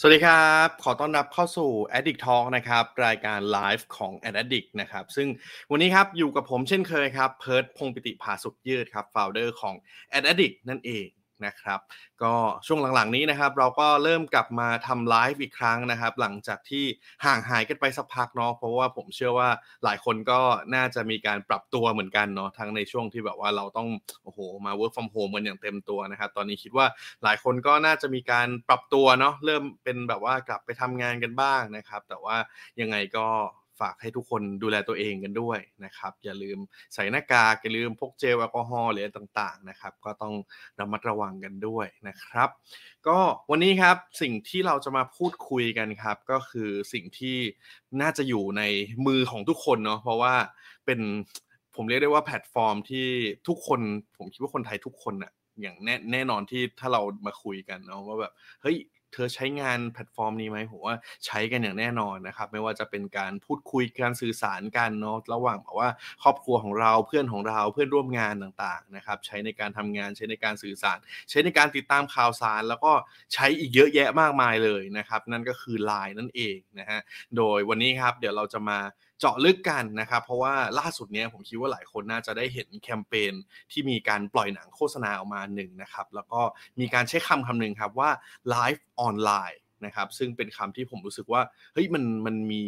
[0.00, 5.28] สวัสดีครับ ขอต้อนรับเข้าสู่ Addict Talk นะครับ รายการไลฟ์ของ Addict นะครับ ซึ่ง
[5.70, 9.74] วันนี้ครับอยู่กับผมเช่นเคยครับ เพิร์ดพงปิติภาสุขยืดครับ founder ของ
[10.14, 11.06] Addict นั่นเอง
[11.46, 11.80] นะครับ
[12.22, 12.34] ก็
[12.66, 16.84] ช่วงหลังๆนี้นะครับ เราก็เริ่มกลับมาทำไลฟ์อีกครั้งนะครับ หลังจากที่
[17.24, 19.48] ห่างหายกันไปสักพักเนาะเพราะว่าผมเชื่อว่า
[19.84, 20.40] หลายคนก็
[20.74, 23.88] น่าจะมีการปรับตัวเหมือนกันเนาะทั้งในช่วงที่แบบว่าเราต้อง
[24.24, 26.86] โอ้โหมา work from home กันอย่างเต็มตัวนะครับ ตอนนี้คิดว่า
[27.22, 32.36] หลายคนก็น่าจะมีการปรับตัวเนาะเริ่มเป็นแบบว่ากลับไปทำงานกันบ้างนะครับ แต่ว่า
[32.80, 33.26] ยังไงก็
[33.80, 36.58] ฝากให้ทุกคนดูแลตัวเองกันด้วยนะครับ อย่าลืม
[36.94, 40.34] ใส่หน้ากากอย่าลืมพกเจลแอลกอฮอล์หรืออะไรต่างๆนะครับ ก็ต้อง
[40.80, 42.48] ระมัดระวังกันด้วยนะครับ
[43.06, 43.18] ก็
[43.50, 47.36] วันนี้ครับสิ่งที่เราจะมาพูดคุยกันครับ ก็คือสิ่งที่
[48.00, 48.62] น่าจะอยู่ใน
[49.06, 50.34] มือของทุกคนเนาะเพราะว่า
[50.86, 51.00] เป็น
[51.76, 53.06] ผมเรียกได้ว่าแพลตฟอร์มที่
[53.48, 53.80] ทุกคน
[54.16, 58.76] ผมคิดว่าคนไทยทุกคนอะอย่างแน่แน่นอนที่ถ้าเรามาคุยกันเนาะว่าแบบเฮ้ย
[59.12, 65.88] เธอใช้งานแพลตฟอร์มนี้ไหมผมว่าใช้กันอย่างแน่นอนนะครับ ไม่ว่าจะเป็นการพูดคุยการสื่อสารกันเนาะระหว่างแบบว่า
[66.22, 70.98] ครอบครัวของเราเพื่อนของเราเพื่อนร่วมงานต่างๆนะครับใช้ในการทำงานใช้ในการสื่อสาร
[71.30, 72.92] ใช้ในการติดตามข่าวสาร แล้วก็
[73.34, 77.00] ใช้อีกเยอะแยะมากมายเลยนะครับ นั่นก็คือ Line นั่นเองนะฮะ
[77.36, 78.78] โดยวันนี้ครับเดี๋ยวเราจะมา
[79.20, 83.32] เจาะลึกกันนะครับ เพราะว่าล่าสุดเนี้ยผมคิดว่าหลายคนน่าจะได้เห็นแคมเปญ
[83.72, 86.40] ที่มีการปล่อยหนังโฆษณาออกมาหนึ่งนะครับ แล้วก็
[86.80, 88.10] มีการใช้คำคำหนึ่งครับว่า
[88.54, 92.64] live online นะครับซึ่งเป็นคำที่ผมรู้สึกว่าเฮ้ยมันมันมี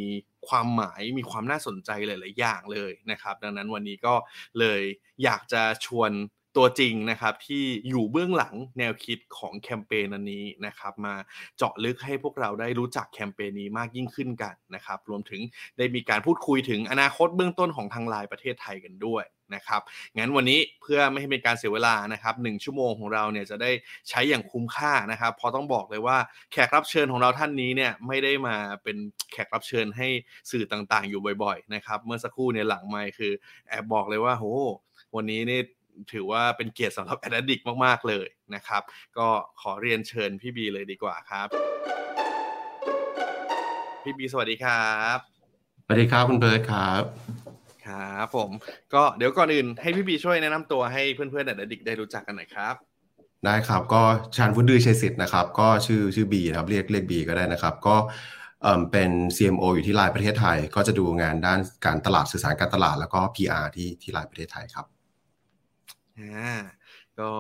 [0.49, 4.15] ความหมายมีความน่าสนใจหลาย ๆ อย่างเลยนะครับ ดังนั้นวันนี้ก็
[4.59, 4.83] เลย
[5.25, 6.11] อยากจะชวน
[6.57, 11.15] ตัวจริงนะครับที่อยู่เบื้องหลังแนวคิดของแคมเปญอันนี้นะครับมา
[11.57, 15.41] เจาะลึกให้พวกเราได้รู้จักแคมเปญนี้มากยิ่งขึ้นกันนะครับรวมถึง
[15.79, 19.25] ได้มีการพูดคุยถึงอนาคตเบื้องต้นของทางไลน์ประเทศไทยกันด้วย
[19.55, 19.81] นะครับ
[20.19, 23.71] งั้นวันนี้เพื่อไม่ให้เป็นการเสียเวลานะครับหชั่วโมงของเราเนี่ยจะได้
[24.09, 26.19] ใช้อย่างคุ้มค่านะครับพราะต้องบอกเลยว่า
[26.53, 28.97] แขกรับเชิญของเราท่านนี้เนี่ยไม่ได้มาเป็น
[29.33, 30.09] แขกรับเชิญให้
[30.51, 33.33] สื่อต่างๆ อยู่บ่อยๆนะครับเมื่อสักครู่เนี่ยหลังไม่คือ
[33.69, 34.45] แอบบอกเลยว่าโห
[35.17, 35.61] วันนี้นี่
[36.13, 38.83] ถือว่าเป็นเกียรติสำหรับแอดดิกมาก ๆ เลยนะครับ
[39.19, 39.29] ก็
[39.61, 41.49] ขอเรียนเชิญพี่บีเลยดีกว่าครับ
[44.03, 45.19] พี่บีสวัสดีครับ
[45.85, 47.03] สวัสดีครับคุณเบิร์ดครับ
[47.87, 48.51] ครับผม
[48.95, 52.75] ก็เดี๋ยวก่อนอื่นให้พี่บีช่วยแนะนำตัวให้เพื่อนๆ Addict ได้รู้จักกันหน่อยครับ
[53.45, 54.03] ได้ครับก็
[54.37, 57.97] ชาญพุดดือชัยสิทธิ์นะครับ ก็ชื่อชื่อบีนะครับเรียกเรียกบีก็ได้นะครับ ก็
[58.93, 64.87] เป็น CMO อยู่ที่ไลน์ประเทศไทย ก็จะดูงานด้านการตลาดสื่อสารการตลาดแล้วก็ PR ที่ที่ไลน์ประเทศไทยครับ
[66.21, 66.53] อ่า
[67.19, 67.31] ก็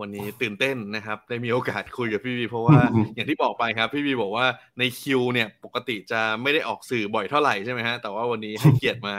[0.00, 2.78] วันนี้ตื่นเต้นนะครับ ได้มีโอกาสคุยกับพี่บีเพราะว่า
[3.14, 4.46] อย่างที่บอกไปครับ พี่บีบอกว่า
[4.78, 9.16] ในคิวเนี่ยปกติจะไม่ได้ออกสื่อบ่อยเท่าไหร่ใช่ไหมฮะแต่ว่าวันนี้ให้เกียรติมา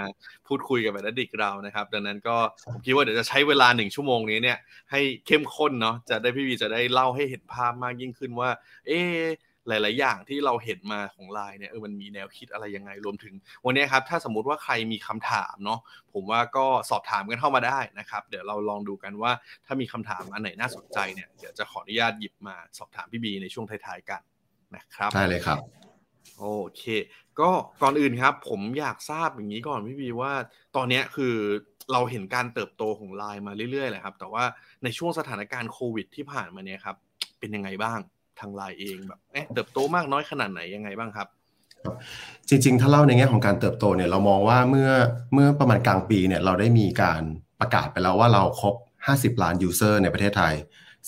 [0.47, 4.57] พูดคุยกับแบดดิกเรานะครับ ดังนั้นก็ผมคิดว่าเดี๋ยวจะใช้เวลาหนึ่งชั่วโมงนี้เนี่ย
[4.91, 8.49] ให้เข้มข้นเนาะจะได้พี่บีจะได้เล่าให้เห็นภาพมากยิ่งขึ้นว่า
[8.87, 9.01] เอ๊
[9.69, 13.33] หลาย ๆ อย่างที่เราเห็นมาของไลน์เนี่ยเออมันมีแนวคิดอะไรยังไงรวมถึง
[13.65, 15.79] วันนี้ครับถ้าสมมุติว่าใครมีคำถามเนาะ
[16.13, 19.31] ผมว่าก็สอบถามกันเข้ามาได้นะครับ เดี๋ยวเราลองดูกันว่า
[19.65, 24.21] ถ้ามีคำถามอันไหนน่าสนใจเนี่ยเดี๋ยวจะขออนุญาตหยิบมาสอบถามพี่บีในช่วงท้าย ๆ กัน
[24.75, 25.57] นะครับได้เลยครับ
[26.39, 26.45] โอ
[26.77, 26.83] เค
[27.39, 27.49] ก็
[27.81, 30.31] ก่อนอื่นครับ ผมอยากทราบอย่างนี้ก่อนพี่บีว่า
[30.75, 31.35] ตอนนี้คือ
[31.93, 34.43] เราเห็นการเติบโตของไลน์มาเรื่อยๆแหละครับ แต่ว่า
[34.83, 36.95] ในช่วงสถานการณ์โควิดที่ผ่านมาเนี่ยครับ
[37.39, 37.99] เป็นยังไงบ้าง
[38.39, 41.27] ทางไลน์เองแบบเอ๊ะเติบโตมากน้อยขนาดไหนยังไงบ้างครับ
[42.49, 44.89] จริงๆ ถ้าเล่าในแง่ของการเติบโตเนี่ยเรามองว่าเมื่อ
[45.33, 47.21] เมื่อประมาณกลางปีเนี่ยเราได้มีการ
[47.59, 48.75] ประกาศไปแล้วว่าเราครบ
[49.07, 50.53] 50 ล้าน user ในประเทศไทย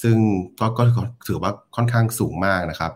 [0.02, 0.18] ซึ่ง
[0.60, 0.84] ก็ก็
[1.28, 2.92] ถือว่าค่อนข้างสูงมากนะครับ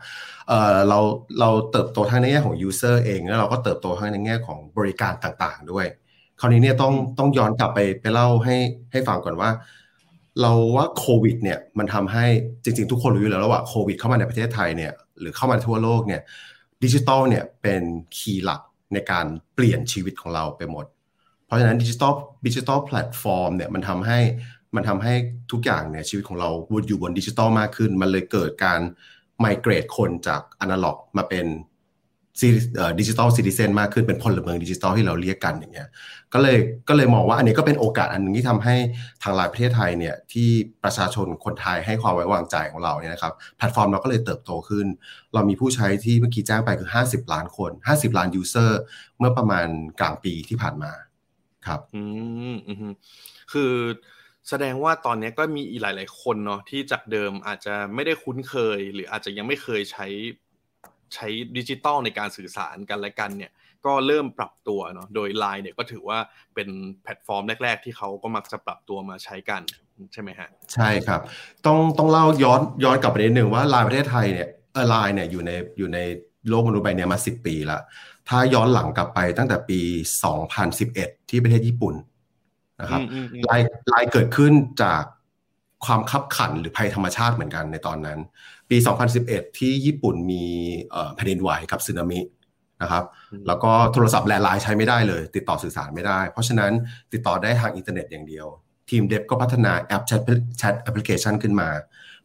[0.47, 0.99] เอ่อเรา
[1.39, 5.85] เราเติบโตทั้งในแง่ของ user เองแล้วเราก็เติบโตทั้งในแง่ของบริการต่างๆ ด้วย
[6.39, 8.55] คราวนี้เนี่ยต้องต้องย้อนกลับไปไปเล่าให้
[8.91, 9.49] ให้ฟังก่อนว่า
[10.41, 12.25] เราว่าโควิดเนี่ยมันทำให้
[12.63, 16.21] จริง ๆ ทุกคนรู้อยู่แล้วว่าโควิดเข้ามาในประเทศไทยเนี่ยหรือเข้ามาทั่วโลกเนี่ย
[16.83, 17.83] ดิจิตอลเนี่ยเป็น
[18.17, 18.61] คีย์หลัก
[18.93, 20.85] ในการเปลี่ยนชีวิตของเราไปหมด
[21.45, 22.13] เพราะฉะนั้นดิจิตอล
[22.47, 24.19] ดิจิตอลแพลตฟอร์มเนี่ยมันทำให้
[24.75, 25.13] มันทำให้
[25.51, 28.81] ทุกอย่างเนี่ยชีวิตของเราวนอยู่บนดิจิตอลมากขึ้น มันเลยเกิดการ
[29.39, 31.45] migrate คนจากอนาล็อกมาเป็น
[32.99, 35.89] digital citizen มากขึ้นเป็นพลเมืองดิจิตอลที่เราเรียกกันอย่างเงี้ย
[36.33, 36.57] ก็เลย
[36.89, 38.75] ก็เลยมองว่าอันนี้ก็เป็นโอกาสอันนึงที่ทำให้
[39.23, 40.47] ทางไลน์ประเทศไทยเนี่ยที่
[40.83, 44.87] ประชาชนคนไทยให้ความไว้วางใจของเราเนี่ยนะครับแพลตฟอร์มเราก็เลยเติบโตขึ้น
[45.33, 48.79] เรามีผู้ใช้ที่เมื่อกี้แจ้งไปคือ 50 ล้านคน 50 ล้าน user
[49.17, 49.67] เมื่อประมาณ
[49.99, 50.91] กลางปีที่ผ่านมา
[51.67, 52.03] ครับอื
[52.53, 52.55] ม
[53.53, 53.73] คือ
[54.49, 60.07] แสดงว่าตอนนี้ก็มีอีกหลาย ๆ คนเนาะที่จากเดิมอาจจะไม่ได้คุ้นเคย หรืออาจจะยังไม่เคยใช้
[61.13, 63.51] ใช้ดิจิตอลในการสื่อสารกันและกันเนี่ย
[63.85, 66.19] ก็เริ่มปรับตัวเนาะโดย Line เนี่ยก็ถือว่า
[66.55, 66.69] เป็น
[67.03, 69.61] แพลตฟอร์มแรก ๆ ที่เขาก็มักจะปรับตัวมาใช้กัน
[70.13, 71.21] ใช่ไหมฮะใช่ครับ
[71.65, 75.99] ต้องต้องเล่าย้อนย้อนกลับไปนิดหนึ่งว่าไลน์ประเทศไทยเนี่ยเออไลน์เนี่ยอยู่ในอยู่ใน
[76.49, 77.79] โลกมนุษย์ใบนี้มา 10 ปีละ
[78.29, 79.79] ถ้าย้อนหลังกลับไปตั้งแต่ปี
[80.55, 81.95] 2011 ที่ประเทศญี่ปุ่น
[82.81, 84.53] นะครับอืมอืมอืม LINE LINE เกิดขึ้น
[84.83, 85.03] จาก
[85.85, 88.19] ความคับขันหรือภัยธรรมชาติเหมือนกันในตอนนั้น
[88.69, 88.77] ปี
[89.17, 90.43] 2011 ที่ญี่ปุ่นมี
[90.91, 92.19] เอ่อแผ่นดินไหวกับสึนามิ
[92.81, 93.05] นะครับ
[93.47, 96.71] แล้วก็โทรศัพท์ landline ใช้ไม่ได้เลย ติดต่อสื่อสารไม่ได้ เพราะฉะนั้น
[97.13, 98.47] ติดต่อได้ทางอินเทอร์เน็ตอย่างเดียว
[98.89, 100.21] ทีม dev ก็พัฒนาแอปแชท
[100.57, 101.69] chat application ขึ้นมา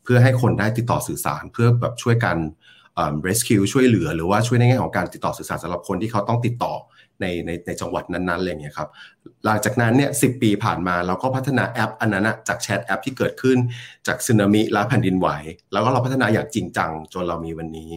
[0.02, 2.79] เพื่อให้คนได้ติดต่อสื่อสารเพื่อแบบช่วยกันเอ่อ
[3.28, 6.74] rescue ช่วยเหลือหรือว่าช่วยในแง่ของการติดต่อสื่อสารสำหรับคนที่เขาต้องติดต่อ
[7.20, 8.88] ในในในจังหวัดนั้นๆอะไรอย่างเงี้ยครับ
[9.44, 13.56] หลังจากนั้นเนี่ยสิบปีผ่านมาเราก็พัฒนาแอปอันนั้นจาก chat app ที่เกิดขึ้น
[14.06, 15.28] จากสึนามิและแผ่นดินไหว
[15.72, 17.90] แล้วก็เราพัฒนาอย่างจริงจังจนเรามีวันนี้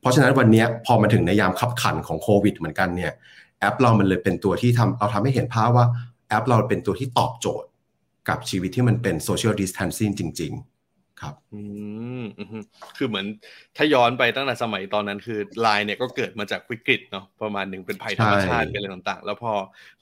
[0.00, 3.12] เพราะฉะนั้นวันนี้พอมาถึงในยามคับขันของโควิดเหมือนกันเนี่ย
[3.60, 5.86] แอปเรามันเลยเป็นตัวที่ทำเราทำให้เห็นภาพว่า
[6.28, 7.68] แอปเราเป็นตัวที่ตอบโจทย์
[8.28, 10.77] กับชีวิตที่มันเป็น social distancing จริง ๆ
[11.20, 11.60] ครับอื
[12.22, 12.62] มอืม
[12.96, 13.26] คือเหมือน
[13.76, 19.52] ถ้าย้อนไปตั้งแต่สมัยตอนนั้นคือไลน์เนี่ยก็เกิดมาจากวิกฤตเนาะประมาณหนึ่งเป็นภัยธรรมชาติใช่เป็นอะไรต่างๆ แล้วพอ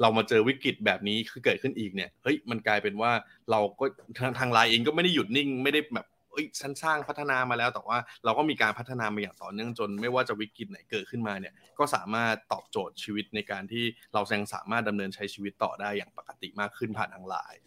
[0.01, 3.13] เรามาเจอวิกฤตแบบนี้คือเกิดขึ้นอีกเนี่ยเฮ้ยมันกลายเป็นว่า
[3.51, 3.85] เราก็
[4.19, 13.85] ทางทางไลน์เองก็ไม่ได้หยุดนิ่งไม่ได้แบบเอ้ยฉันสร้างพัฒนามาแล้วแต่ว่าเราก็มีการพัฒนามาอย่างต่อเนื่องจน ไม่ว่าจะวิกฤตไหนเกิดขึ้นมาเนี่ย ก็สามารถตอบโจทย์ชีวิตในการที่
[14.15, 17.61] เรายังสามารถดำเนินใช้ชีวิตต่อได้อย่างปกติมากขึ้นผ่านทางไลน์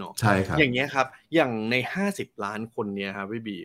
[0.00, 1.76] เนาะใช่ครับอย่างเงี้ยครับ อย่างใน
[2.10, 3.58] 50 ล้านคนเนี้ยครับพี่บี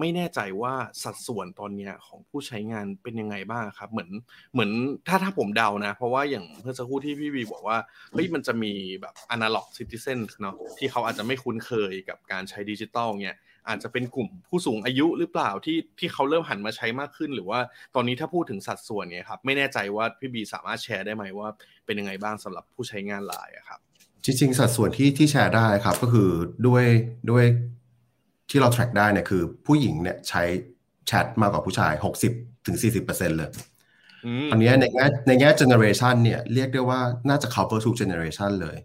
[0.00, 4.10] ไม่แน่ใจว่าสัดส่วนตอนเนี้ยของผู้ใช้งานเป็นยังไงบ้างครับ เหมือน
[4.52, 4.70] เหมือน
[5.08, 7.78] ถ้าถ้าผมเดานะ เพราะว่าอย่างเพื่อสักครู่ที่พี่บีบอกว่า
[8.12, 13.38] เฮ้ยมันจะมีแบบ analog citizen เนาะที่เขาอาจจะไม่คุ้นเคยกับการใช้ดิจิตอลเนี่ย
[13.68, 17.60] อาจจะเป็นกลุ่มผู้สูงอายุหรือเปล่าที่ที่เขาเริ่มหันมาใช้มากขึ้น หรือว่า
[17.94, 21.48] ตอนนี้ถ้าพูดถึงสัดส่วนเนี่ยครับไม่แน่ใจว่าพี่บีสามารถแชร์ได้ไหมว่า
[21.86, 23.80] เป็นยังไงบ้างสำหรับผู้ใช้งานไลน์อะครับ
[24.26, 26.28] จริงๆ สัดส่วนที่ที่แชร์ได้ครับก็คือ
[26.66, 26.84] ด้วย
[27.30, 27.44] ด้วย
[28.50, 30.42] ที่เรา track ได้เนี่ยคือผู้หญิงเนี่ยใช้
[31.06, 31.92] แชทมากกว่าผู้ชาย
[32.30, 32.76] 60ถึง
[33.06, 33.50] 40%เลย
[34.26, 38.76] อืมตอนนี้ในแง่ในแง่ generation เนี่ยเรียกได้ว่าน่าจะ cover ทุก generation เลย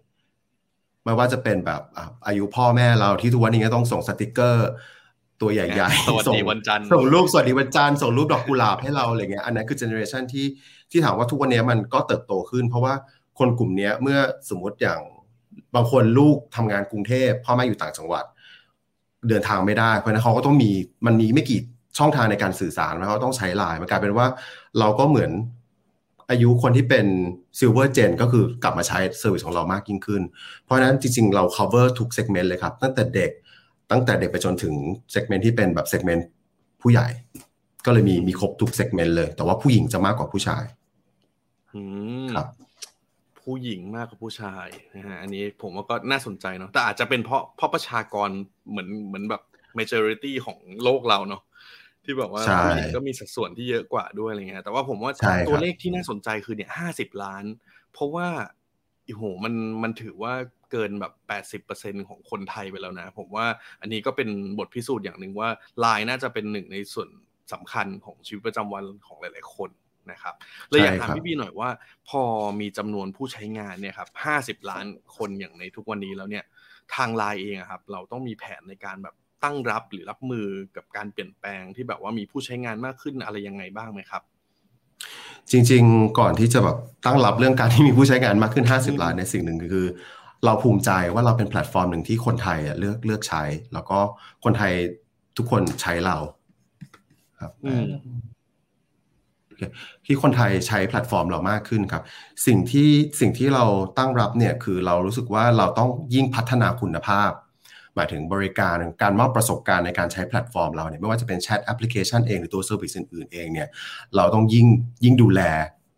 [1.04, 4.68] ไม่ว่าจะเป็นแบบอะอายุพ่อแม่เราที่ทุกวันนี้ก็ต้องส่งสติกเกอร์
[5.40, 10.46] ตัวใหญ่ๆสวัสดีส่งวันจันทร์ส่งรูปสวัสดีวันจันทร์ส่งรูปดอกกุหลาบให้เราอะไรเงี้ยอันนั้นคือ generation ที่
[10.90, 12.94] ที่ถามว่าทุกวันนี้มันก็เติบโตขึ้น เพราะว่า
[13.38, 14.18] คนกลุ่มเนี้ยเมื่อ
[14.48, 15.00] สมมติอย่าง
[15.74, 18.24] บางคนลูกทำงานกรุงเทพพ่อแม่อยู่ต่างจังหวัด
[19.28, 20.70] เดินทางไม่ได้ เพราะฉะนั้นเขาก็ต้องมี
[21.06, 21.60] มันมีไม่กี่
[21.98, 24.26] ช่องทางในการสื่อสารแล้วเขาต้องใช้ไลน์มันกลายเป็นว่า
[24.78, 25.30] เราก็เหมือน
[26.30, 27.06] อายุคนที่เป็น
[27.58, 30.22] silver gen ก็คือกลับมาใช้ service ของเรามากยิ่งขึ้น
[30.62, 33.30] เพราะฉะนั้นจริงๆ เรา cover ทุก segment เลยครับ ตั้งแต่เด็ก
[33.90, 34.74] ตั้งแต่เด็กไปจนถึง
[35.14, 36.22] segment ที่เป็นแบบ segment
[36.80, 37.06] ผู้ใหญ่
[37.84, 40.64] ก็เลยมีมีครบทุก segment เลย แต่ว่าผู้หญิงจะมากกว่าผู้ชาย
[41.74, 41.80] อื
[42.24, 42.46] มครับ
[43.44, 44.66] ผู้หญิงมากกว่าผู้ชาย
[44.96, 48.28] นะฮะอันนี้ผมว่าก็น่าสนใจเนาะแต่อาจจะเป็นเพราะเพราะประชากร
[48.70, 49.42] เหมือนเหมือนแบบ
[49.78, 51.42] majority ของโลกเราเนาะ
[52.04, 57.44] ที่แบบว่าใช่ผู้หญิงก็มีสัดส่วนที่เยอะกว่าด้วยอะไรเงี้ยแต่ว่าผมว่าใช่ครับตัวเลขที่น่าสนใจคือเนี่ยห้าสิบล้าน
[57.92, 58.28] เพราะว่า
[59.06, 60.34] โอ้โหมันมันถือว่า
[60.70, 63.46] เกินแบบแปดสิบเปอร์เซ็นของคนไทยไปแล้วนะ ผมว่า
[63.80, 65.48] อันนี้ก็เป็นบทพิสูจน์อย่างหนึ่งว่า
[65.80, 67.08] ไลน์น่าจะเป็นหนึ่งในส่วน
[67.52, 69.70] สำคัญของชีวิตประจำวันของหลาย ๆ คน
[70.10, 70.34] นะครับ
[70.70, 71.70] เลยอยากถามใช่ครับพี่บีหน่อยว่า
[72.08, 72.22] พอ
[72.60, 76.44] มีจำนวนผู้ใช้งานเนี่ยครับห้าสิบล้านคนอย่างในทุกวันนี้แล้วเนี่ย
[76.94, 84.22] ทางไลน์เองอะครับ เราต้องมีแผนในการแบบตั้งรับหรือรับมือกับการเปลี่ยนแปลงที่แบบว่ามีผู้ใช้งานมากขึ้นอะไรยังไงบ้างไหมครับ
[85.50, 89.86] จริง ๆ ก่อนที่จะแบบตั้งรับเรื่องการที่มีผู้ใช้งานมากขึ้นอืม50 ล้านในยสิ่งหนึ่งคือ
[90.44, 93.42] เราภูมิใจว่าเราเป็นแพลตฟอร์มหนึ่งที่คนไทยอะเลือกเลือกใช้
[93.72, 93.98] แล้วก็
[94.44, 94.72] คนไทย
[95.36, 96.16] ทุกคนใช้เรา
[97.40, 98.31] ครับอืมโอเค
[100.06, 102.02] ที่คนไทยใช้แพลตฟอร์มเรามากขึ้นครับ
[102.46, 102.90] สิ่งที่
[103.20, 103.64] สิ่งที่เรา
[103.98, 107.30] ตั้งรับเนี่ยคือเรารู้สึกว่าเราต้องยิ่งพัฒนาคุณภาพ
[107.94, 113.68] หมายถึงบริการการมอบประสบการณ์ในการใช้แพลตฟอร์มเราเนี่ยไม่ว่าจะเป็น chat application เองหรือตัว service อื่นๆเองเนี่ย
[114.16, 114.66] เราต้องยิ่ง
[115.04, 115.40] ยิ่งดูแล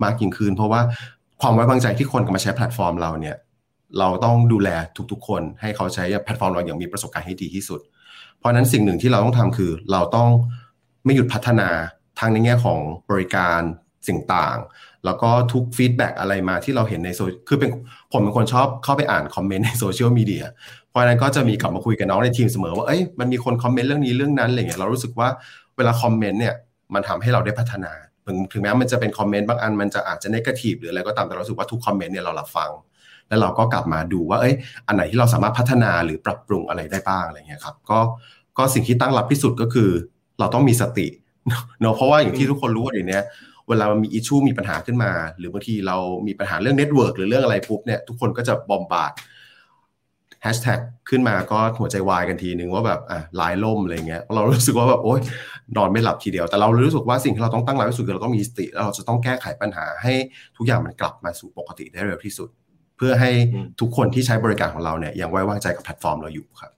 [0.05, 0.81] มากยิ่งขึ้น เพราะว่า
[1.41, 3.37] ความไว้วางใจที่คนมาใช้แพลตฟอร์มเราเนี่ย
[3.99, 4.69] เราต้องดูแล
[5.11, 7.81] ทุกๆ คน ให้เขาใช้แพลตฟอร์มเราอย่างมีประสบการณ์ให้ดีที่สุด
[8.39, 10.29] เพราะนั้นสิ่งหนึ่งที่เราต้องทำคือเราต้อง
[11.05, 11.69] ไม่หยุดพัฒนา
[12.25, 13.61] ทางในแง่ของบริการ
[14.09, 14.59] สิ่งต่าง
[15.05, 17.71] แล้วก็ทุก feedback อะไรมาที่เราเห็นในโซคือเป็น
[18.13, 20.45] ผมเป็นคนชอบเข้าไปอ่านคอมเมนต์ในโซเชียลมีเดีย
[20.91, 25.29] เพราะฉะนั้นก็จะมีกลับมาคุยกับน้องในทีมเสมอว่าเอ้ยมันมีคนคอมเมนต์เรื่องนี้เรื่องนั้นอะไรเงี้ยเรารู้สึกว่า
[25.77, 26.55] เวลาคอมเมนต์เนี่ย
[26.95, 27.93] มันทำให้เราได้พัฒนา
[28.27, 32.71] ถึงถึงแม้มันจะเป็นคอมเมนต์บางอันมันจะอาจจะ negative หรืออะไรก็ตามแต่เรารู้สึกว่าทุกคอมเมนต์เนี่ยเรารับฟัง
[33.29, 34.55] แล้วเราก็กลับมาดูว่า เอ้ย
[34.87, 37.99] อันไหนที่เราสามารถพัฒนาหรือปรับปรุงอะไรได้บ้างอะไรเงี้ยครับ ก็
[38.59, 39.91] ก็สิ่งที่ตั้งรับที่สุดก็คือ
[40.39, 41.07] เราต้องมีสติ
[41.81, 43.21] เนาะเพราะว่าอย่างที่ทุกคนรู้ว่าเดี๋ยวนี้
[43.69, 45.97] เวลามันมี issue มีปัญหาขึ้นมา หรือบางทีเรา
[46.27, 49.13] มีปัญหาเรื่อง network หรือเรื่องอะไรปุ๊บเนี่ยทุกคนก็จะ bombard
[50.43, 55.21] แฮชแท็กขึ้นมาก็หัวใจวายกันทีนึงว่าแบบอะไลน์ล่มอะไรเงี้ยเรารู้สึกว่าแบบโอ๊ย
[55.77, 60.13] นอนไม่หลับทีเดียวแต่เรารู้สึกว่าสิ่งที่เราต้องตั้งรับที่สุดคือเราต้องมีสติแล้วเราจะต้องแก้ไขปัญหาให้
[60.57, 62.49] ทุกอย่างมันกลับมาสู่ปกติได้เร็วที่สุด
[62.97, 63.31] เพื่อให้
[63.81, 66.73] ทุกคนที่ใช้บริการของเราเนี่ยยังไว้วางใจกับแพลตฟอร์มเราอยู่ครับ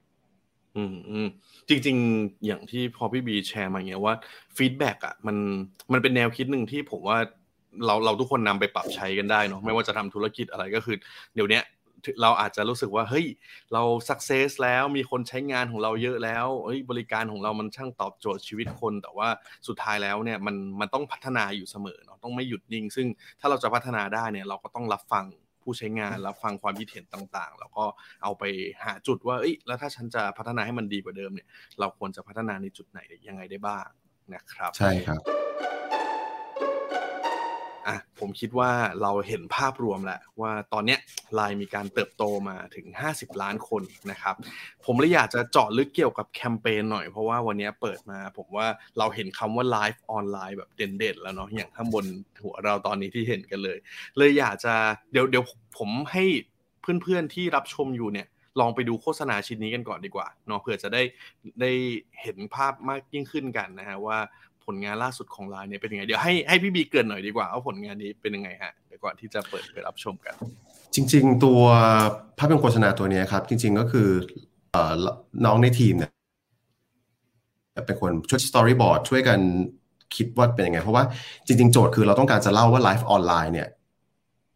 [0.77, 1.29] อืมอืม
[1.69, 4.15] จริง ๆ อย่างที่พอพี่บีแชร์มาเงี้ยว่า
[4.57, 5.37] feedback อะมัน
[5.93, 7.19] มันเป็นแนวคิดหนึ่งที่ผมว่า
[7.87, 10.97] เราเราทุกคนนำไปปรับใช้กันได้เนาะไม่ว่าจะทำธุรกิจอะไรก็คือ
[11.35, 11.61] เดี๋ยวนี้
[12.23, 13.27] เราอาจจะรู้สึกว่าเฮ้ย
[13.73, 19.29] เราสักเซสแล้วมีคนใช้งานของเราเยอะแล้วเฮ้ยบริการของเรามันช่างตอบโจทย์ชีวิตคน แต่ว่า
[19.69, 23.07] สุดท้ายแล้วเนี่ยมันมันต้องพัฒนาอยู่เสมอเนาะต้องไม่หยุดนิ่ง ซึ่ง
[23.41, 25.25] ถ้าเราจะพัฒนาได้เนี่ยเราก็ต้องรับฟัง
[25.67, 27.85] ผู้ใช้งานรับฟังความคิดเห็นต่างๆ แล้วก็
[28.23, 28.45] เอาไป
[28.85, 31.47] หาจุดว่าเอ้ยแล้วถ้าฉันจะพัฒนาให้มันดีกว่าเดิมเนี่ย
[31.81, 33.87] เราควรจะพัฒนาในจุดไหนยังไงได้บ้าง
[34.35, 35.21] นะครับ ใช่ครับ
[37.87, 38.71] อะผมคิดว่า
[39.03, 40.99] เราเห็นภาพรวมแล้วว่าตอนเนี้ย
[41.35, 44.35] ไลน์มีการเติบโตมาถึง 50 ล้านคนนะครับ
[44.85, 48.67] ผมเลยอยากจะเจาะลึกเกี่ยวกับแคมเปญหน่อยเพราะว่าวันนี้เปิดมาผมว่า
[48.99, 52.05] เราเห็นคำว่าไลฟ์ออนไลน์แบบเด่นๆแล้วเนาะอย่างข้างบน
[52.43, 53.79] หัวเราตอนนี้ที่เห็นกันเลย
[54.19, 54.75] เลยอยากจะ
[55.13, 55.45] เดี๋ยวเดี๋ยว
[55.79, 56.25] ผมให้
[57.03, 58.27] เพื่อนๆที่รับชมอยู่เนี่ย
[58.61, 61.03] ลองไปดูโฆษณาชิ้นนี้กันก่อนดีกว่าเนาะเผื่อจะได้
[61.61, 61.73] ได้
[62.23, 64.19] เห็นภาพมากยิ่งขึ้นกันนะฮะว่า
[64.67, 70.35] ผลงานล่าสุดของไลน์เนี่ยเป็นยังไง เดี๋ยวให้ให้พี่บีเกริ่นหน่อยดีกว่าว่าผลงานนี้เป็นยังไงฮะเดี๋ยวก่อนที่จะเปิดไปรับชมกัน
[70.95, 71.61] จริง ๆ ตัว
[72.39, 74.09] ภาพยนตร์โฆษณาตัวนี้ครับ จริง ๆ ก็คือ
[75.45, 76.13] น้องในทีมเนี่ย
[77.87, 79.39] เป็นคนช่วย storyboard ช่วยกัน
[80.17, 81.05] คิดว่าเป็นยังไง เพราะว่า
[81.47, 83.69] จริง ๆ โจทย์คือเราต้องการจะเล่าว่า Life on LINE เนี่ย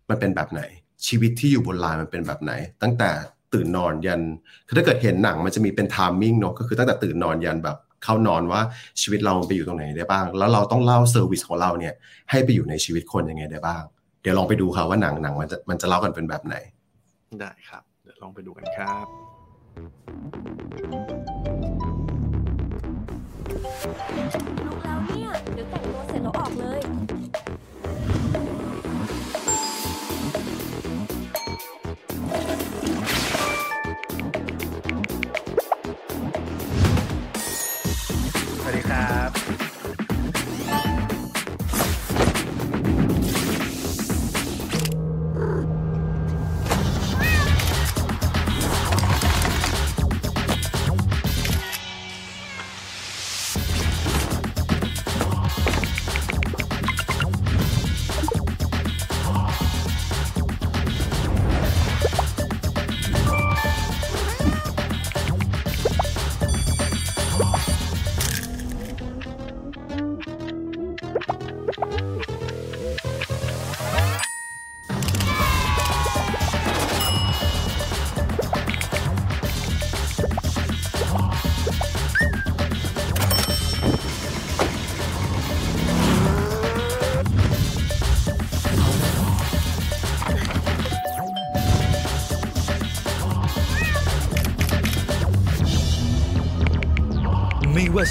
[0.09, 0.63] มันเป็นแบบไหน
[1.07, 2.53] ชีวิตที่อยู่บนไลน์มันเป็นแบบไหน
[2.83, 3.11] ตั้งแต่
[3.53, 4.23] ตื่นนอนยัน
[4.67, 8.61] คือถ้าเกิดเห็นหนังมันจะมีเป็น timing เนาะก็คือตั้งแต่ตื่นนอนยันแบบ เข้านอนว่า
[9.01, 11.95] ชีวิตเราไปอยู่ตรงไหนได้บ้าง แล้วเราต้องเล่าเซอร์วิสของเราเนี่ย
[12.31, 13.83] ให้ไปอยู่ในชีวิตคนยังไงได้บ้าง
[14.23, 16.57] เดี๋ยวลองไปดูครับว่าหนังหนังมันจะมันจะเล่ากันเป็นแบบไหน
[17.41, 19.07] ได้ครับ เดี๋ยวลองไปดูกันครับ
[24.67, 26.81] ลุกแล้วเนี่ยเดี๋ยวแต่งตัวเสร็จแล้วออกเลย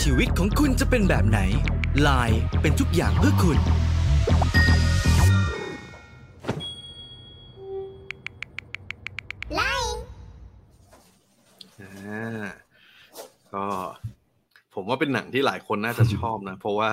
[0.06, 1.40] ชีวิตของคุณจะเป็นแบบไหน
[2.02, 3.58] ไลน์เป็นทุกอย่างเพื่อคุณ
[9.56, 9.96] ไลน์
[13.54, 13.66] ก็
[14.74, 16.90] ผมว่าเป็นหนังที่หลายคนน่าจะชอบนะ เพราะว่า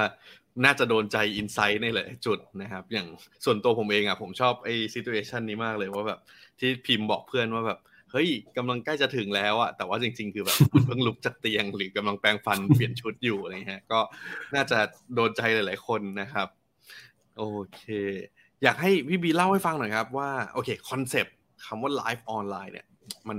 [0.64, 3.06] น่าจะโดนใจอินไซต์ในหลายจุดนะครับ อย่าง
[3.44, 6.20] ส่วนตัวผมเองอะผมชอบไอ้ซิทูเอชันนี้มากเลยว่าแบบ
[6.60, 7.78] ที่พิมพ์บอกเพื่อนว่าแบบ
[8.10, 14.00] เฮ้ยกำลังใกล้จะถึงแล้วอะแต่ว่าจริง ๆ คือแบบเพิ่งลุกจากเตียง หรือกำลังแปรงฟันเปลี่ยนชุดอยู่อะไรเงี้ยก็
[14.54, 14.78] น่าจะ
[15.14, 16.48] โดนใจหลาย ๆ คนนะครับ
[17.38, 17.44] โอ
[17.75, 17.82] เค
[18.62, 21.34] อยากให้พี่บีเล่าให้ฟังหน่อยครับว่าโอเค concept
[21.66, 22.86] คำว่า Life on LINE เนี่ย
[23.28, 23.38] มัน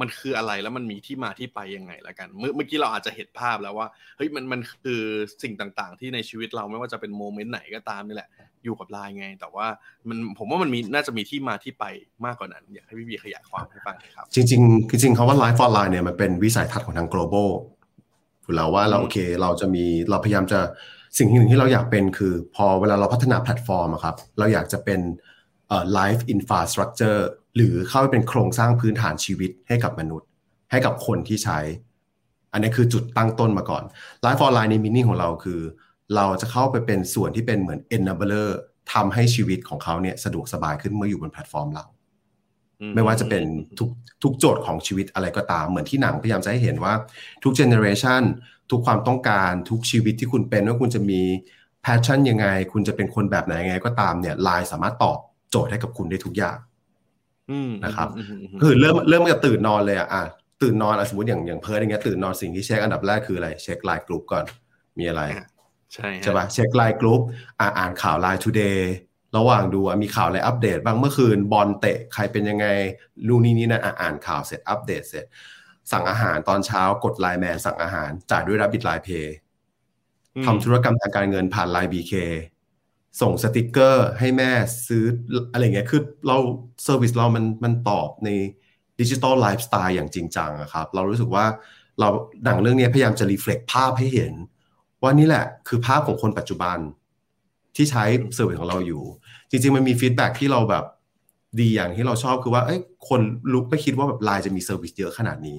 [0.00, 5.02] มันคืออะไรแล้วมันมีที่มาที่ไปยังไงละกัน เมื่อเมื่อกี้เราอาจจะเห็นภาพแล้วว่าเฮ้ยมันมันคือ
[5.42, 8.30] สิ่งต่างๆ ที่ในชีวิตเราไม่ว่าจะเป็น moment ไหนก็ตามนี่แหละ
[8.64, 9.66] อยู่กับไลน์ไง แต่ว่า
[10.08, 11.84] มันผมว่ามันมีน่าจะมีที่มาที่ไป
[12.24, 17.48] มากกว่านั้น อยากให้พี่บีขยายความให้ฟังครับ จริงๆจริงๆคำว่า Life on LINE เนี่ยมันเป็นวิสัยทัศน์ของทาง global
[18.42, 20.60] อยู่แล้วว่าเราโอเคเราจะมีเราพยายามจะ
[21.18, 25.00] สิ่งหนึ่งที่เราอยากเป็นคือ พอเวลาเราพัฒนาแพลตฟอร์มครับเราอยากจะเป็น
[25.68, 27.20] เอ่อ life infrastructure
[27.56, 30.28] หรือเข้าไปเป็นโครงสร้างพื้นฐานชีวิตให้กับมนุษย์
[30.70, 31.58] ให้กับคนที่ใช้
[32.52, 33.82] อันนี้คือจุดตั้งต้นมาก่อน
[34.24, 35.60] Life on LINE ใน meaning ของเราคือ
[36.14, 38.48] เราจะเข้าไปเป็นส่วนที่เป็นเหมือน enabler
[38.92, 41.84] ทำให้ชีวิตของเขาเนี่ยสะดวกสบายขึ้นเมื่ออยู่บนแพลตฟอร์มเรา
[42.80, 43.44] อืมไม่ว่าจะเป็น
[43.78, 43.88] ทุก
[44.22, 46.94] ทุกโจทย์ของชีวิตอะไรก็ตาม เหมือนที่หนังพยายามจะให้เห็นว่า
[47.42, 48.22] ทุก generation
[48.70, 51.20] ทุกความต้องการทุกชีวิตที่คุณเป็นว่าคุณจะมี
[51.82, 55.18] passion ยังไง คุณจะเป็นคนแบบไหนยังไงก็ตามเนี่ยไลน์สามารถตอบ
[55.50, 56.58] โจทย์ให้กับคุณได้ทุกอย่าง
[57.50, 60.22] อืมนะครับอืมอืมอืมคือเริ่มเริ่มกับตื่นนอนเลยอะอะ
[60.62, 64.44] ตื่นนอนอะสมมติอย่างอย่างเพิร์ดอย่างเงี้ยตื่นนอนสิ่งที่เช็คอันดับแรกคืออะไรเช็คไลน์กลุ่มก่อน
[64.98, 65.22] มีอะไร
[65.94, 67.20] ใช่ฮใช่ปะเช็คไลน์กรุ๊ป
[67.60, 68.92] อ่าอ่านข่าว LINE TODAY
[69.36, 72.66] ระหว่างดูอะมีข่าวอะไรอัปเดตบ้างเมื่อคืนบอลเตะใครเป็นยังไง
[73.26, 75.24] นู่นนี่นี่นั่นอะอ่านข่าวเสร็จอัปเดตเสร็จ
[75.92, 79.34] สั่งอาหารตอนเช้ากด LINE MAN สั่งอาหารจ่ายด้วย Rabbit LINE Pay
[80.36, 82.12] อืมทำธุรกรรมทางการเงินผ่าน LINE BK
[83.20, 84.50] ส่งสติกเกอร์ให้แม่
[84.88, 85.04] ซื้อ
[85.52, 86.36] อะไรเงี้ยคือเรา
[86.84, 88.30] service เรามันมันตอบใน
[89.00, 91.46] ดิจิ t a ลไลฟ์สไตล์อย่างจริงจังอะครับ เรารู้สึกว่า
[92.00, 92.08] เรา
[92.44, 94.32] หนังเรื่องนี้พยายามจะ reflect ภาพให้เห็น
[95.02, 96.78] ว่านี่แหละคือภาพของคนปัจจุบัน
[97.76, 99.02] ที่ใช้ service ของเราอยู่
[99.50, 100.84] จริง ๆ มันมี feedback ที่เราแบบ
[101.60, 103.20] ดีอย่างที่เราชอบคือว่าเอ้ยคน
[103.52, 105.58] ลุกไม่คิดว่าแบบไลน์จะมี service เยอะขนาดนี้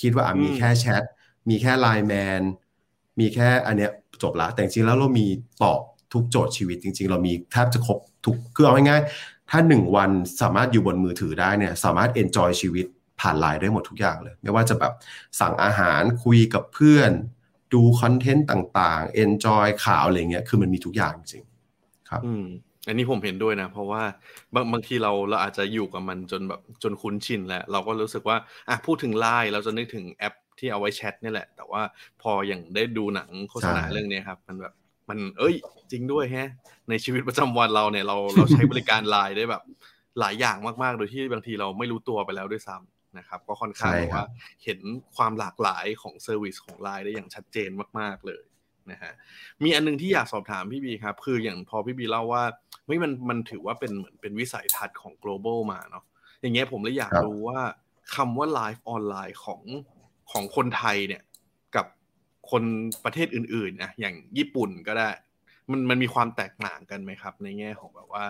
[0.00, 1.02] คิดว่าอะมีแค่แชท
[1.48, 2.42] มีแค่ LINE MAN
[3.20, 3.90] มีแค่อันเนี้ย
[4.22, 5.26] จบละแต่จริงๆแล้วเรามี
[5.62, 5.80] ตอบ
[6.12, 12.86] ทุกโจทย์ชีวิตจริง ๆ เรามีแทบจะครบทุกคือเอาง่ายๆถ้าหนึ่งวันสามารถอยู่บนมือถือได้เนี่ยสามารถ enjoy ชีวิต
[13.20, 14.92] ผ่านไลน์ได้หมดทุกอย่างเลย ไม่ว่าจะแบบ
[15.40, 17.10] สั่งอาหารคุยกับเพื่อน
[17.74, 22.46] ดูคอนเทนต์ต่างๆเอนจอยข่าวอะไรเงี้ย คือมันมีทุกอย่างจริงๆครับ อืม
[22.88, 24.02] อันนี้ผมเห็นด้วยนะ เพราะว่า
[24.54, 28.36] บางบางทีเราเราอาจจะอยู่กับมันจนแบบจนคุ้นชินแล้ว เราก็รู้สึกว่า
[28.68, 31.82] อะพูดถึงไลน์เราจะนึกถึงแอปที่เอาไว้แชทนี่แหละ แต่ว่า
[32.22, 34.72] พออย่างได้ดูหนังโฆษณาใช่เรื่องนี้ครับ มันแบบ
[35.08, 35.54] มันเอ้ย
[35.90, 36.50] จริงด้วยแฮะ
[36.90, 39.62] ในชีวิตประจำวันเราเนี่ยเราเราใช้บริการไลน์ได้แบบ
[40.20, 44.28] หลายอย่างมากๆ โดยที่บางทีเราไม่รู้ตัวไปแล้วด้วยซ้ำ นะครับก็ค่อนข้างใช่แบบครัว่า
[44.64, 44.80] เห็น
[45.16, 48.42] ความหลากหลายของ service ของไลน์ได้อย่างชัดเจนมาก ๆ เลย
[48.90, 49.12] นะฮะ
[49.62, 52.44] มีอันนึงที่อยากสอบถามพี่บีครับ คืออย่างพอพี่บีเล่าว่า
[52.84, 56.04] เฮ้ยมันมันถือว่าเป็นเหมือนเป็นวิสัยทัศน์ของ global มาเนาะ
[56.40, 57.60] อย่างเงี้ยผมเลยอยากครับรู้ว่า
[58.14, 59.62] คำว่า Life on LINE ของ
[60.30, 61.22] ของคนไทยเนี่ย
[61.76, 61.86] กับ
[62.50, 62.62] คน
[63.04, 65.10] ประเทศอื่นๆนะอย่างญี่ปุ่นก็ได้
[65.70, 68.24] มันมันมีความแตกต่างกันไหมครับ ในแง่ของแบบว่า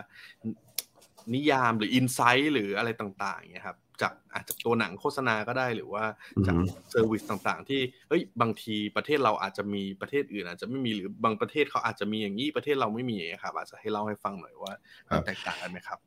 [1.34, 6.04] นิยามหรือ insight หรืออะไรต่างๆเนี่ยครับ จากอาจจะตัวหนังโฆษณาก็ได้หรือว่า
[6.46, 14.72] จากอือฮึ service ต่างๆ ที่เฮ้ยบางทีประเทศเราอาจจะมีประเทศอื่นอาจจะไม่มีหรือบางประเทศเขาอาจจะมีอย่างนี้ประเทศเราไม่มีอย่างเงี้ยครับอาจจะให้เล่าให้ฟังหน่อยว่า
[15.08, 15.98] มันแตกต่างกันไหมครับ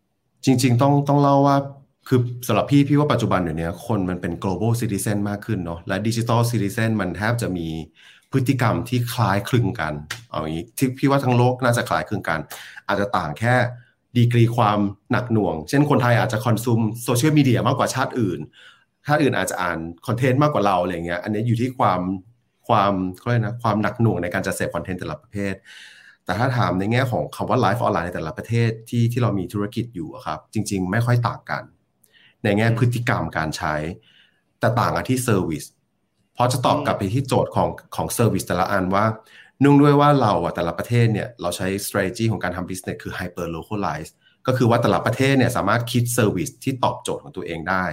[0.46, 1.58] จริง ๆ ต้องต้องเล่าว่า
[2.08, 7.68] คือสำหรับพี่พี่ว่าปัจจุบันเดี๋ยวนี้คนมันเป็น global citizen มากขึ้นเนาะและ digital citizen มันแทบจะมี
[8.32, 9.94] พฤติกรรมที่คล้ายคลึงกัน
[10.30, 12.40] เอาอย่างนี้ที่พี่ว่าทั้งโลกน่าจะคล้ายคลึงกัน
[12.88, 13.56] อาจจะต่างแค่
[14.18, 14.80] ดีกรีความ
[15.12, 18.40] หนักหน่วง เช่นคนไทยอาจจะ consume โซเชียลมีเดียมากกว่าชาติอื่น
[19.08, 22.02] ชาติอื่นอาจจะอ่าน content มากกว่าเราอะไรเงี้ย อันนี้อยู่ที่ความ
[22.68, 25.56] ความเขาเรียกนะความหนักหน่วงในการจะเสพ content แต่ละประเภท
[26.26, 31.64] แต่ถ้าถามในแง่ของคำว่า Life on LINE ในแต่ละประเทศที่ที่เรามีธุรกิจอยู่ครับ จริง ๆ ไม่ค่อยต่างกัน
[32.44, 33.76] ในแง่พฤติกรรมการใช้
[34.60, 35.64] แต่ต่างกันที่ service
[36.34, 39.06] เพราะจะตอบกลับไปที่โจทย์ของของ service แต่ละอันว่า
[39.64, 44.12] เนื่องด้วยว่าเราอะแต่ละประเทศเนี่ยเราใช้ strategy ของการทำ business คือ hyper localize
[44.48, 47.86] ก็คือว่าแต่ละประเทศเนี่ยสามารถคิด service ที่ตอบโจทย์ของตัวเองได้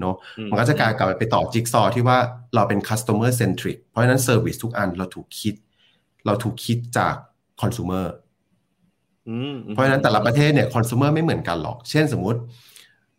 [0.00, 2.18] เนาะอืมมันก็จะกลายกลับไปต่อจิ๊กซอว์ที่ว่า
[2.54, 5.54] เราเป็น customer centric เพราะฉะนั้น service ทุกอันเราถูกคิด
[6.26, 7.14] เราถูกคิดจาก
[7.60, 8.06] consumer
[9.28, 12.40] อืมเพราะฉะนั้นแต่ละประเทศเนี่ย consumer ไม่เหมือนกันหรอก เช่นสมมุติ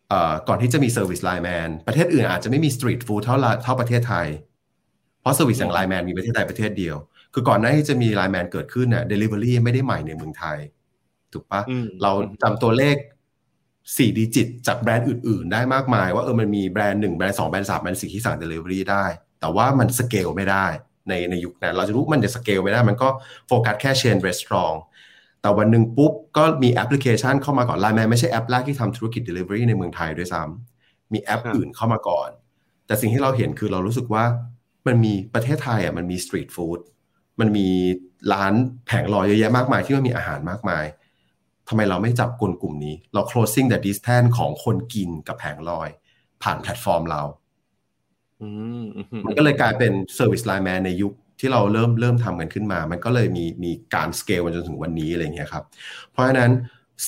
[0.09, 4.27] เอ่อก่อนที่จะมี service line man ประเทศอื่นอาจจะไม่มี street food เท่าละเท่าประเทศไทย
[5.21, 6.97] เพราะ service อย่าง line man มีประเทศไทยประเทศเดียว
[7.33, 10.57] คือก่อนหน้าที่จะมี line man เกิดขึ้นเนี่ย delivery ไม่ได้ใหม่ในเมืองไทย
[11.33, 12.11] ถูกปะอืมเรา
[12.41, 12.95] จำตัวเลข
[13.97, 19.05] สี่ digit จากแบรนด์อื่น ๆ ได้มากมายว่าเออมันมีแบรนด์หนึ่งแบรนด์สองแบรนด์สามแบรนด์สี่ที่สั่ง delivery ได้
[19.39, 20.65] แต่ว่ามันสเกลไม่ได้
[21.09, 23.09] ในในยุคนั้น เราจะรู้มันจะสเกลไม่ได้ มันก็
[23.47, 24.77] โฟกัสแค่ chain restaurant
[25.41, 32.29] แต่วันหนึ่งปุ๊บ ก็มีแอปพลิเคชันเข้ามาก่อนไลน์แมนไม่ใช่แอปแรกที่ทำธุรกิจ Delivery ในเมืองไทยด้วยซ้ำมีแอปครับอื่นเข้ามาก่อน
[32.87, 34.23] แต่สิ่งที่เราเห็นคือเรารู้สึกว่า
[34.87, 36.79] มันมีประเทศไทยอะมันมี street food
[37.39, 37.67] มันมี
[38.33, 38.53] ร้าน
[38.87, 40.85] แผงลอยเยอะแยะมากมายที่มันมีอาหารมากมาย
[41.69, 45.89] ทำไมเราไม่จับกลกลุ่มนี้ เรา closing the distance ของคนกินกับแผงลอย
[46.43, 47.21] ผ่านแพลตฟอร์มเรา
[48.41, 48.49] อื
[48.83, 55.63] มอืมมันก็เลยกลายเป็น Service Line Man ในยุคที่เราเริ่มเริ่มทำกันขึ้นมา มันก็เลยมีมีการสเกลมาจนถึงวันนี้อะไรเงี้ยครับ
[56.11, 56.51] เพราะฉะนั้น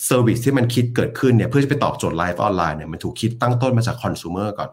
[0.09, 4.69] Service ที่มันคิดเกิดขึ้นเนี่ยเพื่อจะไปตอบโจทย์ Life on LINE เนี่ยมันถูกคิดตั้งต้นมาจากคอน sumer ก่อน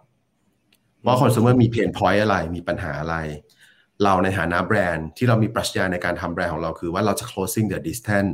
[1.06, 3.16] ว่า consumer มี pain point อะไรมีปัญหาอะไร
[4.02, 8.32] เราในฐานะแบรนด์ที่เรามีปรัชญาในการทำแบรนด์ของเราคือว่าเราจะ closing the distance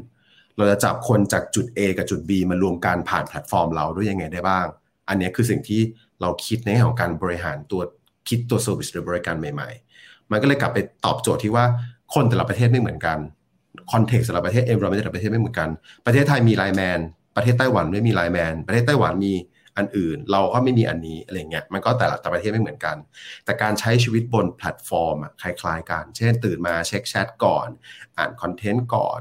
[0.57, 4.67] เราจะจับคนจากจุด A กับจุด B มารวมกันผ่านแพลตฟอร์มเราด้วยยังไงได้บ้าง
[5.09, 5.81] อันนี้คือสิ่งที่
[6.21, 7.83] เราคิดในแง่ของการบริหารตัว
[8.29, 9.71] คิดตัว service หรือบริการใหม่
[10.01, 11.65] ๆ มันก็เลยกลับไปตอบโจทย์ที่ว่า
[12.15, 13.19] คนแต่ละประเทศไม่เหมือนกัน
[13.93, 15.69] context แต่ละประเทศ environment แต่ละประเทศไม่เหมือนกัน
[16.07, 16.99] ประเทศไทยมี LINE MAN
[17.37, 19.33] ประเทศไต้หวันไม่มี LINE MAN ประเทศไต้หวันมี
[19.77, 22.97] อันอื่น เราก็ไม่มีอันนี้อะไรเงี้ยมันก็แต่ละแต่ประเทศไม่เหมือนกัน
[23.45, 27.69] แต่การใช้ชีวิตบนแพลตฟอร์มอะคล้ายๆกัน เช่นตื่นมาเช็คแชทก่อน
[28.17, 29.21] อ่านคอนเทนต์ก่อน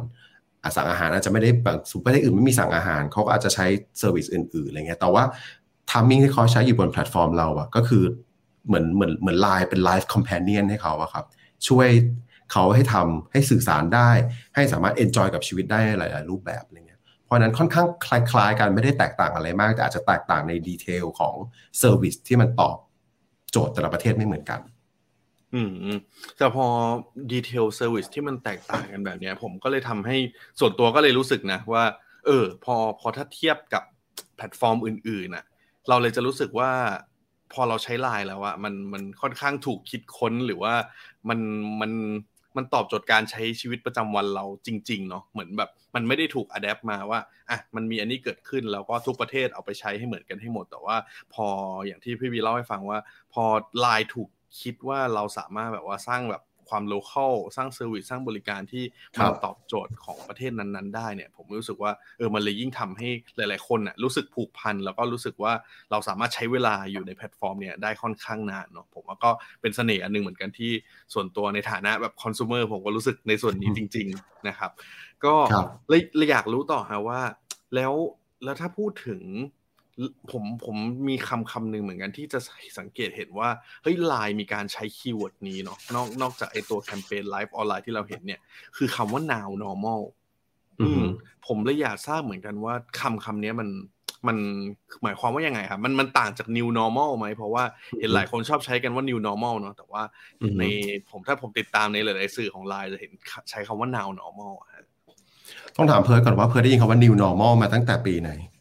[0.63, 3.65] อสั่งอาหารอาจจะไม่ได้แบบสุประเทศอื่นไม่มีสั่งอาหารเขาก็อาจจะใช้
[3.99, 5.23] service อื่นๆอะไรเงี้ยแต่ว่า
[5.89, 8.03] timing ที่เขาใช้อยู่บนแพลตฟอร์มเราอะก็คือ
[8.67, 11.25] เหมือนเหมือนเหมือนไลน์เป็น life companion ให้เขาอะครับ
[11.67, 11.89] ช่วย
[12.51, 14.09] เขาให้ทำให้สื่อสารได้
[14.55, 16.90] ให้สามารถ enjoy กับชีวิตได้หลาย ๆ รูปแบบอะไรเงี้ย
[17.31, 21.35] เพราะนั้นค่อนข้างคล้ายๆกันไม่ได้แตกต่างอะไรมาก แต่อาจจะแตกต่างใน detail ของ
[21.79, 22.77] service ที่มันตอบ
[23.51, 24.59] โจทย์แต่ละประเทศไม่เหมือนกัน
[25.53, 25.97] อืม
[26.37, 26.65] แต่พอ
[27.31, 30.17] detail service ที่มันแตกต่างกันแบบนี้ผมก็เลยทำให้
[30.59, 31.83] ส่วนตัวก็เลยรู้สึกนะว่า
[32.25, 33.83] เออ พอพอถ้าเทียบกับ
[34.35, 35.45] แพลตฟอร์มอื่นๆน่ะ
[35.89, 36.71] เราเลยจะรู้สึกว่า
[37.53, 40.73] พอเราใช้ไลน์แล้วอะมันมันค่อนข้างถูกคิดค้นหรือว่า
[41.29, 41.39] มัน
[41.81, 41.91] มัน
[42.57, 50.95] มันตอบโจทย์การใช้ชีวิตประจำวันเราจริง ๆ เนาะเหมือนแบบ มันไม่ได้ถูก adapt มาว่าอะมันมีอันนี้เกิดขึ้นแล้วก็ทุกประเทศเอาไปใช้ให้เหมือนกันให้หมด แต่ว่า
[51.33, 51.47] พอ
[51.85, 52.99] อย่างที่พี่วีเล่าให้ฟังว่า
[53.33, 53.43] พอ
[53.79, 54.29] ไลน์ถูก
[54.61, 58.83] คิดว่าเราสามารถแบบว่าสร้างแบบ ความ local สร้าง service สร้างบริการที่
[59.17, 65.53] ครับมันตอบโจทย์ของประเทศนั้นๆ ได้เนี่ย ผมรู้สึกว่าเออมันเลยยิ่งทำให้หลาย ๆ คนน่ะรู้สึกผูกพันแล้วก็รู้สึกว่า
[65.91, 69.31] เราสามารถใช้เวลาอยู่ในแพลตฟอร์มเนี่ยได้ค่อนข้างนานเนาะผมว่าก็
[69.61, 70.71] เป็นเสน่ห์อันหนึ่งเหมือนกันที่
[71.13, 74.71] ส่วนตัวในฐานะแบบคอน sumer ผมก็รู้สึกในส่วนนี้จริง ๆ นะครับ
[75.25, 77.21] ก็ครับเลยเลยอยากรู้ต่อฮะว่า
[77.75, 77.93] แล้ว
[78.43, 79.21] แล้วถ้าพูดถึง
[80.31, 80.75] ผมผม
[81.09, 82.39] มีคำคำหนึ่งเหมือนกันที่จะ
[82.79, 83.49] สังเกตเห็นว่า
[83.83, 88.39] เฮ้ยไลน์มีการใช้ keyword นี้เนาะนอกนอกจากไอตัวแคมเปญ Life on LINE ที่เราเห็นเนี่ย
[88.77, 90.01] คือคำว่า now normal
[90.81, 91.09] อือฮึม
[91.47, 93.69] ผมเลยอยากทราบเหมือนกันว่าคำคำนี้มัน
[94.27, 94.37] มัน
[95.03, 97.63] หมายความว่ายังไงครับมันมันต่างจาก new normal ไหมเพราะว่า
[97.99, 100.03] เห็นหลายคนชอบใช้กันว่า new normal เนาะแต่ว่า
[100.41, 100.63] อือฮึใน
[101.09, 103.11] ผมถ้าผมติดตามในหลายๆสื่อของไลน์จะเห็น
[103.49, 104.85] ใช้คำว่า now normal อะฮะ
[105.75, 108.31] ต้องถามเพิร์ดก่อนว่าเพิร์ดได้ยินคำว่า new normal มาตั้งแต่ปีไหน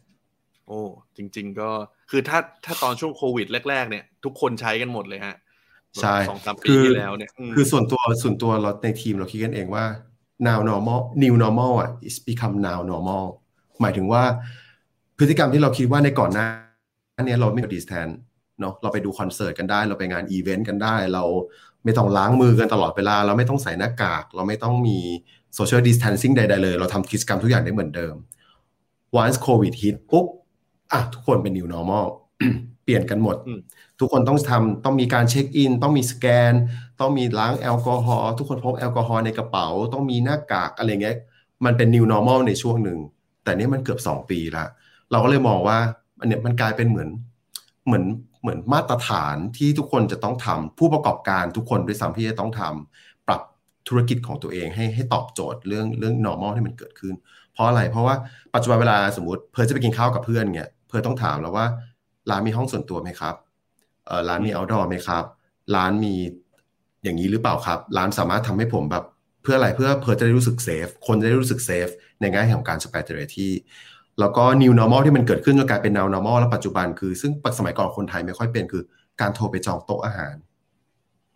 [0.71, 0.81] อ้
[1.17, 1.69] จริง ๆ ก็
[2.09, 5.35] คือถ้าถ้าตอนช่วงโควิดแรก ๆ เนี่ย ทุกคนใช้กันหมดเลยฮะ
[6.01, 9.85] ใช่สองสามปีคือที่แล้วเนี่ยมคือส่วนตัวส่วนตัวเราในทีมเราคิดกันเองว่า
[10.47, 13.23] now normal new normal อะ is become now normal
[13.81, 14.23] หมายถึงว่า
[15.17, 16.47] พฤติกรรมที่เราคิดว่าในก่อนหน้า
[17.23, 18.07] นี้เราไม่ดิสแทน
[18.59, 21.23] เนาะเราไปดูคอนเสิร์ตกันได้ เราไปงานอีเวนต์กันได้ เรา
[21.83, 24.97] ไม่ต้องล้างมือกันตลอดเวลา เราไม่ต้องใส่หน้ากาก เราไม่ต้องมี
[25.57, 28.15] social distancing ใดๆเลย เราทำกิจกรรมทุกอย่างได้เหมือนเดิม
[29.21, 30.25] once covid hit ปุ๊บ
[30.91, 32.05] อะทุกคนเป็น new normal
[32.83, 33.59] เปลี่ยนกันหมดอืม
[33.99, 36.53] ทุกคนต้องทำต้องมีการเช็คอิน ต้องมีสแกน
[36.99, 41.17] ต้องมีล้างแอลกอฮอล์ทุกคนพกแอลกอฮอล์ในกระเป๋า ต้องมีหน้ากากอะไรเงี้ย
[41.65, 42.99] มันเป็น new normal ในช่วงหนึ่ง
[43.43, 44.65] แต่นี่มันเกือบสองปีละ
[45.11, 45.77] เราก็เลยมองว่า
[46.19, 47.09] อันเนี้ยมันกลายเป็นเหมือน
[47.85, 48.03] เหมือน
[48.41, 53.41] เหมือนมาตรฐานที่ทุกคนจะต้องทำผู้ประกอบการทุกคนด้วยซ้ำที่จะต้องทำปรับ
[53.87, 57.13] ธุรกิจของตัวเองให้ให้ตอบโจทย์เรื่องเรื่อง normal ที่มันเกิดขึ้น
[57.53, 58.15] เพราะอะไรเพราะว่า
[58.53, 61.65] ปัจจุบันเวลาสมมติเพิร์ทจะไปกินข้าวกับเพื่อนเงี้ย เพิร์ทต้องถามแล้วว่า
[62.29, 63.35] ร้านมีห้องส่วนตัวไหมครับ
[64.05, 65.23] เออร้านมี outdoor ไหมครับ
[65.75, 66.13] ร้านมี
[67.03, 69.05] อย่างนี้หรือเปล่าครับ ร้านสามารถทำให้ผมแบบ
[69.43, 71.87] เพื่ออะไรเพื่อเพิร์ทจะได้รู้สึก safe คนจะได้รู้สึก safe
[72.21, 73.51] ในแง่ของการสเปซเทอร์ที่
[74.19, 78.83] แล้วก็ new normal ที่มันเกิดขึ้นจนกลายเป็น now normal แล้วปัจจุบันคือ ซึ่งสมัยก่อนคนไทยไม่ค่อยเป็นคือ
[79.21, 80.35] การโทรไปจองโต๊ะอาหาร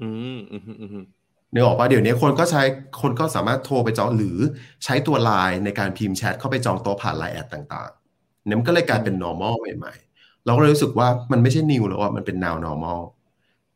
[0.02, 1.06] อืมอืมอืมอืม
[1.54, 2.62] นึกออกปะเดี๋ยวนี้คนก็ใช้
[3.02, 4.38] คนก็สามารถโทรไปจองหรือ
[4.84, 8.05] ใช้ตัวไลน์ในการพิมพ์แชทเข้าไปจองโต๊ะผ่านไลน์แอดต่างๆ
[8.46, 13.00] เนี่ยมันก็เลยกลายเป็น normal ใหม่ๆ เราก็เลยรู้สึกว่ามันไม่ใช่ new แล้วอะมันเป็น now normal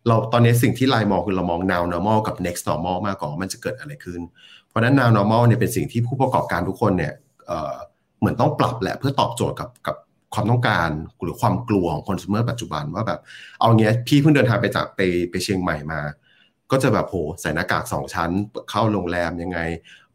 [0.08, 4.22] เราตอนนี้สิ่งที่ไลน์มองคือเรามอง now normal กับ next normal มากกว่ามันจะเกิดอะไรขึ้น
[4.68, 7.14] เพราะนั้น now normal เนี่ยเป็นสิ่งที่ผู้ประกอบการทุกคนเนี่ย
[7.48, 7.76] เอ่อ
[8.20, 9.96] เหมือนต้องปรับแหละเพื่อตอบโจทย์กับกับ
[10.34, 10.90] ความต้องการ
[11.22, 13.20] หรือความกลัวของคอน sumer ปัจจุบันว่าแบบ
[13.60, 16.02] เอาเงี้ยพี่เพิ่งเดินทางไปจากไปไปเชียงใหม่มา
[16.72, 18.32] ก็จะแบบโหใส่หน้ากากสองชั้น
[18.70, 19.60] เข้าโรงแรมยังไง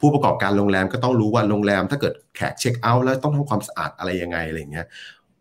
[0.04, 4.86] ผู้ประกอบการโรงแรมก็ต้องรู้ว่าโรงแรม ถ้าเกิดแขก check out แล้วต้องทำความสะอาดอะไรยังไงอะไรเงี้ย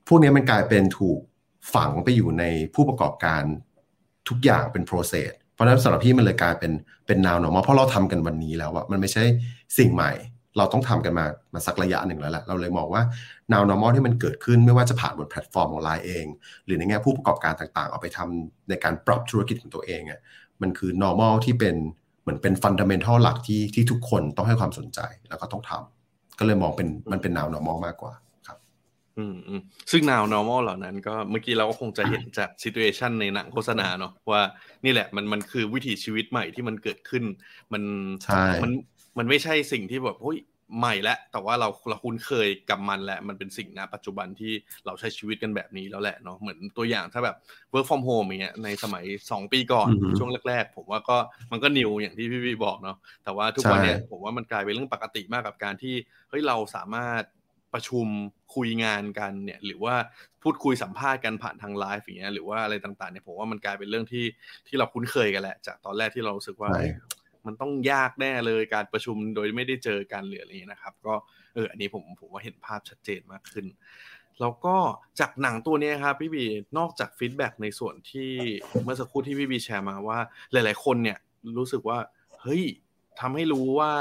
[0.08, 1.20] พวกนี้มันกลายเป็นถูก
[1.74, 2.44] ฝังไปอยู่ใน
[2.76, 3.44] ผู้ประกอบการ
[4.30, 6.72] ทุกอย่างเป็น process เพราะนั้นสำหรับพี่มันเลยกลายเป็น
[7.08, 9.24] เป็น now normal เพราะเราทำกันวันนี้แล้วอะมันไม่ใช่
[9.78, 10.12] สิ่งใหม่
[10.58, 13.04] เราต้องทำกันมามาสักระยะหนึ่งแล้วแหละเราเลยมองว่า
[13.52, 16.26] now normal ที่มันเกิดขึ้นไม่ว่าจะผ่านบนแพลตฟอร์มของไลน์เอง
[16.66, 20.20] หรือในแง่ผู้ประกอบการต่างๆ เอาไปทำในการปรับธุรกิจของตัวเองอะ
[20.62, 21.76] มันคือ normal ที่เป็น
[22.24, 28.14] เหมือนเป็น fundamental หลักที่ที่ทุกคนต้องให้ความสนใจแล้วก็ต้องทำก็เลยมองเป็นมันเป็น now normal มากกว่า
[28.48, 28.58] ครับ
[29.18, 34.42] อืมอืมซึ่ง now normal เหล่านั้น ก็เมื่อกี้เราก็คงจะเห็นจาก situation ในหนังโฆษณาเนาะว่า
[34.86, 37.24] นี่แหละมันมันคือวิถีชีวิตใหม่ที่มันเกิดขึ้น
[37.74, 37.84] มัน
[38.24, 38.72] ใช่มัน
[39.18, 40.40] มันไม่ใช่สิ่งที่แบบเฮ้ย
[40.78, 44.54] ใหม่แล้วแต่ว่าเราเราคุ้นเคยกับมันแหละมันเป็นสิ่งนะปัจจุบันที่
[44.86, 47.36] เราใช้ชีวิตกันแบบนี้แล้วแหละเนาะเหมือนตัวอย่างถ้าแบบ
[47.74, 51.18] work from home อย่างเงี้ยในสมัย 2 ปีก่อนอือฮึช่วงแรกๆ ผมว่าก็
[51.52, 55.96] มันก็นิวอย่างที่พี่วีบอกเนาะแต่ว่าทุกวันเนี้ยใช่ผมว่ามันกลายเป็นเรื่องปกติมากกับการที่
[56.30, 57.24] เฮ้ยเราสามารถ
[57.74, 58.08] ประชุม
[58.56, 59.96] คุยงานกันเนี่ยหรือว่า
[60.44, 64.26] พูดคุยสัมภาษณ์กันผ่านทางไลฟ์อย่างเงี้ยหรือว่าอะไรต่างๆเนี่ยผมว่ามันกลายเป็นเรื่องที่
[64.68, 66.92] ที่เราคุ้นเคยกันแหละจากตอนแรกที่เรารู้สึกว่าใช่เอ้ย
[67.46, 71.14] มันต้องยากแน่เลยการประชุมโดยไม่ได้เจอกันหรืออะไรอย่างนี้นะครับ ก็
[71.54, 73.66] เอออันนี้ผมผมว่าเห็นภาพชัดเจนมากขึ้น
[74.42, 74.76] แล้วก็
[75.20, 76.46] จากหนังตัวนี้ครับพี่บี
[76.78, 78.32] นอกจาก feedback ในส่วนที่
[78.84, 80.20] เมื่อสักครู่ที่พี่บีแชร์มาว่า
[80.52, 81.18] หลาย ๆ คนเนี่ย
[81.58, 82.00] รู้สึกว่า
[82.42, 82.64] เฮ้ย
[83.20, 83.92] ทำให้รู้ว่า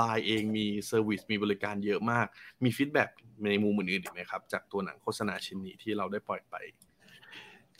[0.00, 2.26] Line เองมี service มีบริการเยอะมาก
[2.64, 3.08] มี feedback
[3.44, 6.54] ในมุมอื่นๆอีกไหมครับ จากตัวหนังโฆษณาชิ้นนี้ที่เราได้ปล่อยไป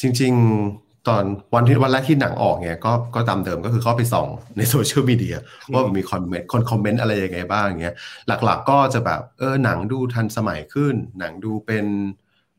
[0.00, 0.32] จริง
[0.68, 5.36] ๆ ตอนวันที่วันแรกที่หนังออกเนี่ยก็ก็ตามเดิมก็คือเข้าไปส่องในโซเชียลมีเดีย
[5.72, 7.94] ว่ามีคอมเมนต์คนคอมเมนต์อะไรยังไงบ้างเงี้ย
[8.28, 11.86] หลักๆก็จะแบบเออหนังดูทันสมัยขึ้น หนังดูเป็น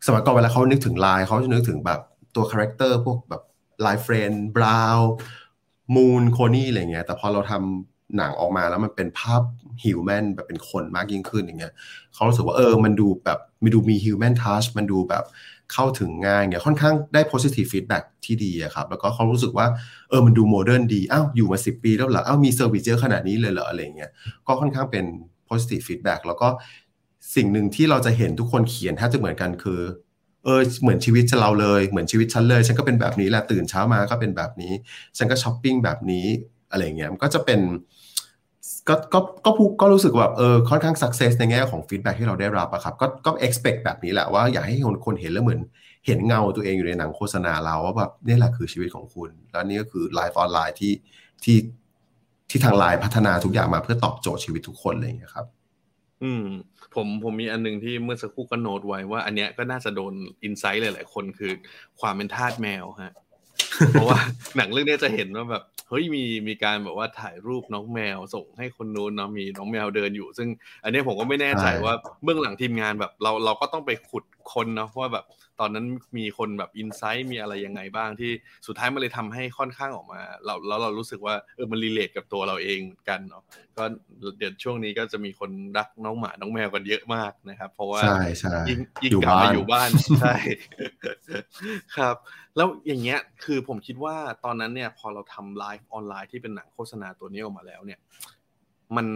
[0.07, 1.99] สมัยก่อนเวลาเขานึกถึงไลน์เขาจะนึกถึงแบบ
[2.35, 3.41] ตัว character พวกแบบ
[3.81, 4.99] ไลน์เฟรนด์บราว
[5.95, 9.41] มูนโคนี่อะไรเงี้ยแต่พอเราทำหนังออกมาแล้วมันเป็นภาพ
[9.83, 11.73] human แบบเป็นคนมากยิ่งขึ้นอย่างเงี้ย
[12.13, 15.23] เขารู้สึกว่าเออมันดูแบบมันดูมี human touch มันดูแบบ
[15.73, 19.67] เข้าถึงง่ายเนี่ยค่อนข้างได้ positive feedback ที่ดีครับ แล้วก็เขารู้สึกว่า
[20.09, 24.11] เออมันดู modern ดีอ้าวอยู่มา 10 ปีแล้วเหรออ้าวมี service เยอะขนาดนี้เลยเหรออะไรเงี้ย
[24.47, 25.05] ก็ค่อนข้างเป็น
[25.49, 26.47] positive feedback แล้วก็
[27.35, 29.81] สิ่งหนึ่งที่เราจะเห็นทุกคนเขียนแทบจะเหมือนกันคือ
[30.43, 34.73] เออเหมือนชีวิตเราเลยเหมือนชีวิตฉันเลย ฉันก็เป็นแบบนี้แหละตื่นเช้ามาก็เป็นแบบนี้
[35.17, 36.25] ฉันก็ช้อปปิ้งแบบนี้
[36.71, 37.59] อะไรเงี้ยมันก็จะเป็น
[38.87, 45.59] ก็ก็ก็พูก็รู้สึกว่าเออค่อนข้าง success ในแง่ของ feedback ที่เราได้รับอะครับก็ก็ expect แบบนี้แหละว่าอยากให้คนคนเห็นแล้วเหมือน
[46.05, 50.93] เห็นเงาตัวเองอยู่ในหนังโฆษณาเราว่าแบบนี่แหละคือชีวิตของคุณ แล้วนี่ก็คือไลฟ์ออนไลน์ที่
[51.43, 51.57] ที่
[52.49, 55.45] ที่ทางไลน์พัฒนาทุกอย่างมาเพื่อตอบโจทย์ชีวิตทุกคนอะไรอย่างเงี้ยครับ
[56.23, 56.45] อืม
[56.95, 61.51] ผมผมมีอันหนึงที่เมื่อสักครู่ก็โน้ตไว้ว่า อันเนี้ยก็น่าจะโดนอินไซต์หลายๆคนคือ
[61.99, 63.13] ความเป็นทาสแมวฮะ
[63.91, 64.19] เพราะว่า
[64.57, 70.47] หนังเรื่องนี้จะเห็นว่าแบบเฮ้ยมีมีการแบบว่าถ่ายรูปน้องแมวส่งให้คนนู้นเนาะมีน้องแมวเดินอยู่ ซึ่ง
[70.83, 75.25] อันนี้ผมก็ไม่แน่ใจว่าเบื้องหลังทีมงานแบบเราเราก็ต้องไปขุดคนเนาะว่าแบบ
[75.59, 75.85] ตอนนั้น
[76.17, 78.31] มีคนแบบ insight มีอะไรยังไงบ้างที่
[78.67, 83.43] สุดท้ายมันเลยทำให้ค่อนข้างออกมาเราแล้วเรารู้สึกว่าเออมัน relate กับตัวเราเองเหมือนกันเนาะ
[83.77, 83.83] ก็
[84.37, 89.89] เดี๋ยวช่วงนี้ก็จะมีคนรักน้องหมาน้องแมวกันเยอะมากนะครับ เพราะว่าใช่ใช่ยิ่งยิ่งอยู่กลับมาบ้านอยู่บ้าน
[90.21, 90.35] ใช่
[91.97, 92.15] ครับ
[92.55, 97.99] แล้วอย่างเงี้ยคือผมคิดว่าตอนนั้นเนี่ยพอเราทำ Life on LINE ที่เป็นหนังโฆษณาตัวนี้ออกมาแล้วเนี่ย
[98.95, 99.07] มัน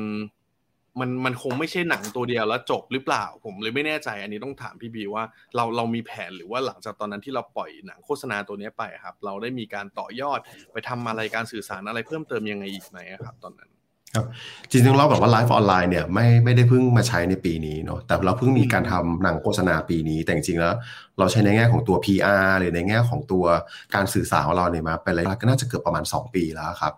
[0.99, 5.23] มันมันคงไม่ใช่หนังตัวเดียวแล้วจบหรือเปล่า ผมเลยไม่แน่ใจ อันนี้ต้องถามพี่บีว่า
[5.55, 10.39] เราเรามีแผนหรือว่าหลังจากตอนนั้นที่เราปล่อยหนังโฆษณาตัวนี้ไปครับ เราได้มีการต่อยอด
[10.71, 13.69] ไปทำอะไรการสื่อสารอะไรเพิ่มเติมยังไงอีกไหมครับ ตอนนั้น
[14.15, 14.25] ครับ
[14.69, 20.73] จริงๆเราแบบว่าไลฟ์ออนไลน์เนี่ยไม่ไม่ได้เพิ่งมาใช้ในปีนี้เนาะแต่เราเพิ่งมีการทำหนังโฆษณาปีนี้ แต่จริงๆแล้ว
[21.19, 23.45] เราใช้ในแง่ของตัว PR หรือในแง่ของตัว
[23.95, 26.93] การสื่อสารของเราเนี่ยมาเป็นระยะก็น่าจะเกือบประมาณ 2 ปีแล้วครับ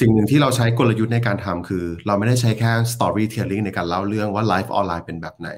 [0.00, 5.50] สิ่งหนึ่งที่เราใช้กลยุทธ์ในการทำคือ เราไม่ได้ใช้แค่ storytelling ในการเล่าเรื่องว่า Life on LINE เป็นแบบไหน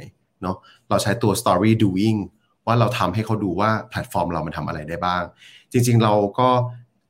[0.43, 0.57] เนาะ
[0.89, 2.19] เราใช้ตัว story doing
[2.67, 5.23] ว่าเราทำให้เขาดูว่าแพลตฟอร์มเรามันทำอะไรได้บ้าง
[5.73, 6.49] จริง ๆ เราก็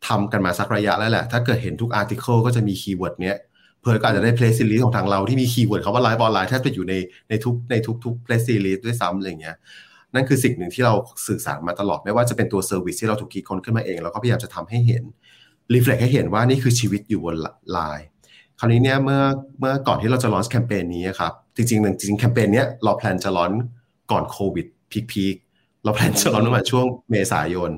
[0.09, 3.37] ทำกันมาสักระยะแล้วแหละ ถ้าเกิดเห็นทุก article ก็จะมี keyword เนี้ย
[3.81, 6.95] เพื่อก็อาจจะได้ press release ของทางเราที่มี keyword คำว่า Life on LINE แทบจะอยู่ใน
[7.29, 9.57] ในทุกในทุกๆ press release ด้วยซ้ำอะไรเงี้ย
[10.15, 10.95] นั่นคือสิ่งหนึ่งที่เรา
[11.27, 15.05] สื่อสารมาตลอดไม่ว่าจะเป็นตัว service ที่เราถูกคิดค้นขึ้นมาเองเราก็พยายามจะทำให้เห็น
[15.75, 17.37] reflect ให้เห็นว่านี่คือชีวิตอยู่บน
[17.73, 18.07] ไลน์
[18.59, 19.23] คราวนี้เนี่ยเมื่อ
[19.59, 23.53] เมื่อก่อนที่เราจะ launch แคมเปญนี้ครับจริงๆจริงๆแคมเปญเนี้ยเรา plan จะ launch
[24.11, 24.67] ก่อนโควิด
[25.11, 27.71] peak ๆเรา plan จะ launch ประมาณช่วงเมษายน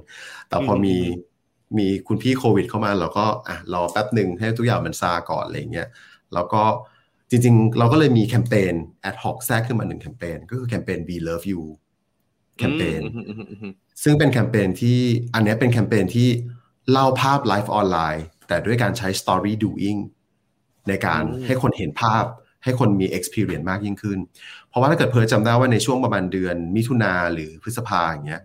[0.48, 0.96] แต่พอมี
[1.78, 5.88] มีคุณพี่โควิดเข้ามาเราก็อะรอแป๊บหนึ่งให้ทุกอย่างมันซาก่อนอะไรเงี้ย
[6.34, 6.62] แล้วก็
[7.30, 8.74] จริงๆ เราก็เลยมีแคมเปญ
[9.08, 11.62] ad hoc แทรกขึ้นมาหนึ่งแคมเปญก็คือแคมเปญ We Love You
[12.58, 13.72] แคมเปญอืมอืมอืมอืมอืม
[14.02, 14.98] ซึ่งเป็นแคมเปญที่
[15.34, 16.28] อันเนี้ยเป็นแคมเปญที่
[16.92, 19.98] เล่าภาพ Life on LINE แต่ด้วยการใช้ story doing
[20.88, 22.24] ในการให้คนเห็นภาพ
[22.64, 24.18] ให้คนมี experience มากยิ่งขึ้น
[24.68, 28.42] เพราะว่าถ้าเกิดเพิร์จำได้ว่าในช่วงประมาณเดือนมิถุนาหรือพฤษภาอย่างเงี้ย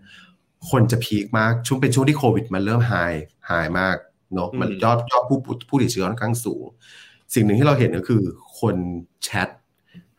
[0.70, 3.98] คนจะ peak มากช่วงเป็นช่วงที่โควิดมันเริ่ม high high มาก
[4.34, 6.66] เนาะมันยอดยอดผู้ผู้ติดเชื้อค่อนข้างสูง
[7.34, 8.24] สิ่งหนึ่งที่เราเห็นก็คือ
[8.60, 8.76] คน
[9.24, 9.50] แชท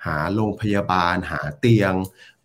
[0.07, 1.93] หาโรงพยาบาล หาเตียง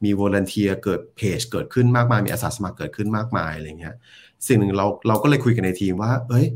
[0.03, 3.95] มี volunteer เกิดเพจเกิดขึ้นมากมาย มีอาสาสมัครเกิดขึ้นมากมายอะไรเงี้ย
[4.47, 6.47] สิ่งหนึ่งเราเราก็เลยคุยกันในทีมว่า เอ้ย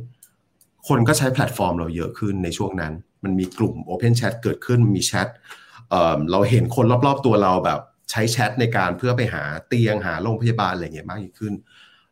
[0.88, 2.93] คนก็ใช้แพลตฟอร์มเราเยอะขึ้นในช่วงนั้น
[3.24, 5.93] มันมีกลุ่ม Open Chat เกิดขึ้นมีแชท
[6.32, 7.80] เราเห็นคนรอบๆตัวเราแบบ
[8.12, 11.54] ใช้แชทในการเพื่อไปหาเตียงหาโรงพยาบาลอะไรเงี้ยมากยิ่งขึ้น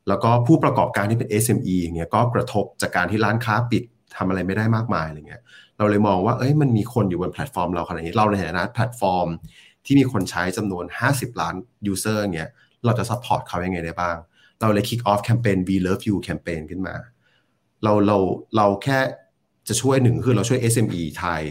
[0.08, 3.84] แล้วก็ผู้ประกอบการที่เป็น SME อย่างเงี้ยก็กระทบจากการที่ร้านค้าปิด
[4.16, 5.42] ทำอะไรไม่ได้มากมายอะไรเงี้ย
[5.78, 9.28] เราเลยมองว่าเอ้ยมันมีคนอยู่บนแพลตฟอร์มเราขนาดนี้เราในฐานะแพลตฟอร์ม
[9.86, 11.56] ที่มีคนใช้จำนวน 50 ล้าน
[11.88, 12.50] user เงี้ย
[12.86, 14.18] เราจะ support เขายังไงได้บ้าง
[14.64, 16.96] เราเลย kick off แคมเปญ We Love You แคมเปญขึ้นมา
[17.84, 18.18] เราเรา
[18.56, 19.00] เราแค่
[19.68, 21.42] จะช่วยหนึ่งคือเราช่วย SME ไทย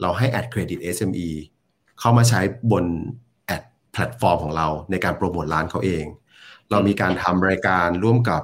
[0.00, 1.28] เราให้ ad credit SME
[2.00, 2.40] เข้ามาใช้
[2.72, 2.84] บน
[3.92, 6.04] แพลตฟอร์มของเราในการโปรโมทร้านเขาเอง
[6.70, 8.42] เรามีการทำรายการร่วมกับ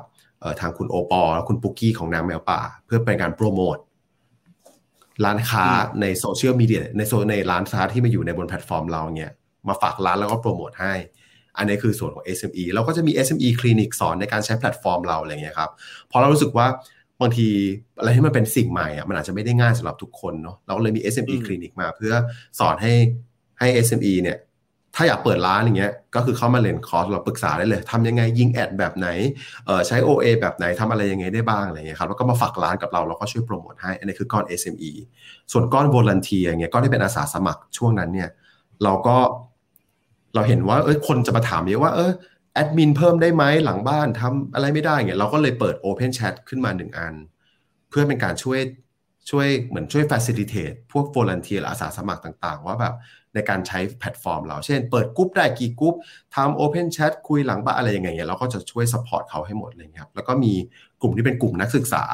[0.60, 3.76] ทางคุณโอปอและคุณปุกกี้ของนางแมวป่า เพื่อเป็นการโปรโมท
[5.24, 5.66] ร้านค้า
[6.00, 9.30] ในโซเชียลมีเดียในโซในร้านค้าที่มาอยู่ในบนแพลตฟอร์มเราเนี่ย
[9.68, 10.94] มาฝากร้านแล้วก็โปรโมทให้
[11.58, 15.70] อันนี้คือส่วนของ SME เราก็จะมี SME คลินิกสอนในการใช้แพลตฟอร์มเราอะไรเงี้ยครับ
[16.10, 16.66] พอเรารู้สึกว่า
[17.20, 17.48] บางที
[17.98, 22.14] อะไรที่มันเป็นสิ่งใหม่อะมันอาจจะไม่ได้ง่ายสำหรับทุกคนเนาะเราก็เลยมี SME คลินิกมาเพื่อ
[22.58, 22.92] สอนให้
[23.58, 24.38] ให้ SME เนี่ย
[24.94, 29.08] ถ้าอยากเปิดร้านอย่างเงี้ยก็คือเข้ามาเรียนคอร์สเราปรึกษาได้เลยทำยังไงยิง ad แบบไหน
[29.66, 34.92] เออใช้ OA แบบไหนทำอะไรยังไงได้บ้างอะไรเงี้ยครับแล้วก็มาฝากร้านกับเราเราก็ช่วยโปรโมทให้อันนี้คือก้อน SME
[35.52, 38.30] ส่วนก้อน volunteer อย่างเงี้ยก้อนที่เป็นอาสาสมัครช่วงนั้นเนี่ย
[38.84, 39.16] เราก็
[40.34, 42.12] เราเห็นว่าเอ้ยคนจะมาถามเยอะว่าเออ
[42.54, 47.14] แอดมินเพิ่มได้ไหมหลังบ้านทำอะไรไม่ได้เงี้ยเราก็เลยเปิด Open Chat ขึ้นมาหนึ่งอัน
[47.90, 48.60] เพื่อเป็นการช่วย
[49.30, 52.94] ช่วยเหมือนช่วย facilitate พวก volunteer อาสาสมัครต่างๆ ว่าแบบ
[53.34, 55.94] ในการใช้แพลตฟอร์มเรา เช่น เปิดกรุ๊ปได้กี่กรุ๊ป
[56.36, 60.52] ทำ Open Chat คุยหลังบ้านอะไรอย่างเงี้ยเราก็จะช่วย support เขาให้หมดเลยครับแล้วก็มี
[61.02, 62.04] กลุ่มที่เป็นกลุ่มนักศึกษา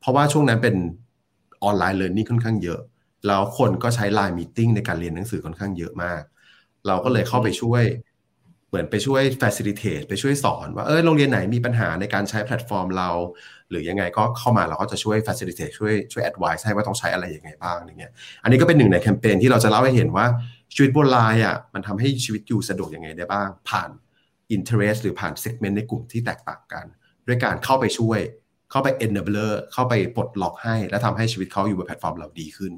[0.00, 0.76] เพราะว่าช่วงนั้นเป็น
[1.62, 2.80] ออนไลน์เรียนนี่ค่อนข้างเยอะ
[3.26, 6.22] แล้วคนก็ใช้ LINE Meeting ในการเรียนหนังสือค่อนข้างเยอะมาก
[6.86, 7.84] เราก็เลยเข้าไปช่วย
[8.68, 13.10] เหมือนไปช่วย facilitate ไปช่วยสอนว่าเออโรงเรียนไหนมีปัญหาในการใช้แพลตฟอร์มเรา
[13.70, 20.26] หรือยังไงก็เข้ามาเราก็จะช่วย facilitate ช่วยช่วย advice ให้ว่าต้องใช้อะไรยังไงบ้างอย่างเงี้ยอันนี้ก็เป็นหนึ่งในแคมเปญที่เราจะเล่าให้เห็นว่า
[20.74, 23.90] ชีวิตบนไลน์อะมันทำให้ชีวิตอยู่สะดวกยังไงได้บ้าง ผ่าน
[24.56, 26.86] interest หรือผ่าน segment ในกลุ่มที่แตกต่างกัน
[27.26, 28.20] ด้วยการเข้าไปช่วย
[28.70, 32.72] เข้าไป enabler เข้าไปปลดล็อกให้ และทำให้ชีวิตเขาอยู่บนแพลตฟอร์มเราดีขึ้น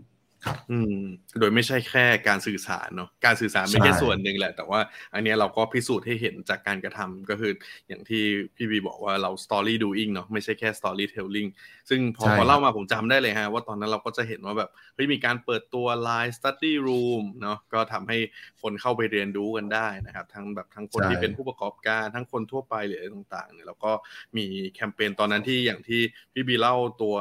[0.44, 0.98] ครับ อืม
[1.38, 4.80] โดยไม่ใช่แค่การสื่อสารเนาะการสื่อสารเป็นแค่ส่วนหนึ่งแหละ แต่ว่า
[5.14, 7.52] อันนี้เราก็พิสูจน์ให้เห็นจากการกระทำก็คือ
[7.88, 8.22] อย่างที่
[8.56, 11.50] พี่บีบอกว่าเรา story doing เนาะไม่ใช่แค่ story telling
[11.88, 18.18] ซึ่งพอพอเล่ามาผมจำได้เลยฮะ ว่าตอนนั้นเราก็จะเห็นว่าแบบเฮ้ยมีการเปิดตัว Line Study Room เนาะก็ทำให้
[18.62, 23.92] คนเข้าไปเรียนรู้กันได้นะครับ ทั้งแบบทั้งคนที่เป็นผู้ประกอบการทั้งคนทั่วไปหรืออะไรต่างๆเนี่ยแล้วก็
[24.36, 26.00] มีแคมเปญตอนนั้นที่อย่างที่
[26.32, 27.16] พี่บีเล่าตัว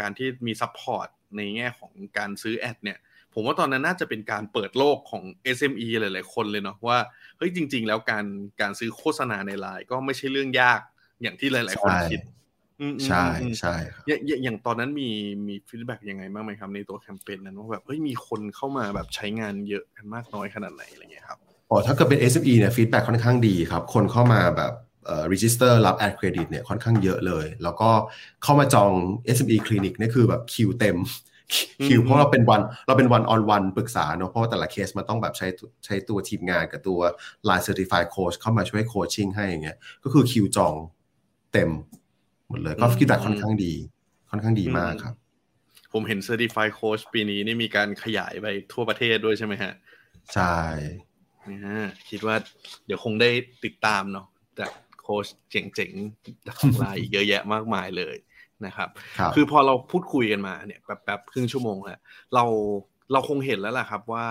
[0.00, 2.98] การที่มี support ในแง่ของการซื้อ ad เนี่ย
[3.34, 5.22] ผมว่าตอนนั้นน่าจะเป็นการเปิดโลกของ
[5.56, 6.98] SME หลาย ๆ คนเลยเนาะว่า
[7.38, 8.24] เฮ้ยจริง ๆ แล้วการ
[8.60, 10.80] การซื้อโฆษณาในไลน์ก็ไม่ใช่เรื่องยาก
[11.22, 12.20] อย่างที่หลาย ๆ คนคิด
[13.06, 13.26] ใช่
[13.60, 13.74] ใช่
[14.08, 15.10] อย่างอย่างตอนนั้นมี
[15.48, 21.38] มี feedback ยังไงบ้างไหมครับ ในตัวแคมเปญนั้นว่าแบบเฮ้ยมีคนเข้ามาแบบใช้งานเยอะกันมากน้อยขนาดไหนอะไรเงี้ยครับ
[21.70, 24.72] อ๋อถ้าเกิดเป็น SME เนี่ย feedback ค่อนข้างดีครับ คนเข้ามาแบบ
[25.10, 27.90] เอ่อ register รับ ad credit เนี่ยค่อนข้างเยอะเลย แล้วก็
[28.42, 28.92] เข้ามาจอง
[29.36, 30.98] SME clinic นี่คือแบบคิวเต็ม
[31.86, 35.46] คิวเพราะเราเป็น one เราเป็น one on one ปรึกษาเนาะเพราะว่าแต่ละเคสมันต้องแบบใช้
[35.84, 37.00] ใช้ตัวทีมงานกับตัว
[37.48, 40.74] LINE Certified Coach เข้ามาช่วย coaching ให้อย่างเงี้ยก็คือคิวจอง
[41.52, 41.70] เต็ม
[42.48, 43.72] หมดเลยก็คิดแต่ค่อนข้างดี
[44.30, 45.14] ค่อนข้างดีมากครับ
[45.92, 49.72] ผมเห็น Certified Coach ปีนี้นี่มีการขยายไปทั่วประเทศด้วยใช่ไหมฮะ
[50.34, 50.58] ใช่
[52.10, 52.36] คิดว่า
[52.86, 53.30] เดี๋ยวคงได้
[53.64, 58.16] ติดตามเนาะจากโค้ชเจ๋งๆของไลน์เยอะแยะมากมายเลย
[58.66, 62.00] นะครับคคือพอเราพูดคุยกันมาเนี่ยแบบแบบครึ่งชั่วโมงแล้ว
[62.34, 62.44] เรา
[63.12, 64.26] เราคงเห็นแล้วแหละครับว่า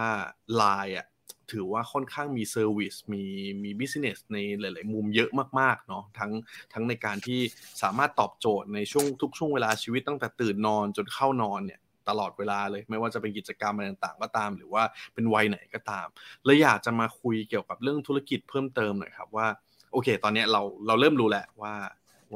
[0.56, 1.08] ไลน์อะ
[1.52, 3.24] ถือว่าค่อนข้างมี service มี
[3.64, 6.32] มี business ในหลาย ๆ มุมเยอะมาก ๆ เนาะทั้ง
[6.74, 7.40] ทั้งในการที่
[7.82, 16.08] สามารถตอบโจทย์ในช่วงทุกช่วงเวลาชีวิตตั้งแต่ตื่นนอนจนเข้านอนเนี่ยตลอดเวลาเลย ไม่ว่าจะเป็นกิจกรรมอะไรต่าง ๆ ก็ตาม หรือว่าเป็นวัยไหนก็ตาม
[16.46, 19.48] เลยอยากจะมาคุยเกี่ยวกับเรื่องธุรกิจเพิ่มเติมหน่อยครับว่า
[19.92, 21.74] โอเค ตอนนี้เราเราเริ่มรู้แหละว่า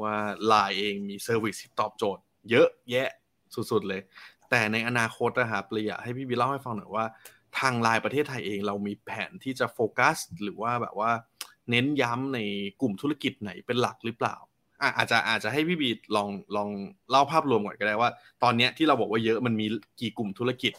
[0.02, 0.14] ว่า
[0.46, 3.08] ไลน์เองมีเซอร์วิสที่ตอบโจทย์ เยอะแยะ
[3.54, 4.00] สุดๆเลย
[4.50, 7.06] แต่ในอนาคตนะครับเลยอยากให้พี่บีเล่าให้ฟังหน่อยว่า
[7.58, 11.10] ทางไลน์ประเทศไทยเองเรามีแผนที่จะโฟกัส หรือว่าแบบว่า
[11.70, 12.38] เน้นย้ำใน
[12.80, 14.36] กลุ่มธุรกิจไหนเป็นหลักหรือเปล่า
[14.96, 16.68] อาจจะอาจจะให้พี่บีลองลอง
[17.10, 18.10] เล่าภาพรวมก่อนก็ได้ว่า
[18.42, 19.66] ตอนนี้ที่เราบอกว่าเยอะมันมี
[20.00, 20.72] กี่กลุ่มธุรกิจ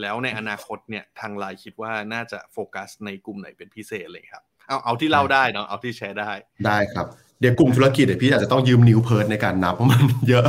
[0.00, 6.30] แล้วในอนาคตเนี่ยทางไลน์คิดว่าน่าจะโฟกัสในกลุ่มไหนเป็นพิเศษเลยครับ เอาเอาที่เล่าได้เนาะเอาที่แชร์ได้
[6.66, 7.06] ได้ครับ
[7.40, 10.48] เดี๋ยวกลุ่มธุรกิจเดี๋ยวพี่อาจจะต้องยืมนิ้วเพิร์ดในการนับเพราะมันเยอะ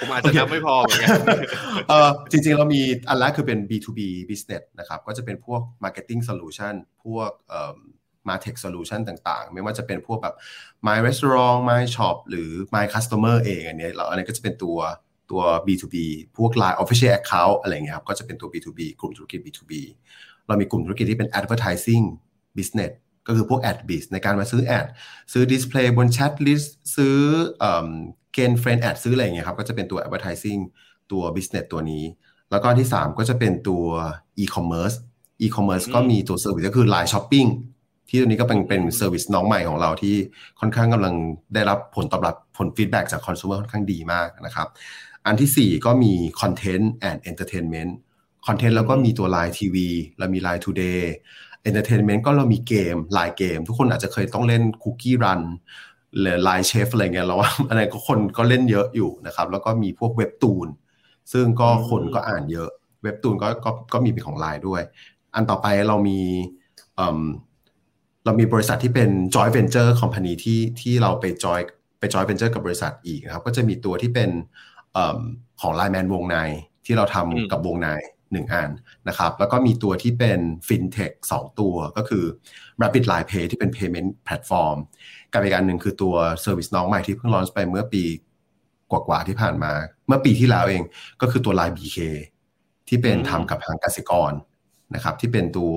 [0.00, 1.18] ผมอาจจะนับไม่พอเหมือนกัน
[1.88, 4.00] เออจริงๆเรามีอันแรกคือเป็น B2B
[4.30, 7.76] business นะครับก็จะเป็นพวก marketing solution พวกเอ่อ
[8.28, 10.34] martech solution ต่างๆ ไม่ว่าจะเป็นพวกแบบ
[10.86, 14.78] my restaurant my shop หรือ my customer เองอันนี้เราอันนี้ก็จะเป็นตัว
[15.30, 15.96] ตัว B2B
[16.36, 19.72] พวก LINE official account อะไรเงี้ยครับก็จะเป็นตัว B2B กลุ่มธุรกิจ B2B
[20.46, 22.04] เรามีกลุ่มธุรกิจที่เป็น advertising
[22.58, 22.92] business
[23.28, 24.86] ก็คือพวก ad business ในการมาซื้อ ad
[25.32, 27.16] ซื้อ display บน chat list ซื้อ
[28.32, 30.60] gain friend ad ซื้ออะไรเงี้ยครับก็จะเป็นตัว advertising
[31.12, 32.04] ตัว business ตัวนี้
[32.50, 33.84] แล้วก็ที่ 3 ก็จะเป็นตัว
[34.42, 34.96] e-commerce
[35.44, 37.48] e-commerce ก็มีตัวเซอร์วิสก็คือ Line Shopping
[38.08, 40.16] ที่ตัวนี้ก็เป็นเป็น service น้องใหม่ของเราที่
[40.60, 41.14] ค่อนข้างกำลัง
[41.54, 44.68] ได้รับผลตอบรับผลฟีดแบ็จากคอน sumer ค่อนข้างดีมากนะครับ
[45.26, 47.90] อันที่ 4 ก็มี Content and Entertainment
[48.46, 49.76] Content แล้วก็มีตัว LINE TV
[50.18, 51.02] แล้วมี Line Today
[51.68, 55.42] เอนเตอร์เทนเมนต์ก็เรามีเกมไลน์เกม ทุกคนอาจจะเคยต้องเล่น Cookie Run
[56.20, 60.68] หรือ LINE Chef อะไรเงี้ยเราว่าอะไรก็คนก็เล่นเยอะอยู่นะครับ แล้วก็มีพวกเว็บตูน
[61.32, 62.68] ซึ่งก็คนก็อ่านเยอะ
[63.02, 64.82] เว็บตูนก็ก็ก็มีเป็นของไลน์ด้วย
[65.34, 66.20] อันต่อไปเรามี
[66.96, 67.20] เอิ่ม
[68.24, 71.60] เรามีบริษัทที่เป็น joint venture company ที่ที่เราไปจอย
[71.98, 74.30] ไป joint venture กับบริษัทอีกนะครับ ก็จะมีตัวที่เป็น
[74.96, 74.98] อ
[75.60, 76.36] ของ Line Man วงใน
[76.86, 77.88] ที่เราทำกับวงใน
[78.32, 78.70] หนึ่งอัน
[79.08, 82.24] นะครับ แล้วก็มีตัวที่เป็น FinTech สองตัวก็คือ
[82.82, 84.76] Rapid Line Pay ที่เป็น payment platform
[85.32, 86.14] กับอีกอันหนึ่งคือตัว
[86.44, 88.04] Service น้องใหม่ที่เพิ่ง launch ไปเมื่อปี
[88.90, 89.72] กว่าๆที่ผ่านมา
[90.06, 90.82] เมื่อปีที่แล้วเอง
[91.20, 91.98] ก็คือตัว LINE BK
[92.88, 94.32] ที่เป็นอืมทำกับทางกสิกร
[94.94, 95.74] นะครับ ที่เป็นตัว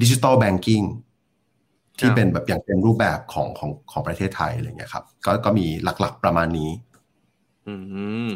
[0.00, 0.86] Digital Banking
[2.00, 6.70] ที่เป็นแบบอย่างเต็มรูปแบบของของของประเทศไทยอะไรเงี้ยครับ ก็ก็มีหลักๆประมาณนี้
[7.66, 7.74] อื
[8.28, 8.30] ม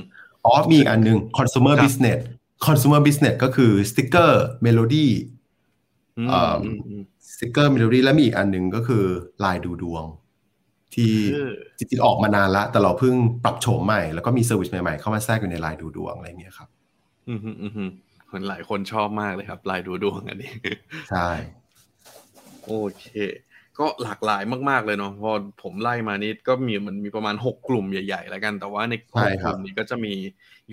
[0.45, 2.21] อ๋อมีอีกอันหนึ่ง consumer ครับ business
[2.67, 5.11] consumer business ก็คือสติกเกอร์เมโลดี้
[6.19, 7.03] อืมเอ่ออืมอืม
[7.33, 9.05] สติกเกอร์เมโลดี้และมีอีกอันหนึ่งก็คือ
[9.45, 10.05] ลายดูดวง
[10.95, 16.69] ที่เออจริงๆออกมานานละแต่เราเพิ่งปรับโฉมใหม่แล้วก็มี service ใหม่ๆ เข้ามาแทรกอยู่ในลายดูดวงอะไรเงี้ยครับ
[17.29, 17.91] อืมอืมอืมอืม
[18.27, 20.53] เหมือนหลายคนชอบมากเลยครับลายดูดวงอันนี้
[21.11, 21.29] ใช่
[22.67, 23.05] โอเค
[23.83, 25.31] ก็หลากหลายมากๆเลยเนาะพอ
[25.63, 30.15] ผมไล่มานี่ก็มีมันมีประมาณหกกลุ่มใหญ่ ๆ แล้วกัน แต่ว่าในหกกรับลุ่มนี้ ใช่ครับก็จะมี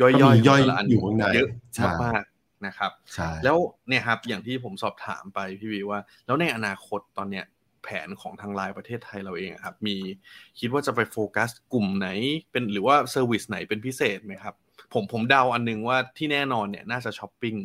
[0.02, 3.58] ย่อยก็ๆมีย่อยแต่ละอันอยู่ข้างในเยอะใช่มากๆนะครับใช่แล้ว
[3.88, 7.46] เนี่ยครับอย่างที่ผมสอบถามไปพี่บีว่า แล้วในอนาคตตอนเนี้ย
[7.84, 9.96] แผนของทางไลน์ประเทศไทยเราเองอะครับ มี
[10.60, 12.08] คิดว่าจะไปโฟกัสกลุ่มไหน
[12.52, 14.56] เป็นหรือว่า service ไหนเป็นพิเศษไหมครับ
[14.94, 17.56] ผมผมเดาอันนึงว่าที่แน่นอนเนี่ยน่าจะช้อปปิ้ง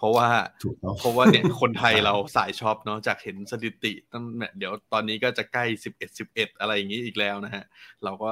[0.00, 0.28] เพราะว่า
[0.64, 7.64] ถูกต้องเพราะว่าเนี่ยคนไทยเราสายช็อปเนาะจากเห็นสถิติตั้งเนี่ยเดี๋ยวตอนนี้ก็จะใกล้สิบเอ็ดสิบเอ็ดอะไรอย่างนี้อีกแล้วนะฮะ
[8.04, 8.30] เราก็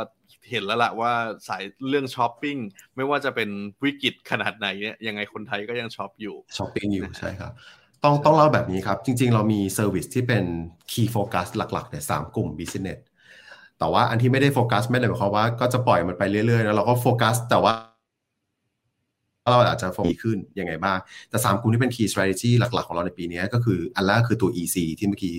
[0.51, 1.13] เห็นแล้วล่ะว่า
[1.49, 2.57] สายเรื่องช้อปปิ้ง
[2.97, 3.51] ไม่ว่าจะเป็น
[3.85, 7.53] วิกฤตขนาดไหนเนี่ยยังไงคนไทยก็ยังช็อปอยู่ช้อปปิ้งอยู่นะฮะใช่ครับ
[8.05, 10.45] ต้องต้องเล่าแบบนี้ครับ จริง ๆ เรามี service ที่เป็น
[10.91, 13.01] Key Focus หลักๆเนี่ยสามกลุ่ม Business
[13.79, 17.73] แต่ว่าอันที่ไม่ได้โฟกัสไม่ได้หมายความว่าก็จะปล่อยมันไปเรื่อยๆแล้วเราก็โฟกัสแต่ว่า
[19.51, 25.35] เราอาจจะโฟกัสขึ้นยังไงบ้าง แต่สามกลุ่มที่เป็น Key Strategy หลัก ๆ ของเราในปีนี้ก็คืออันแรกคือตัว EC ที่เมื่อกี้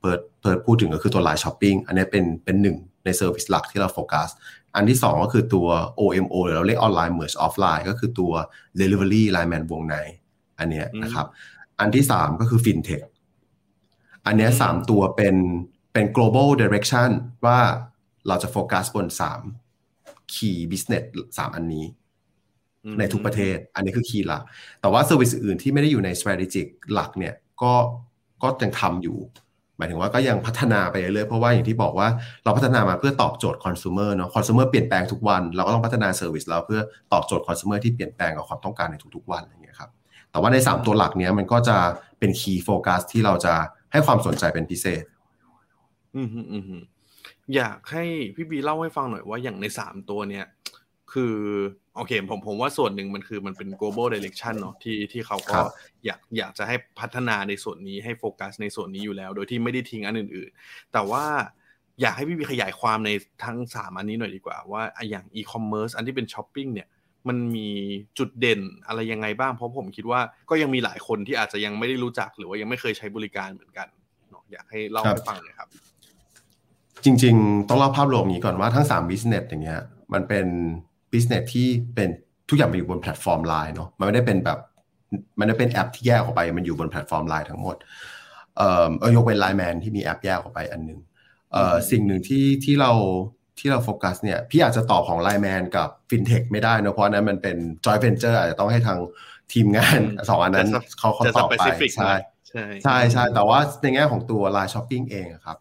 [0.00, 4.28] เปิดเปิดพูดถึงก็คือตัว LINE Shopping อันนี้เป็นเป็นหนึ่งใน service หลักที่เราโฟกัส
[4.74, 5.68] อันที่สองก็คือตัว
[6.00, 8.32] OMO หรือเราเรียกออนไลน์ merge offline ก็คือตัว
[8.80, 9.96] delivery LINE MAN วงใน
[10.58, 11.26] อันเนี้ยอืมนะครับ
[11.80, 13.04] อันที่สามก็คือ fintech
[14.26, 15.36] อันเนี้ยอืมสามตัวเป็น
[15.92, 17.10] เป็น global direction
[17.46, 17.58] ว่า
[18.26, 19.40] เราจะโฟกัสบนสาม
[20.32, 21.04] key business
[21.38, 22.03] สามอันนี้อืม
[22.98, 24.42] ในทุกประเทศ อันนี้คือ key หลัก
[24.80, 27.72] แต่ว่า service อื่นที่ไม่ได้อยู่ใน strategic หลักเนี่ยก็
[28.42, 29.18] ก็ยังทำอยู่
[29.76, 32.08] หมายถึงว่าก็ยังพัฒนาไปเรื่อยๆเพราะว่าอย่างที่บอกว่า
[32.44, 36.80] เราพัฒนามาเพื่อตอบโจทย์ consumer เนาะ consumer เปลี่ยนแปลงทุกวัน เราก็ต้องพัฒนา service เราเพื่อ
[37.12, 39.90] ตอบโจทย์ consumer ที่เปลี่ยนแปลงกับความต้องการในทุกๆวันอย่างเงี้ยครับ
[40.30, 41.76] แต่ว่าใน 3 ตัวหลักเนี้ยมันก็จะ
[42.18, 43.54] เป็น key focus ที่เราจะ
[43.92, 45.04] ให้ความสนใจเป็นพิเศษ
[46.16, 46.76] อืมฮึอืมฮึ
[47.54, 48.04] อยากให้
[48.36, 50.46] พี่บีเล่าให้ฟังหน่อยว่าอย่างในสามตัวเนี่ย
[51.12, 51.36] คือ
[51.96, 55.66] โอเคผมผมว่าส่วนหนึ่งมันคือมันเป็น global direction เนาะที่ที่เขาคก็รับ
[56.04, 61.24] อยากอยากจะให้พัฒนาในส่วนนี้ให้โฟกัสในส่วนนี้อยู่แล้ว โดยที่ไม่ได้ทิ้งอันอื่น ๆ แต่ว่า
[62.00, 63.10] อยากให้พี่บีขยายความใน
[63.44, 66.88] ทั้งสามอันนี้หน่อยดีกว่า ว่าอะอย่าง e-commerce อันที่เป็นช้อปปิ้งเนี่ย
[67.28, 67.68] มันมี
[68.18, 70.20] จุดเด่นอะไรยังไงบ้าง เพราะผมคิดว่า
[70.50, 73.88] ก็ยังมีหลายคนที่อาจจะยังไม่ได้รู้จักหรือว่ายังไม่เคยใช้บริการเหมือนกัน
[74.30, 75.68] เนาะอยากให้เล่าครับให้ฟังหน่อยครับ
[77.04, 79.80] จริง ๆ ต้องเล่าภาพรวมอย่างนี้ก่อนว่าทั้ง3 business อย่างเงี้ย
[80.12, 80.46] มันเป็น
[81.14, 82.08] business ที่เป็น
[82.48, 84.58] ทุกอย่างมันอยู่บนแพลตฟอร์มไลน์เนาะมันไม่ได้เป็นแบบ
[85.38, 87.76] มันไม่ได้เป็นแอปที่แยกออกไป มันอยู่บนแพลตฟอร์มไลน์ทั้งหมด
[88.56, 90.98] เอ่อเออยกเว้น LINE MAN ที่มีแอปแยกออกไปอันหนึ่ง
[91.52, 92.92] เอ่อสิ่งหนึ่งที่ที่เรา
[93.58, 98.98] ที่เราโฟกัสเนี่ยพี่อาจจะตอบของ LINE MAN กับฟินเทคไม่ได้เนอะเพราะอันนั้นมันเป็นจอยเ e นเจอร์อาจจะต้องให้ทาง
[99.52, 102.16] ทีมงานอืมสองอันนั้นจะเขาเขาจะตอบไป specific หน่ใช่
[102.50, 105.56] ใช่ใช่ใช่แต่ว่าในแง่ของตัว LINE Shopping เองอะครับ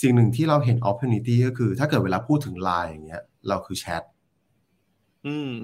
[0.00, 4.15] สิ่งหนึ่งที่เราเห็น opportunity ก็คือ ถ้าเกิดเวลาพูดถึง Line อย่างเงี้ยเราคือแชทอืม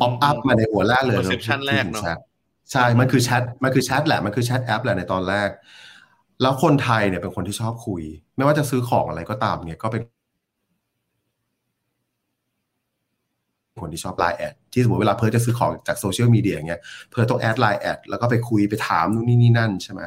[0.00, 2.18] pop up มาในหัวแรกเลย Perception แรกเนอะแชท
[2.72, 5.48] ใช่ มันคือแชท มันคือแชทแหละ มันคือแชทแอปแหละในตอนแรก
[6.42, 8.02] แล้วคนไทยเนี่ยเป็นคนที่ชอบคุย
[8.36, 10.02] ไม่ว่าจะซื้อของอะไรก็ตามเนี่ยก็เป็น
[13.82, 20.00] คนที่ชอบ LINE add ที่สมมติเวลาเพิร์ทจะซื้อของจากโซเชียลมีเดียอย่างเงี้ยเพิร์ทต้อง add Line add แล้วก็ไปคุยไปถามนู่นนี่นี่นั่นใช่ไหม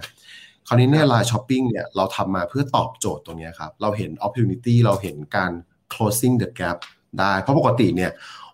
[0.67, 5.51] คราวนี้เนี่ย Line Shopping เนี่ยเราทำมาเพื่อตอบโจทย์ตรงเนี้ยครับ เราเห็น opportunity เราเห็นการ
[5.93, 6.77] closing the gap
[7.19, 8.11] ได้ เพราะปกติเนี่ย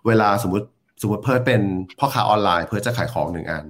[0.07, 0.65] เวลาสมมติ
[1.01, 1.61] สมมติเพิร์ทเป็น
[1.99, 3.65] พ่อค้าออนไลน์ เพิร์ทจะขายของหนึ่งอัน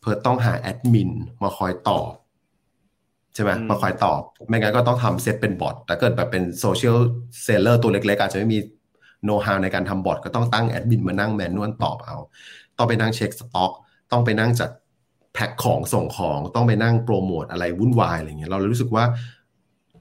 [0.00, 1.10] เพิร์ทต้องหาแอดมิน
[1.42, 2.10] มาคอยตอบ
[3.34, 6.98] ใช่ไหมอืมมาคอยตอบ ไม่งั้นก็ต้องทำเซตเป็น bot แต่เกิดแบบเป็น social
[7.44, 8.58] seller ตัวเล็กๆอาจจะไม่มี
[9.24, 12.16] know-how ในการทำ bot ก็ต้องตั้งแอดมินมานั่ง manual ตอบเอา
[12.76, 13.72] ต้องไปนั่งเช็คสต็อก
[14.12, 14.70] ต้องไปนั่งจัด
[15.34, 19.04] แพ็คของส่งของต้องไปนั่งโปรโมทอะไรวุ่นวายอะไรเงี้ยเราเลยรู้สึกว่า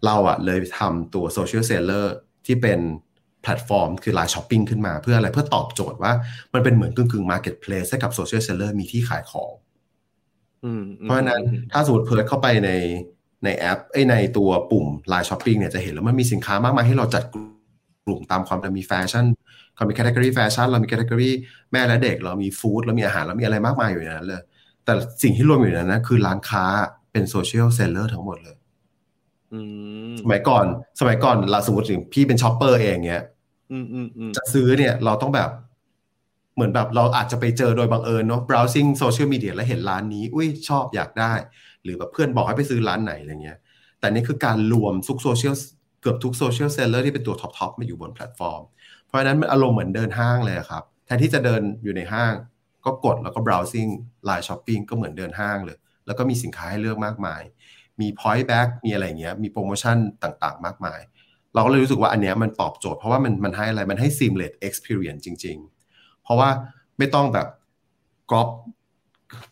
[0.05, 2.13] เราอะเลยทำตัว social seller
[2.45, 2.80] ที่เป็น
[3.45, 6.13] แพลตฟอร์ม คือ Line Shopping ขึ้นมาเพื่ออะไรเพื่อตอบโจทย์ว่า
[6.53, 9.51] มันเป็นเหมือนกึ่งกึ่ง marketplace ให้กับ social seller มีที่ขายของ
[10.63, 11.41] อืมเพราะฉะนั้น
[11.71, 12.69] ถ้าสมมติเพิร์ทเข้าไปใน
[13.43, 17.35] ในแอปไอ้ยในตัวปุ่ม Line Shopping เนี่ยจะเห็นแล้วมันมีสินค้ามากมายให้เราจัดก
[18.09, 19.25] ลุ่มตามความเรามีแฟชั่น
[19.75, 21.30] เรามี category แฟชั่นเรามี category
[21.71, 24.41] แม่และเด็ก เรามี food เรามีอาหารเรามีอะไรมากมายอยู่ในนั้นเลย
[24.85, 24.93] แต่
[25.23, 26.65] สิ่งที่รวมอยู่ในนั้นนะคือร้านค้า
[27.11, 28.57] เป็น social seller ทั้งหมดเลย
[29.53, 29.59] อื
[30.11, 30.65] มสมัยก่อน
[30.99, 33.34] สมัยก่อนเราสมมติถึงพี่เป็น shopper เองเนี้ยอืมอืมอืม
[34.38, 35.49] จะซื้อเนี่ยเราต้องแบบ
[36.55, 41.34] เหมือนแบบเราอาจจะไปเจอโดยบังเอิญเนาะ browsing social media แล้วเห็นร้านนี้ อุ้ยชอบอยากได้
[41.84, 43.57] หรือแบบเพื่อนบอกให้ไปซื้อร้านไหนอะไรเงี้ย
[43.99, 45.55] แต่นี่คือการรวมทุกโซเชียล
[46.01, 48.61] เกือบทุก social seller ที่เป็นตัว top top มาอยู่บนแพลตฟอร์ม
[49.07, 52.34] เพราะฉะนั้นมันอารมณ์เหมือนเดินห้างเลยครับ แทนที่จะเดินอยู่ในห้าง
[52.86, 53.89] ก็กดแล้วก็ browsing
[54.28, 57.41] Line Shopping ก็เหมือนเดินห้างเลย แล้วก็มีสินค้าให้เลือกมากมาย
[58.01, 60.99] มี point back มีอะไรเงี้ย มีโปรโมชั่นต่างๆ มากมาย
[61.56, 65.58] เราก็เลยรู้สึกว่าอันเนี้ยมันตอบโจทย์เพราะว่ามันมันให้อะไรมันให้ seamless experience จริง
[65.89, 66.49] ๆ เพราะว่า
[66.97, 67.47] ไม่ต้องแบบ
[68.32, 68.49] กรอบ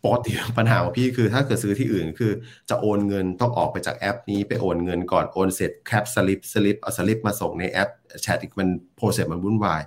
[0.03, 2.31] ปกติปัญหาของพี่คือถ้าเกิดซื้อที่อื่นคือ
[2.69, 7.89] จะโอนเงินต้องออกไปจากแอปนี้ไปโอนเงินก่อนโอนเสร็จ cap สลิปสลิปเอาสลิปมาส่งในแอป
[8.21, 9.81] แชทอีกมัน process มันวุ่นวาย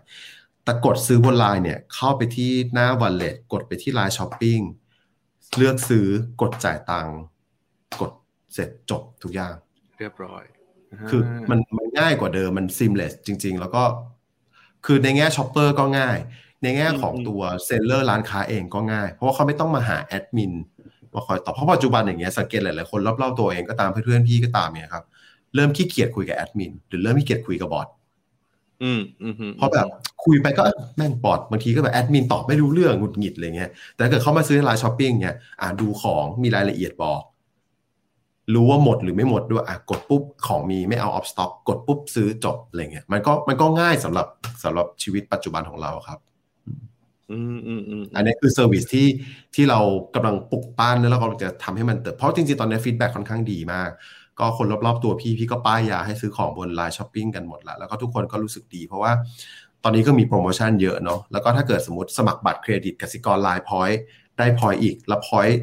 [0.65, 4.61] แต่กดซื้อบนไลน์เนี่ยเข้าไปที่หน้า wallet กดไปที่ Line Shopping
[5.57, 6.07] เลือกซื้อ
[6.41, 7.19] กดจ่ายตังค์
[8.01, 8.13] กด
[8.55, 9.55] เสร็จจบทุกอย่าง
[9.99, 10.45] เรียบร้อย
[11.11, 13.83] คือมันมันง่ายกว่าเดิมมัน seamless จริง ๆ แล้วก็
[14.87, 16.19] คือในแง่ shopper ก็ง่าย
[16.63, 20.53] ในแง่ของตัว seller ร้านค้าเองก็ง่าย เพราะว่าเขาไม่ต้องมาหาแอดมิน
[21.15, 25.05] มาคอยตอบเพราะปัจจุบันอย่างเงี้ยสังเกตหลายๆคนรอบๆตัวเองก็ตามเพื่อนๆพี่ก็ตามเนี่ยครับ
[25.55, 27.89] เริ่มขี้เกียจคุยกับแอดมินหรือเริ่มขี้เกียจคุยกับ bot
[28.83, 29.87] อืมอืมอืมเพราะแบบ
[30.25, 30.63] คุยไปก็
[30.97, 37.21] แม่ง bot บางทีก็แบบแอดมินตอบไม่รู้เรื่องหงุดหงิดอะไรเงี้ยแต่ถ้าเกิดเข้ามาซื้อใน Line Shopping เนี่ยอ่าดูของมีรายละเอียดบอก
[38.55, 44.27] รู้ว่าหมดหรือไม่หมดด้วยอะกดปุ๊บของมีไม่เอา out of stock กดปุ๊บซื้อจบอะไรเงี้ยมันก็มันก็ง่ายสำหรับ
[44.65, 46.19] สำหรับชีวิตปัจจุบันของเราครับ
[47.31, 49.09] อืมอืมอืมอันนี้คือ service ที่
[49.55, 49.81] ที่เรา
[50.15, 53.91] กำลังปลุกปั้นแล้วเรากำลังจะทำให้มันเติบเพราะจริงๆ ตอนนี้ feedback ค่อนข้างดีมาก
[54.39, 59.13] ก็คนรอบๆตัวพี่พี่ก็ป้ายยาให้ซื้อของบน Line Shopping กันหมดแล้วแล้วก็ทุกคนก็รู้สึกดีเพราะว่า
[59.83, 64.01] ตอนนี้ก็มีโปรโมชั่นเยอะเนาะแล้วก็ถ้าเกิดสมมติสมัครบัตรเครดิตกสิกร Line point
[64.39, 65.61] ได้ point อีก แล้ว point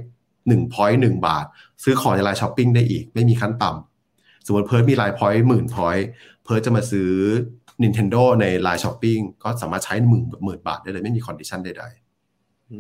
[0.47, 1.45] หนึ่ง point หนึ่งบาท
[1.83, 6.07] ซื้อของใน Line Shopping ได้อีก ไม่มีขั้นต่ำสมมติเพิร์ทมี Line point หมื่น point
[6.43, 7.11] เพิร์ทจะมาซื้อ
[7.83, 12.79] Nintendo ใน Line Shopping ก็สามารถใช้หมื่นหมื่นบาทได้เลย ไม่มี condition ใดๆอื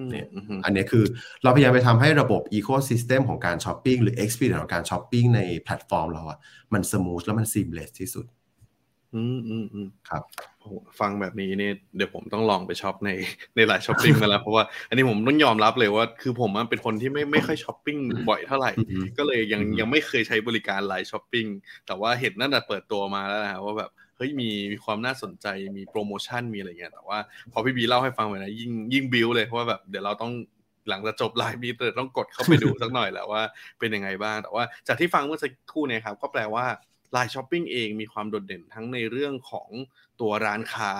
[0.00, 1.04] มเนี่ยอืมอันนี้คือ
[1.42, 6.38] เราพยายามไปทำให้ระบบ Ecosystem ของการช้อปปิ้งหรือ Experience ของการช้อปปิ้งในแพลตฟอร์มเราอะ
[6.72, 8.26] มัน smooth แล้วมัน seamless ที่สุด
[9.14, 10.22] อืมอืมอืมครับ
[10.60, 13.10] โอ้โหฟังแบบนี้เนี่ยเดี๋ยวผมต้องลองไปช็อปใน
[13.56, 17.96] ใน Line Shopping มาแล้ว เพราะว่าอันนี้ผมต้องยอมรับเลยว่า คือผมอะเป็นคนที่ไม่ไม่ค่อยช้อปปิ้ง
[18.28, 21.46] บ่อยเท่าไหร่อือฮึก็เลยยังอือฮึยังไม่เคยใช้บริการ Line Shopping
[21.86, 25.46] แต่ว่าเห็นนั่นแต่เปิดตัวมาแล้วนะว่าแบบเฮ้ยมีมีความน่าสนใจ
[25.76, 27.18] มีโปรโมชั่นมีอะไรเงี้ยแต่ว่า
[27.52, 30.32] พอพี่บีเล่าให้ฟังไปนะยิ่งยิ่งบิวเลยเพราะว่าแบบเดี๋ยวเราต้อง
[30.88, 33.42] หลังจากจบไลฟ์นี้เดี๋ยวต้องกดเข้าไปดูสักหน่อยแล้วว่า
[33.78, 36.64] เป็นยังไงบ้าง แต่ว่าจากที่ฟังเมื่อสักครู่เนี่ยครับ ก็แปลว่า
[37.14, 39.68] Line Shopping เองมีความโดดเด่นทั้งในเรื่องของ
[40.20, 40.92] ตัวร้านค้า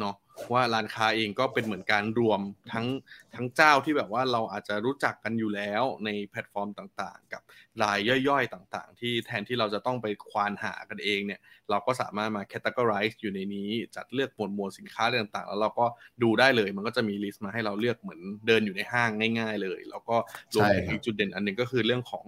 [0.00, 0.16] เนาะ
[0.52, 2.40] ว่าร้านค้าเองก็เป็นเหมือนการรวม
[2.72, 2.86] ทั้ง
[3.34, 7.42] ทั้งเจ้าที่แบบว่าเราอาจจะรู้จักกันอยู่แล้วในแพลตฟอร์มต่างๆ กับ
[7.82, 7.98] ราย
[8.28, 11.40] ย่อยๆต่างๆ ที่แทนที่เราจะต้องไปควานหากันเองเนี่ย
[11.70, 15.86] เราก็สามารถมา categorize อยู่ในนี้ จัดเลือกหมวดหมู่สินค้าอะไรต่างๆ แล้วเราก็
[16.22, 20.16] ดูได้เลย มันก็จะมี list มาให้เราเลือกเหมือนเดินอยู่ในห้างง่าย ๆ เลย แล้วก็
[20.54, 22.26] รวมถึงใช่ครับอีกจุดเด่นอันหนึ่งก็คือเรื่องของ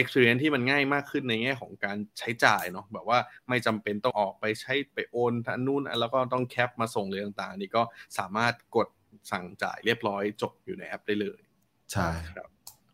[0.00, 3.18] experience ที่มันง่ายมากขึ้นในแง่ของการใช้จ่ายเนาะแบบว่า
[3.48, 7.82] ไม่จำเป็นต้องออกไปใช้ไปโอนอันนู้นแล้วก็ต้อง cap มาส่งเลยต่างๆอันนี้ก็
[8.18, 8.88] สามารถกด
[9.30, 11.40] สั่งจ่ายเรียบร้อยจบอยู่ในแอปได้เลย
[11.92, 12.08] ใช่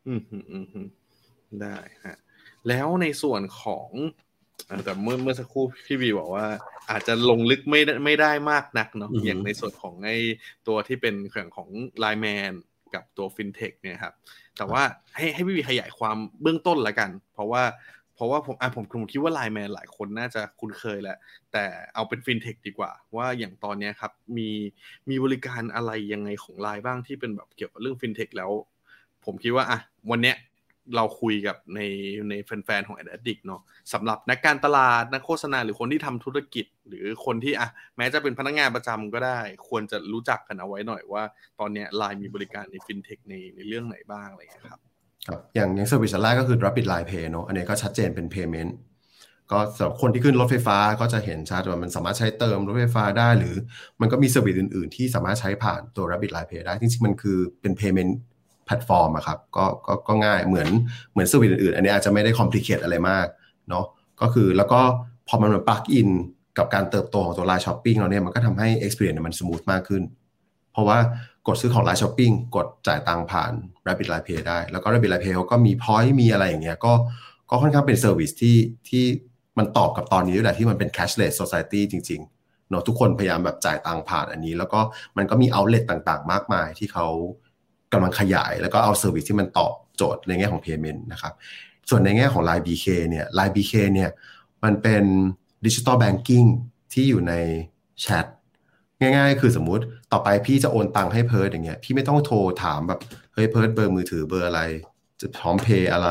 [0.06, 0.88] อืมอืมอืมอืม
[1.62, 2.18] ได้ฮะ
[2.68, 3.90] แล้วในส่วนของ
[4.66, 6.46] เอ่อแต่เมื่อเมื่อสักครู่พี่บีบอกว่า
[6.90, 10.16] อาจจะลงลึกไม่ได้ไม่ได้มากนักเนาะอย่างในส่วนของไอ้
[10.68, 11.68] ตัวที่เป็นเรื่องของ
[12.02, 12.54] Line Man
[12.94, 14.14] กับตัว FinTech เนี่ยครับ
[14.56, 14.82] แต่ว่า
[15.16, 17.62] ให้ให้พี่บีขยายความเบื้องต้นละกัน เพราะว่า
[18.14, 21.16] เพราะว่าผมอะผมผมคิดว่า Line Man หลายคนน่าจะคุ้นเคยแหละ
[21.52, 21.64] แต่
[21.94, 24.48] เอาเป็น FinTech ดีกว่า ว่าอย่างตอนเนี้ยครับมี
[25.08, 28.50] มีบริการอะไรยังไงของ Line บ้างที่เป็นแบบเกี่ยวกับเรื่อง FinTech แล้ว
[29.24, 29.78] ผมคิดว่าอะ
[30.10, 30.36] วันเนี้ย
[30.96, 31.80] เราคุยกับใน
[32.30, 33.60] ในแฟนๆของ a d d i c t เนาะ
[33.92, 41.24] สำหรับนักการตลาดนักโฆษณาหรือคนที่ทำธุรกิจ หรือคนที่อะแม้จะเป็นพนักงานประจำก็ได้ ควรจะรู้จักกันเอาไว้หน่อยว่า
[41.60, 44.80] ตอนเนี้ยไลน์มีบริการในฟินเทคในในเรื่องไหนบ้างอะไรครับ
[45.28, 48.72] ครับอย่างอย่าง service แรกก็คือ Rabbit Line Pay เนอะอันนี้ก็ชัดเจนเป็น Payment
[49.52, 53.54] ก็สำหรับคนที่ขึ้นรถไฟฟ้าก็จะเห็นชัดว่ามันสามารถใช้เติมรถไฟฟ้าได้ หรือ
[54.00, 58.12] มันก็มี service อื่น ๆ ที่สามารถใช้ผ่านตัว Rabbit Line Pay ได้จริงๆมันคือเป็น Payment
[58.72, 60.68] ลตฟอร์มอะครับก็ก็ก็ง่ายเหมือน
[61.12, 63.26] เหมือนสวิตอื่นๆ อันนี้อาจจะไม่ได้ complicate อะไรมาก
[63.68, 63.84] เนาะ
[64.20, 64.80] ก็คือแล้วก็
[65.28, 66.08] พอมันมา plug-in
[66.58, 70.02] กับการเติบโตของตัว Line Shopping เราเนี่ยมันก็ทำให้ experience เนี่ยมัน smooth มากขึ้น
[70.72, 70.98] เพราะว่า
[71.46, 73.52] กดซื้อของ Line Shopping กดจ่ายตังค์ผ่าน
[73.86, 76.92] Rabbit Line Pay ได้ แล้วก็ Rabbit Line Pay เขาก็มี point มีอะไรอย่างเงี้ยก็
[77.50, 78.56] ก็ค่อนข้างเป็น service ที่
[78.88, 79.04] ที่
[79.58, 84.80] มันตอบกับตอนนี้ด้วยแหละที่มันเป็น cashless society จริงๆเนาะทุกคนพยายามแบบจ่ายตังค์ผ่านอันนี้ แล้วก็
[85.16, 87.06] มันก็มี outlet ต่างๆ มากมายที่เขา
[87.92, 91.32] กำลังขยาย แล้วก็เอา service ที่มันตอบโจทย์ในแง่ของ payment นะครับ
[91.88, 94.10] ส่วนในแง่ของ Line BK เนี่ย Line BK เนี่ย
[94.64, 95.04] มันเป็น
[95.66, 96.44] ดิจิ t a ลแบงกิ้ง
[96.92, 97.34] ที่อยู่ใน
[98.00, 98.26] แชท
[99.00, 103.00] ง่ายๆ คือสมมุติต่อไปพี่จะโอนตังค์ให้เพิร์ดอย่างเงี้ยพี่ไม่ต้องโทรถามแบบ
[103.34, 104.60] เฮ้ยเพิร์ดเบอร์มือถือเบอร์อะไร
[105.20, 106.10] จะพร้อมเพย์อะไร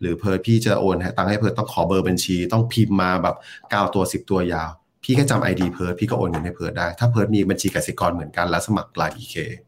[0.00, 3.36] หรือเพิร์ดพี่จะโอนตังค์ให้เพิร์ดต้องขอเบอร์บัญชี ต้องพิมพ์มาแบบ
[3.70, 4.70] เก้าตัวสิบตัวยาว
[5.02, 9.67] พี่แค่จำ ID เพิร์ดพี่ก็โอนเงินให้เพิร์ดได้ ถ้าเพิร์ดมีบัญชีกสิกรเหมือนกันแล้วสมัคร Line BK อืม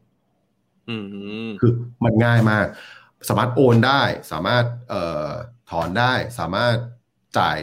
[1.69, 1.73] อ
[2.03, 2.65] มันง่ายมาก
[3.29, 5.27] สามารถโอนได้ สามารถเอ่อ
[5.71, 6.75] ถอนได้ สามารถ
[7.37, 7.57] จ่าย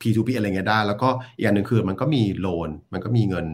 [0.00, 3.46] P2P อะไรเงี้ยได้ แล้วก็อีกอย่างหนึ่งคือมันก็มี loan มันก็มีเงิน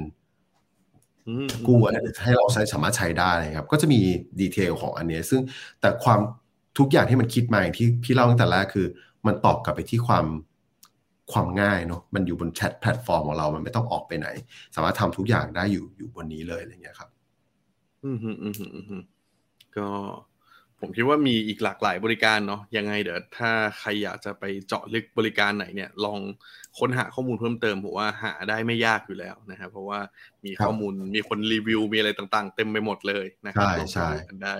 [1.28, 4.00] อืมกู้อะไรให้เราใช้สามารถใช้ได้นะครับ ก็จะมี
[4.40, 5.40] detail ของอันเนี้ยซึ่ง
[5.80, 6.20] แต่ความ
[6.78, 8.86] ทุกอย่างที่มันคิดมาอย่างที่พี่เล่าตั้งแต่แรกคือ
[9.26, 10.26] มันตอบกลับไปที่ความ
[11.32, 14.28] ความง่ายเนาะมันอยู่บนแชทแพลตฟอร์มของเรา มันไม่ต้องออกไปไหน
[14.74, 17.10] สามารถทำทุกอย่างได้อยู่อยู่บนนี้เลยอะไรเงี้ยครับ
[18.04, 19.02] อืมอืมอืมอืมอืม
[19.76, 19.88] ก็
[20.80, 26.20] ผมคิดว่ามีอีกหลากหลายบริการเนาะยังไงเดี๋ยวถ้าใครอยากจะไปเจาะลึกบริการไหนเนี่ย ลอง
[26.78, 30.00] ค้นหาข้อมูลเพิ่มเติมผมว่าหาได้ไม่ยากอยู่แล้วนะครับเพราะว่า
[30.44, 34.56] มีครับข้อมูลมีคนรีวิวมีอะไรต่างๆ เต็มไปหมดเลยนะครับใช่ลองไปใช่ดูกันได้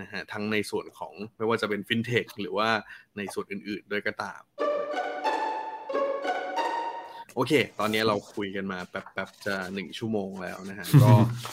[0.00, 2.68] นะฮะทั้งในส่วนของไม่ว่าจะเป็นฟินเทคหรือว่า
[3.16, 4.42] ในส่วนอื่นๆด้วยก็ตาม
[7.38, 11.12] โอเค ตอนนี้เราคุยกันมาแป๊บๆจะหนึ่งชั่วโมงแล้วนะฮะ ก็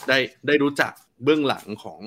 [0.09, 0.17] ได้
[0.47, 0.91] ได้รู้จัก
[1.23, 2.01] เบื้องหลังของ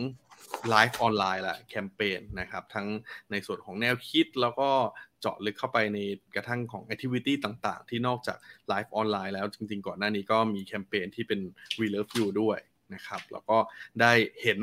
[0.70, 2.86] ไลฟ์ออนไลน์ละแคมเปญนะครับ ทั้ง
[3.30, 4.70] ในส่วนของแนวคิดแล้วก็
[5.20, 5.98] เจาะลึกเข้าไปใน
[6.34, 8.38] กระทั่งของ activity ต่างๆ ที่นอกจาก
[8.68, 11.40] Life on LINE แล้วจริงๆ ก่อนหน้านี้ก็มีแคมเปญที่เป็น
[11.78, 12.58] We Love You ด้วย
[12.94, 13.58] นะครับ แล้วก็
[14.00, 14.12] ได้
[14.42, 14.60] เห็น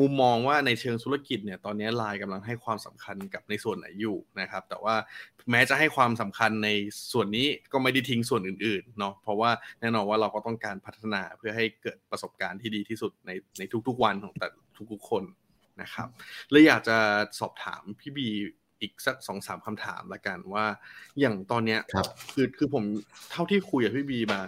[0.00, 4.94] มุมมองว่าในเชิงธุรกิจเนี่ยตอนนี้ไลน์กำลังให้ความสำคัญกับในส่วนไหนอยู่นะครับ แต่ว่า
[5.50, 6.68] แม้จะให้ความสำคัญใน
[7.12, 14.48] ส่วนนี้ก็ไม่ได้ทิ้งส่วนอื่นๆเนาะเพราะว่าแน่นอนว่าเราก็ต้องการพัฒนาเพื่อให้เกิดประสบการณ์ที่ดีที่สุดในในทุกๆวันของแต่
[14.92, 15.24] ทุกๆคน
[15.82, 16.08] นะครับ
[16.50, 16.96] เลยอยากจะ
[17.38, 18.28] สอบถามพี่บี
[18.80, 20.66] อีกสักสองสามคำถามละกันว่า
[21.20, 22.84] อย่างตอนเนี้ยครับคือคือผม
[23.30, 24.40] เท่าที่คุยกับพี่บีมา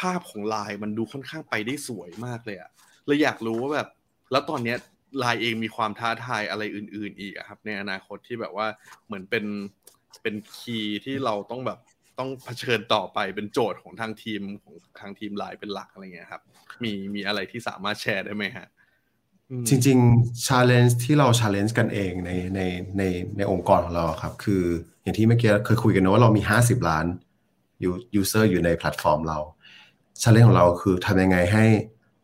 [0.00, 2.70] ภาพของไลน์มันดูค่อนข้างไปได้สวยมากเลยอะ
[3.06, 3.88] เลยอยากรู้ว่าแบบ
[4.34, 4.78] แล้วตอนเนี้ย
[5.18, 8.66] ไลน์เองมีความท้าทายอะไรอื่น ๆ อีกครับ ในอนาคตที่แบบว่า
[9.06, 9.44] เหมือนเป็น
[10.22, 11.78] เป็นคีย์ที่เราต้องแบบ
[12.18, 16.42] ต้องเผชิญต่อไปเป็นโจทย์ของทางทีมของทางทีมไลน์เป็นหลักอะไรเงี้ยครับ
[16.82, 18.66] มีมีอะไรที่สามารถแชร์ได้ไหมฮะ
[19.68, 22.60] จริงๆ challenge ที่เรา challenge กันเองในใน
[22.98, 23.02] ใน
[23.36, 24.62] ในองค์กรของเราครับ คือ
[25.02, 27.06] อย่างที่เมื่อกี้เคยคุยกันนะว่าเรามี 50 ล้าน
[27.88, 29.38] u- user อยู่ในแพลตฟอร์มเรา
[30.22, 31.64] challenge ของเราคือทำยังไงให้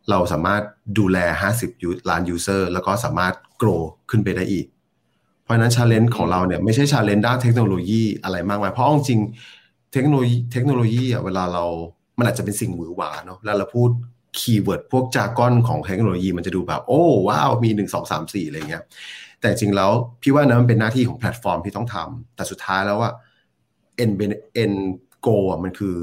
[0.09, 0.61] เราสามารถ
[0.97, 1.17] ดูแล
[1.63, 4.65] 50 ล้าน user แล้วก็สามารถ grow ขึ้นไปได้อีก
[5.43, 9.19] เพราะนั้น challenge ของเราเนี่ยไม่ใช่ challenge ด้านเทคโนโลยีอะไรมากมาย เพราะเอาจริง
[9.93, 11.65] เทคโนโลยีเทคโนโลยีอะเวลาเรา
[12.17, 13.89] มันอาจจะเป็นสิ่งหวือหวาเนาะแล้วเราพูด
[14.37, 18.83] keyword พวก jargon ของเทคโนโลยีมันจะดูแบบ โอ้ว้าว มีหนึ่งสองสามสี่อะไรเงี้ย
[19.39, 19.91] แต่จริงแล้ว
[20.21, 23.11] พี่ว่านะมันเป็นหน้าที่ของแพลตฟอร์มที่ต้องทำแต่สุดท้ายแล้วว่า
[24.03, 24.13] end
[24.63, 24.77] end
[25.25, 25.95] goal มันคือ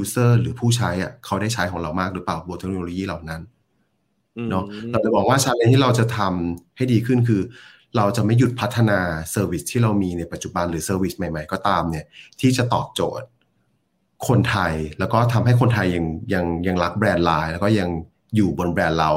[0.00, 3.40] user หรือผู้ใช้อะเขาได้ใช้ของเรามากหรือเปล่าบนเทคโนโลยีเหล่านั้น
[4.50, 7.42] เนาะเราจะบอกวว่า challenge ที่เราจะทำให้ดีขึ้นคือ
[7.96, 8.98] เราจะไม่หยุดพัฒนา
[9.30, 12.04] service ที่เรามีในปัจจุบันหรือ service ใหม่ๆ ก็ตามเนี่ย
[12.40, 13.26] ที่จะตอบโจทย์
[14.28, 17.88] คนไทยแล้วก็ทำให้คนไทยยังยังยังรักแบรนด์ไลน์แล้วก็ยัง
[18.36, 19.10] อยู่บนแบรนด์เรา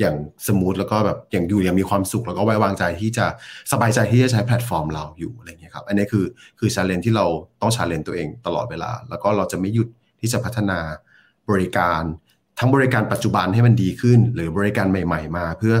[0.00, 0.16] อย่าง
[0.46, 3.26] smooth แล้วก็แบบอย่างอยู่อย่างมีความสุขแล้วก็ไว้วางใจที่จะ
[3.72, 6.24] สบายใจที่จะใช้แพลตฟอร์มเราอยู่อะไรเงี้ยครับอันนี้คือ
[6.58, 7.26] คือ challenge ที่เรา
[7.62, 9.88] ต้อง challenge ตัวเองตลอดเวลา แล้วก็เราจะไม่หยุด
[10.20, 10.78] ที่จะพัฒนา
[11.50, 12.02] บริการ
[12.58, 15.76] ทั้งบริการปัจจุบันให้มันดีขึ้น หรือบริการใหม่ ๆ มา เพื่อ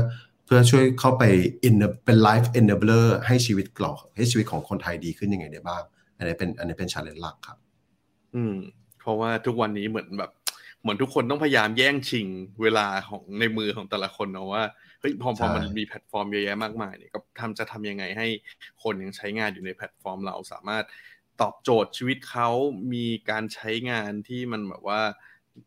[0.46, 1.22] เพื่อช่วยเข้าไป
[1.68, 5.82] in เป็น life enabler ให้ชีวิตเราให้ชีวิตของคนไทยดีขึ้นยังไงได้บ้าง
[6.16, 7.58] อันนี้เป็นอันนี้เป็น challenge หลักครับ
[8.34, 8.54] อืม
[9.00, 10.30] เพราะว่าทุกวันนี้เหมือนแบบ
[10.86, 12.28] เหมือนทุกคนต้องพยายามแย่งชิง
[12.62, 14.64] เวลาของในมือของแต่ละคนเนาะว่า
[15.00, 18.26] เฮ้ยพอพอใช่มันมีแพลตฟอร์มเยอะแยะมากมายเนี่ยก็ทำจะทำยังไงให้
[18.82, 20.84] คนยังใช้งานอยู่ในแพลตฟอร์มเราสามารถ
[21.40, 22.48] ตอบโจทย์ชีวิตเขา
[22.92, 25.00] มีการใช้งานที่มันแบบว่า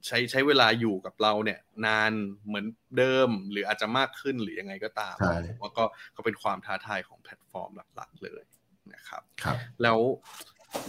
[0.05, 2.11] ใช้ใช้เวลาอยู่กับเราเนี่ย นาน
[2.45, 2.65] เหมือน
[2.97, 5.83] เดิม หรืออาจจะมากขึ้นหรือยังไงก็ตามใช่ผมว่าก็
[6.15, 8.43] ก็เป็นความท้าทายของแพลตฟอร์มหลักๆเลย
[8.93, 9.99] นะครับครับ แล้ว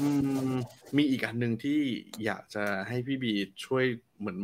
[0.00, 0.08] อื
[0.52, 0.54] ม
[0.96, 1.80] มีอีกอันหนึ่งที่
[2.24, 3.32] อยากจะให้พี่บี
[3.64, 3.84] ช่วย
[4.20, 4.38] เหมือน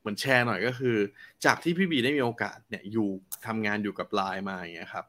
[0.00, 0.96] เหมือนแชร์หน่อยก็คือ
[1.44, 3.08] จากที่พี่บีได้มีโอกาสเนี่ยอยู่
[3.46, 5.06] ทำงานอยู่กับไลน์มาอย่างเงี้ยครับ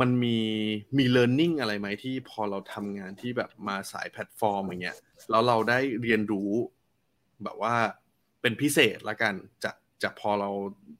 [0.00, 0.38] มันมี
[0.98, 4.96] มี learning อะไรไหมที่พอเราทำงานที่แบบมาสายแพลตฟอร์มอย่างเงี้ย
[5.30, 6.50] แล้วเราได้เรียนรู้
[7.44, 7.74] แบบว่า
[8.42, 9.34] เป็นพิเศษละกัน
[9.64, 10.50] จากจากพอเรา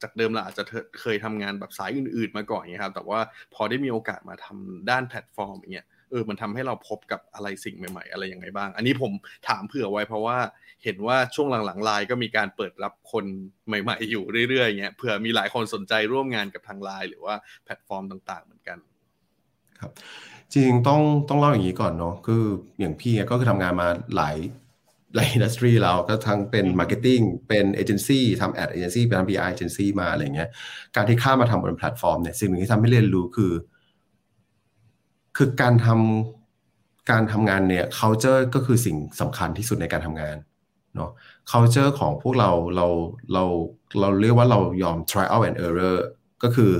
[0.01, 0.63] จากเดิมเราอาจจะ
[1.01, 3.19] เคยทำงานแบบสายอื่น ๆ มาก่อนเงี้ยครับ แต่ว่า
[3.53, 9.11] พอได้มีโอกาสมาทำด้านแพลตฟอร์มอย่างเงี้ย เออมันทำให้เราพบกับอะไรสิ่งใหม่ ๆ อะไรยังไงบ้าง อันนี้ผม
[9.47, 10.37] ถามเผื่อไว้เพราะว่า
[10.83, 13.25] เห็นว่าช่วงหลังๆไลน์ก็มีการเปิดรับคน
[13.67, 18.77] ใหม่ ๆ อยู่เรื่อยๆเงี้ยเผื่อมีหลายคนสนใจร่วมงานกับทางไลน์หรือว่าแพลตฟอร์มต่าง ๆ เหมือนกัน
[19.79, 19.91] ครับ
[20.51, 22.43] จริงๆต้องต้องเล่าอย่างนี้ก่อนเนาะคือ
[22.79, 24.37] อย่างพี่ก็คือทำงานมาหลาย
[25.15, 30.49] หลาย industry เราก็ทั้งเป็น marketing เป็นเอเจนซี่ทำ ad เอเจนซี่เป็น PR เอเจนซี่มาอะไรเงี้ย
[30.95, 33.51] การที่ข้ามมาทำบนแพลตฟอร์มเนี่ยสิ่งหนึ่งที่ทำให้เรียนรู้คือ
[35.37, 40.37] คือการทำการทำงานเนี่ย culture ก็คือสิ่งสำคัญที่สุดในการทำงาน
[40.95, 41.09] เนาะ
[41.51, 42.87] culture ของพวกเราเรา
[43.33, 43.43] เรา
[43.99, 45.97] เราเรียกว่าเรายอม trial and error
[46.43, 46.71] ก็คือ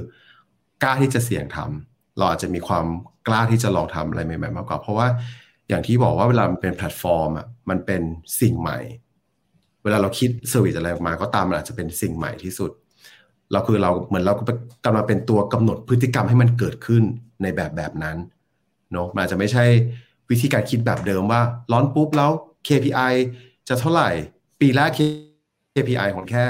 [0.83, 2.85] กล้าที่จะเสี่ยงทำเราอาจจะมีความ
[3.27, 5.07] กล้าที่จะลองทำอะไรใหม่ๆมากกว่า เพราะว่า
[5.69, 8.01] อย่างที่บอกว่าเวลามันเป็นแพลตฟอร์มอะมันเป็น
[8.41, 8.79] สิ่งใหม่
[9.83, 12.71] เวลาเราคิด service อะไรออกมาก็ตามมันอาจจะเป็นสิ่งใหม่ที่สุด
[13.51, 14.33] เราคือเราเหมือนเรา
[14.85, 17.03] กำลังเป็นตัวกำหนดพฤติกรรมให้มันเกิดขึ้น
[17.41, 18.17] ในแบบแบบนั้น
[18.93, 19.65] เนาะมันอาจจะไม่ใช่
[20.29, 22.31] วิธีการคิดแบบเดิมว่า launch ปุ๊บแล้ว
[22.67, 23.13] KPI
[23.67, 24.09] จะเท่าไหร่
[24.61, 24.91] ปีแรก
[25.75, 26.43] KPI ของแค่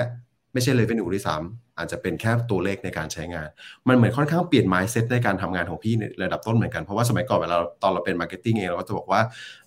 [0.53, 3.47] ไม่ใช่ revenue ด้วยซ้ำอาจจะเป็นแค่ตัวเลขในการใช้งาน
[3.87, 9.21] มันเหมือนค่อนข้างเปลี่ยน mindset ในการทำงานของพี่ในระดับต้นเหมือนกัน เพราะว่าสมัยก่อนเวลาตอนเราเป็น marketing เองเราก็จะบอกว่า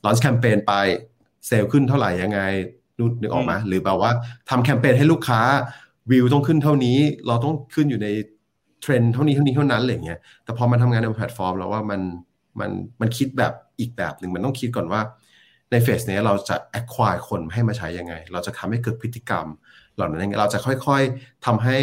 [0.04, 0.72] launch campaign ไป
[1.46, 2.40] เซลล์ขึ้นเท่าไหร่ยังไง
[3.20, 4.10] นึกออกมั้ยหรือแบบว่า
[4.50, 5.40] ทำแคมเปญให้ลูกค้า
[6.10, 8.08] วิวต้องขึ้นเท่านี้ เราต้องขึ้นอยู่ใน
[8.82, 12.00] เทรนด์เท่านี้เท่านี้เท่านั้นอะไรเงี้ยแต่พอมาทำงานในแพลตฟอร์ม แล้วว่ามัน
[12.60, 12.70] มัน
[13.00, 15.00] มันคิดแบบอีกแบบหนึ่งมันต้องคิดก่อนว่า
[15.70, 19.46] ในเฟสนี้เราจะ acquire คนให้มาใช้ยังไง เราจะทำให้เกิดพฤติกรรม
[19.94, 21.76] เหล่านั้นยังไงเราจะค่อยๆทำให้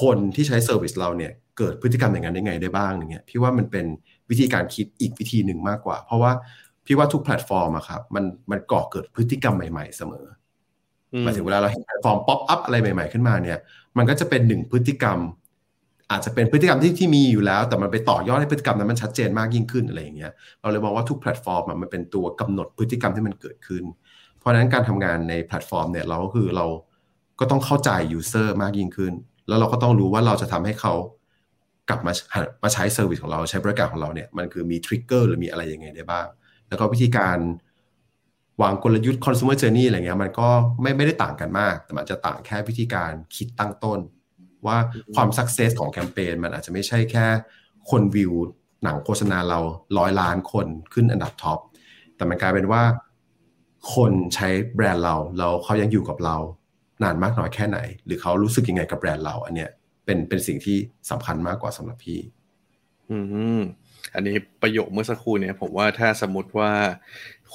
[0.00, 3.86] คนที่ใช้ service เราเนี่ยเกิดพฤติกรรมอย่างนั้นได้ไงได้บ้างอย่างเงี้ยพี่ว่ามันเป็น
[4.30, 6.32] วิธีการคิดอีกวิธีหนึ่งมากกว่า เพราะว่า
[6.86, 10.26] พี่ว่าทุกแพลตฟอร์มอะครับมันมันก่อเกิดพฤติกรรมใหม่ ๆ เสมอ
[11.22, 13.58] หมายถึงเวลาเราเห็นแพลตฟอร์ม pop up อะไรใหม่ ๆขึ้นมาเนี่ย
[13.96, 15.18] มันก็จะเป็นหนึ่งพฤติกรรม
[16.10, 23.84] อาจจะเป็นพฤติกรรมที่ที่มีอยู่แล้ว แต่มันไปต่อยอดให้พฤติกรรมนั้นมันชัดเจนมากยิ่งขึ้นอะไรอย่างเงี้ยเราเลยมองว่าทุกแพลตฟอร์มมันเป็นตัวกำหนดพฤติกรรมที่มันเกิดขึ้น
[24.38, 26.66] เพราะฉะนั้นการทำงานในแพลตฟอร์มเนี่ยเราก็คือเรา
[27.40, 29.12] ก็ต้องเข้าใจ user มากยิ่งขึ้น
[29.48, 30.94] แล้วเราก็ต้องรู้ว่าเราจะทำให้เขา
[31.88, 32.12] กลับมา
[32.62, 36.26] มาใช้ service ของเราใช้บริการของเราเนี่ยมันคือมี trigger หรือมีอะไรยังไงได้บ้าง
[36.68, 37.38] แล้วก็วิธีการ
[38.62, 40.48] วางกลยุทธ์ consumer journey อะไรเงี้ยมันก็
[40.82, 43.98] ไม่ไม่ได้ต่างกันมาก แต่มันจะต่างแค่วิธีการคิดตั้งต้น
[44.66, 44.76] ว่า
[45.14, 47.26] ความ success ของแคมเปญมันอาจจะไม่ใช่แค่
[47.90, 48.32] คนวิว
[48.82, 49.58] หนังโฆษณาเรา
[49.98, 51.58] ร้อยล้านคนขึ้นอันดับ top
[52.16, 52.82] แต่มันกลายเป็นว่า
[53.94, 56.36] คนใช้แบรนด์เราแล้วเขายังอยู่กับเรา
[57.02, 59.70] นานมากน้อยแค่ไหน หรือเขารู้สึกยังไงกับแบรนด์เรา อันเนี้ย
[60.04, 60.76] เป็นเป็นสิ่งที่
[61.10, 62.20] สำคัญมากกว่าสำหรับพี่
[63.10, 63.18] อื
[63.58, 63.60] ม
[64.14, 66.70] อันนี้ประโยคเมื่อสักครู่เนี่ย ผมว่าถ้าสมมติว่า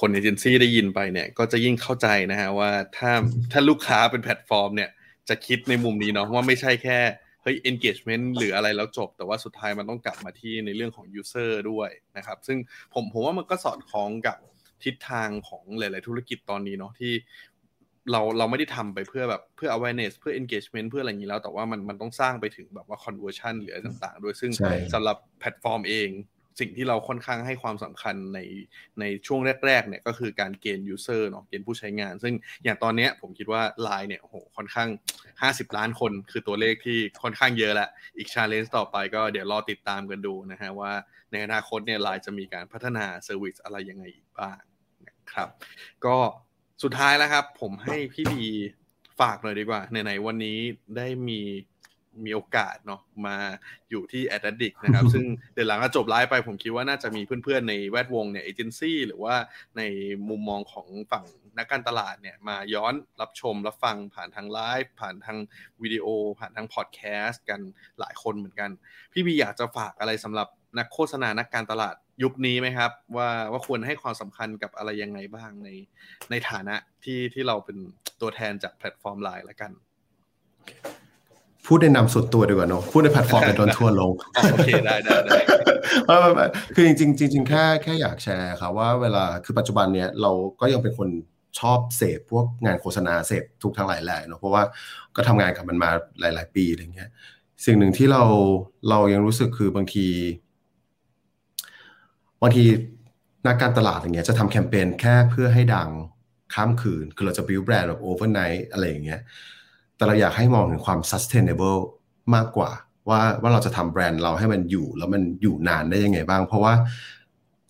[0.00, 3.10] คนเอเจนซี่ได้ยินไปเนี่ย ก็จะยิ่งเข้าใจนะฮะว่าถ้า
[3.52, 4.90] ถ้าลูกค้าเป็นแพลตฟอร์มเนี่ย
[5.28, 6.98] จะคิดในมุมนี้เนาะว่าไม่ใช่แค่
[7.42, 12.58] เฮ้ย engagement หรืออะไรแล้วจบ แต่ว่าสุดท้ายมันต้องกลับมาที่ในเรื่องของ user ด้วยนะครับ ซึ่ง
[12.94, 14.38] ผมผมว่ามันก็สอดคล้องกับ
[14.84, 17.12] ทิศทางของหลาย ๆ ธุรกิจตอนนี้เนาะที่
[18.10, 24.50] เราเราไม่ได้ทำไปเพื่อแบบเพื่อ awareness เพื่อ engagement เพื่ออะไรอย่างนี้แล้ว แต่ว่ามันมันต้องสร้างไปถึงแบบว่า conversion หรืออะไรต่าง ๆ ด้วยซึ่ง
[24.92, 26.08] สำหรับแพลตฟอร์มเอง
[26.60, 28.40] สิ่งที่เราค่อนข้างให้ความสำคัญใน
[29.00, 32.34] ในช่วงแรกๆเนี่ยก็คือการเกณฑ์ user เนาะเกณฑ์ผู้ใช้งาน ซึ่ง
[32.64, 34.88] อย่างตอนนี้ผมคิดว่า Line เนี่ยโหค่อนข้าง
[35.32, 40.92] 50 ล้านคนคือตัวเลขที่ค่อนข้างเยอะแหละอีก challenge ต่อไปก็เดี๋ยวรอติดตามกันดูนะฮะว่า
[41.32, 44.58] ในอนาคตเนี่ย Line จะมีการพัฒนา service อะไรยังไงอีกบ้าง
[45.06, 45.48] นะครับ
[46.04, 46.16] ก็
[46.82, 48.44] สุดท้ายแล้วครับ ผมให้พี่บี
[49.20, 50.58] ฝากหน่อยดีกว่าไหนๆวันนี้
[50.96, 51.40] ได้มี
[52.24, 53.36] มีโอกาสเนาะมา
[53.90, 59.34] อยู่ที่ Ad Addict นะครับ ซึ่งเดี๋ยวหลังจบไลฟ์ไปผมคิดว่าน่าจะมีเพื่อนๆ ในแวดวงเนี่ยเอเจนซี่หรือว่า
[59.76, 59.82] ใน
[60.28, 61.24] มุมมองของฝั่ง
[61.58, 65.38] นักการตลาดเนี่ยมาย้อนรับชม รับฟังผ่านทางไลฟ์ผ่านทาง
[65.82, 66.06] วิดีโอ
[66.38, 67.60] ผ่านทางพอดแคสต์กัน
[68.00, 68.70] หลายคนเหมือนกัน
[69.12, 70.48] พี่บีอยากจะฝากอะไรสำหรับ
[70.78, 75.68] นักโฆษณานักการตลาดยุคนี้ไหมครับ ว่าว่าควรให้ความสำคัญกับอะไรยังไงบ้างใน
[76.30, 77.78] ในฐานะที่ที่เราเป็น
[78.20, 79.72] ตัวแทนจากแพลตฟอร์มไลน์ละกัน
[81.66, 84.12] พูดในนามส่วนตัวดีกว่าเนาะพูดในแพลตฟอร์มเป็นโดนทัวลง
[84.52, 85.36] โอเคได้ได้ได้
[86.74, 91.08] คือจริงจริงแค่แค่อยากแชร์ครับว่าเวลาคือปัจจุบันเนี้ยเราก็ยังเป็นคน
[91.60, 94.62] ชอบเสพพวกงานโฆษณาเสพทุกทั้งหลายแหล่เนาะเพราะว่า
[95.16, 95.90] ก็ทำงานกับมันมา
[96.20, 97.10] หลาย ๆ ปีอะไรเงี้ย
[97.64, 98.22] สิ่งหนึ่งที่เรา
[98.90, 100.06] เรายังรู้สึกคือบางที
[102.42, 102.64] บางที
[103.46, 105.90] นักการตลาดอย่างเงี้ยจะทำแคมเปญแค่เพื่อให้ดัง
[106.54, 109.20] ข้ามคืนคือเราจะ build brand แบบ overnight อะไรอย่างเงี้ย
[109.96, 111.78] แต่เราอยากให้มองถึงความ sustainable
[112.34, 112.70] มากกว่า
[113.08, 116.74] ว่าว่าเราจะทำแบรนด์เราให้มันอยู่ แล้วมันอยู่นานได้ยังไงบ้าง เพราะว่า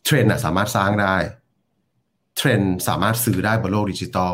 [0.04, 1.16] เทรนด์อะสามารถสร้างได้
[2.36, 4.32] เทรนด์สามารถซื้อได้บนโลกดิจิตอล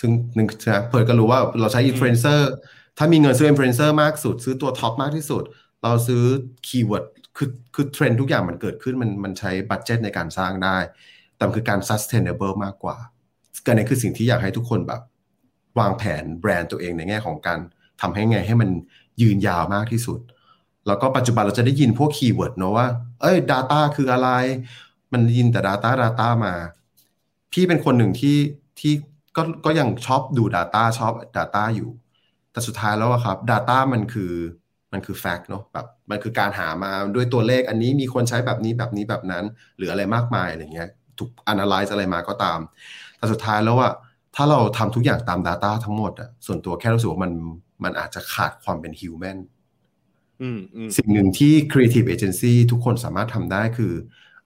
[0.00, 2.50] ซึ่งนึงนะเพิร์ดก็รู้ว่าเราใช้อินฟลูเอนเซอร์
[2.98, 5.42] ถ้ามีเงินซื้ออินฟลูเอนเซอร์มากสุด ซื้อตัว top มากที่สุด
[5.82, 6.22] เราซื้อ
[6.66, 7.04] keyword
[7.36, 10.76] คือคือเทรนด์ทุกอย่างมันเกิดขึ้นมันมันใช้ budget ในการสร้างได้
[11.36, 12.96] แต่มันคือการ sustainable มากกว่า
[13.66, 15.00] ก็นี่คือสิ่งที่อยากให้ทุกคนแบบ
[15.78, 17.58] วางแผนแบรนด์ตัวเองในแง่ของการ
[18.00, 18.70] ทำให้ไงให้มัน
[19.22, 20.20] ยืนยาวมากที่สุด
[20.86, 22.86] แล้วก็ปัจจุบันเราจะได้ยินพวก keyword เนอะว่า
[23.20, 24.28] เอ้ย Data คืออะไร
[25.12, 26.54] มันยินแต่ Data Data มา
[27.52, 28.38] พี่เป็นคนหนึ่งที่
[28.80, 28.92] ที่
[29.36, 31.90] ก็ก็ยังชอบดู Data ชอบ Data อยู่
[32.52, 34.32] แต่สุดท้ายแล้วอะครับ Data มันคือ
[34.92, 39.44] มันคือ fact เนอะแบบมันคือการหามาด้วยตัวเลขอันนี้มีคนใช้แบบนี้แบบนี้แบบนั้น
[39.76, 42.60] หรืออะไรมากมายอะไรเงี้ยถูก analyze อะไรมาก็ตาม
[43.16, 43.92] แต่สุดท้ายแล้วอะ
[44.36, 47.32] ถ้าเราทำทุกอย่างตาม Data ทั้งหมดอะส่วนตัวแค่รู้สึกว่ามัน
[47.84, 49.38] มันอาจจะขาดความเป็น human
[50.42, 53.92] อืมอืมสิ่งหนึ่งที่ creative agency ทุกคนสามารถทำได้คือ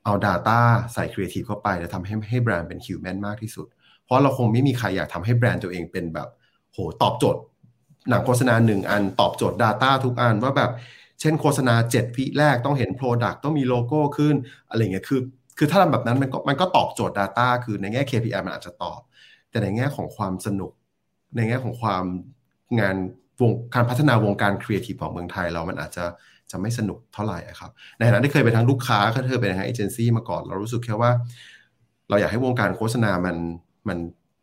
[0.05, 0.59] เอา Data
[0.95, 3.66] ใส่ creative เข้าไป แล้วทำให้ให้แบรนด์เป็น human มากที่สุด
[4.05, 6.28] เพราะเราคงไม่มีใครอยากทำให้แบรนด์ตัวเองเป็นแบบ
[6.72, 7.41] โหตอบโจทย์
[8.09, 10.70] หนังโฆษณาหนึ่งอันตอบโจทย์ Data ทุกอันว่าแบบ
[11.20, 14.34] เช่นโฆษณา 7 วิแรกต้องเห็น Product ต้องมีโลโก้ขึ้น
[14.68, 15.20] อะไรเงี้ยคือ
[15.59, 19.01] คือถ้าทำแบบนั้นมันก็มันก็ตอบโจทย์ Data คือในแง่ KPI มันอาจจะตอบ
[19.57, 20.72] แต่ในแง่ของความสนุก
[21.36, 22.04] ในแง่ของความ
[22.80, 22.96] งาน
[23.40, 26.04] วงการพัฒนาวงการครีเอทีฟของเมืองไทยเรามันอาจจะ
[26.50, 31.11] จะไม่สนุกเท่าไหร่ครับ ในฐานะที่เคยเป็นทั้งลูกค้าก็เคยเป็นทั้งเอเจนซี่มาก่อน เรารู้สึกแค่ว่า
[32.09, 33.36] เราอยากให้วงการโฆษณามัน
[33.88, 33.98] มัน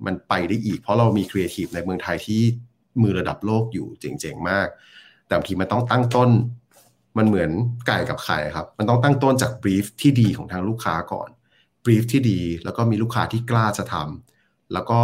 [0.05, 2.41] มันไปได้อีก เพราะเรามีครีเอทีฟในเมืองไทยที่
[3.01, 4.67] มือระดับโลกอยู่เจ๋งๆมาก
[5.27, 6.29] แต่บางทีมันต้องตั้งต้น
[7.17, 7.49] มันเหมือน
[7.87, 11.29] ไก่กับไข่ครับ มันต้องตั้งต้นจากบรีฟที่ดีของทางลูกค้าก่อน
[11.83, 14.32] บรีฟที่ดีแล้วก็มีลูกค้าที่กล้าจะทำ
[14.73, 14.99] แล้วก็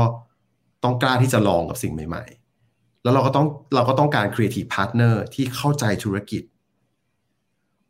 [0.84, 6.44] ต้องกล้าที่จะลองกับสิ่งใหม่ๆ แล้วเราก็ต้องเราก็ต้องการ Creative Partner ที่เข้าใจธุรกิจ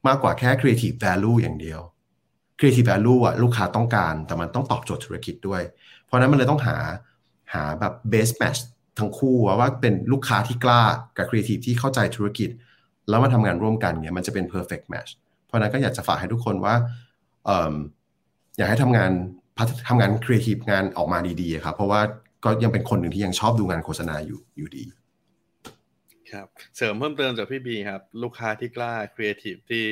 [0.07, 1.81] มากกว่าแค่ Creative Value อย่างเดียว
[2.59, 5.61] Creative Value อะลูกค้าต้องการแต่มันต้องตอบโจทย์ธุรกิจด้วย
[6.05, 6.77] เพราะนั้นมันเลยต้องหา
[7.53, 8.59] หาแบบ best match
[8.99, 10.81] ทั้งคู่ว่าว่าเป็นลูกค้าที่กล้า
[11.17, 12.49] กับ Creative ที่เข้าใจธุรกิจ
[13.09, 15.11] แล้วมาทำงานร่วมกันเนี่ยมันจะเป็น perfect match
[15.45, 16.75] เพราะนั้นก็อยากจะฝากให้ทุกคนว่า
[17.47, 17.75] ออ
[18.57, 19.11] อยากให้ทำงาน
[19.87, 22.01] ทำงาน Creative งานออกมาดีๆครับ เพราะว่า
[22.45, 24.83] ก็ยังเป็นคนหนึ่งที่ยังชอบดูงานโฆษณาอยู่อยู่ดี
[26.31, 26.47] ครับ
[26.77, 29.85] เสริมเพิ่มเติมจากพี่บีครับ ลูกค้าที่กล้าครีเอทีฟที่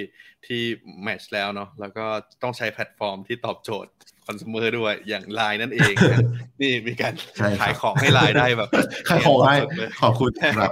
[0.45, 0.61] ที่
[1.03, 2.05] match แล้วเนาะแล้วก็
[2.43, 3.91] ต้องใช้แพลตฟอร์มที่ตอบโจทย์
[4.25, 6.19] คอน sumer ด้วยอย่างไลน์นั่นเองนะ
[6.61, 8.69] นี่มีการใช่ครับขายของให้ไลน์ได้แบบ
[9.09, 10.71] ขายของให้สดๆเลยขอบคุณครับ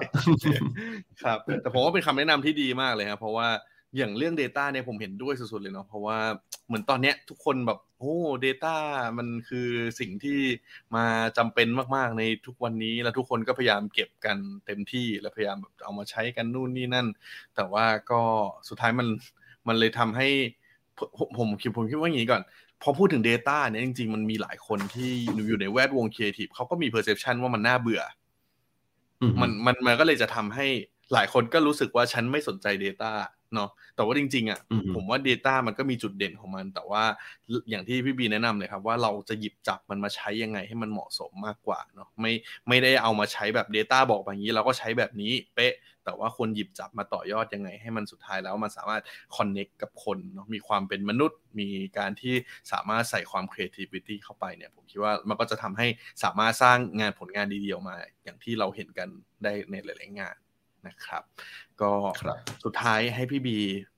[1.24, 3.48] ครับ แต่ผมว่าเป็นคำแนะนำที่ดีมากเลยครับเพราะว่า
[3.98, 6.18] อย่างเรื่อง Data เนี่ยผมเห็นด้วยสุดๆเลยเนาะเพราะว่า
[6.68, 8.16] เหมือนตอนเนี้ยทุกคนแบบโอ้
[8.46, 8.76] Data
[9.18, 9.70] มันคือ
[10.00, 10.40] สิ่งที่
[10.96, 11.06] มา
[11.38, 17.08] จำเป็นมากๆในทุกวันนี้แล้วทุกคนก็พยายามเก็บกันเต็มที่แล้วพยายามแบบเอามาใช้กันนู่นนี่นั่น
[17.56, 18.22] แต่ว่าก็
[18.70, 19.08] สุดท้ายมัน
[19.68, 20.28] มันเลยทำให้
[21.18, 22.42] ผมผมคิดผมคิดว่าอย่างนี้ก่อน
[22.82, 25.10] พอพูดถึง Data เนี่ยจริงๆ มันมีหลายคนที่
[25.48, 28.02] อยู่ในแวดวงครีเอทีฟเขาก็มี perception ว่ามันน่าเบื่อ
[29.22, 30.68] อืมมันมันมันก็เลยจะทำให้
[31.14, 33.12] หลายคนก็รู้สึกว่าฉันไม่สนใจ Data
[33.54, 37.04] เนาะแต่ว่าจริงๆอะอืมผมว่า Data มันก็มีจุดเด่นของมัน แต่ว่า
[37.70, 42.34] อย่างที่พี่บีแนะนำเลยครับ ว่าเราจะหยิบจับมันมาใช้ยังไงให้มันเหมาะสมมากกว่าเนาะไม่
[42.68, 45.74] ไม่ได้เอามาใช้แบบ Data บอกแบบนี้ เราก็ใช้แบบนี้เป๊ะ
[46.08, 49.02] แต่ว่าคนหยิบจับมาต่อยอดยังไง ให้มันสุดท้ายแล้วมันสามารถ
[49.36, 52.36] connect กับคนเนาะมีความเป็นมนุษย์ มีการที่
[52.72, 55.88] สามารถใส่ความ creativity เข้าไปเนี่ยผมคิดว่ามันก็จะทำให้
[56.24, 59.10] สามารถสร้างงานผลงานดีๆออกมา อย่างที่เราเห็นกัน
[59.44, 60.36] ได้ในหลาย ๆ งาน
[60.88, 61.24] นะครับ
[61.82, 63.58] ก็ครับสุดท้ายให้พี่บี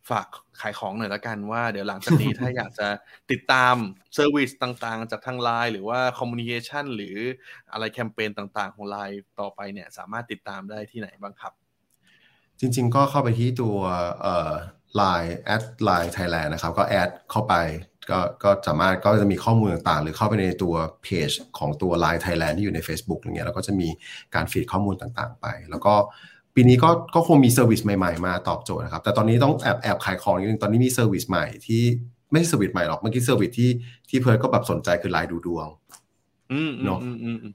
[0.10, 0.28] ฝาก
[0.62, 2.88] ขายของหน่อยละกันว่าเดี๋ยวหลังจากนี้ถ้าอยากจะ
[3.32, 3.76] ติดตาม
[4.16, 7.16] service ต่างๆ จากทางไลน์หรือว่า communication หรือ
[7.72, 11.54] อะไรแคมเปญต่างๆ ของไลน์ต่อไปเนี่ยสามารถติดตามได้ที่ไหนบ้างครับ
[12.60, 13.78] จริง ๆ ก็เข้าไปที่ตัว
[14.22, 14.54] เอ่อ
[15.00, 17.56] Line แอด Line Thailand นะครับ ก็แอดเข้าไป
[18.10, 23.88] ก็ก็สามารถก็จะมีข้อมูลต่างๆ หรือเข้าไปในตัวเพจของตัว Line Thailand ที่อยู่ใน Facebook อะไรเงี้ยแล้วก็จะมี
[24.36, 25.96] การฟีดข้อมูลต่างๆ ไป แล้วก็
[26.60, 31.82] ปีนี้ก็ก็คงมี service ใหม่ๆ มาตอบโจทย์นะครับ แต่ตอนนี้ต้องแอบแอบขายของนิดนึง ตอนนี้มี service ใหม่ที่
[32.32, 33.72] ไม่ใช่ service ใหม่หรอก เมื่อกี้ service ที่
[34.10, 35.68] ที่เพิร์ดก็แบบสนใจคือไลน์ดูดวง
[36.52, 37.54] อืมอืเนมอะอืมอืมอืม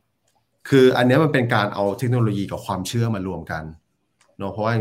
[0.69, 3.63] คืออันเนี้ยมันเป็นการเอาเทคโนโลยีกับความเชื่อมารวมกัน
[4.39, 4.75] เนอะเพราะว่า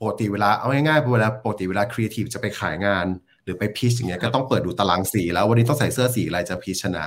[0.00, 3.06] ปกติเวลาเอาง่ายๆเวลาปกติเวลาครีเอทีฟจะไปขายงาน
[3.44, 7.04] หรือไป pitch อย่างเงี้ยก็ต้องเปิดดูตารางสี แล้ววันนี้ต้องใส่เสื้อสีอะไรจะ pitch ชนะ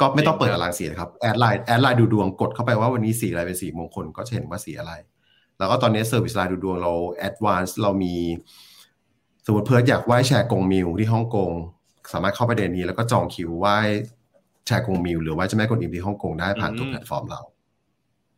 [0.00, 4.92] ก็ไม่ต้องเปิดตารางสีนะครับ add LINE add LINE ดูดวงกดเข้าไปว่าวันนี้สีอะไรเป็นสีมงคลก็จะเห็นว่าสีอะไร
[5.60, 8.14] แล้วก็ตอนนี้ service LINE ดูดวงเรา advance เรามี
[9.46, 11.50] สมมติเพิร์ดอยากไหว้แชกงหมิวที่ฮ่องกง
[12.12, 13.78] สามารถเข้าไปในนี้แล้วก็จองคิวไหว้
[14.66, 17.40] แชกงหมิวหรือว่าเจ้าแม่กวนอิมที่ฮ่องกงได้ผ่านทุกอืมแพลตฟอร์มเรา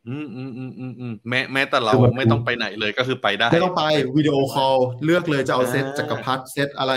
[0.08, 3.84] อืมอืมอืมอืมอืมแม้แม้แต่เราคือมันไม่ต้องไปไหนเลยก็คือไปได้ไม่ต้องไป
[4.16, 6.92] วิดีโอคอลเลือกเลยจะเอาเซตอ่าจักรพรรดิเซตอะไร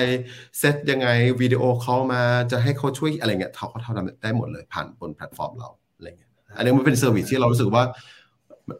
[0.59, 1.07] เซตยังไง
[1.41, 2.21] วิดีโอคอลมา
[2.51, 7.83] จะให้เขาช่วยอะไรเงี้ยเขาเขาทำได้หมดเลยผ่านบนแพลตฟอร์มเราอะไรเงี้ยอันนี้มันเป็น service ที่เรารู้สึกว่า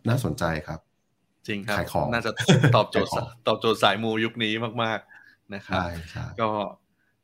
[0.10, 0.80] น่าสนใจครับ
[1.48, 2.32] จริงครับขายของน่าจะ
[2.76, 6.50] ตอบโจทย์ขายของตอบโจทย์สายมูยุคนี้มากๆนะครับใช่ใช่ก็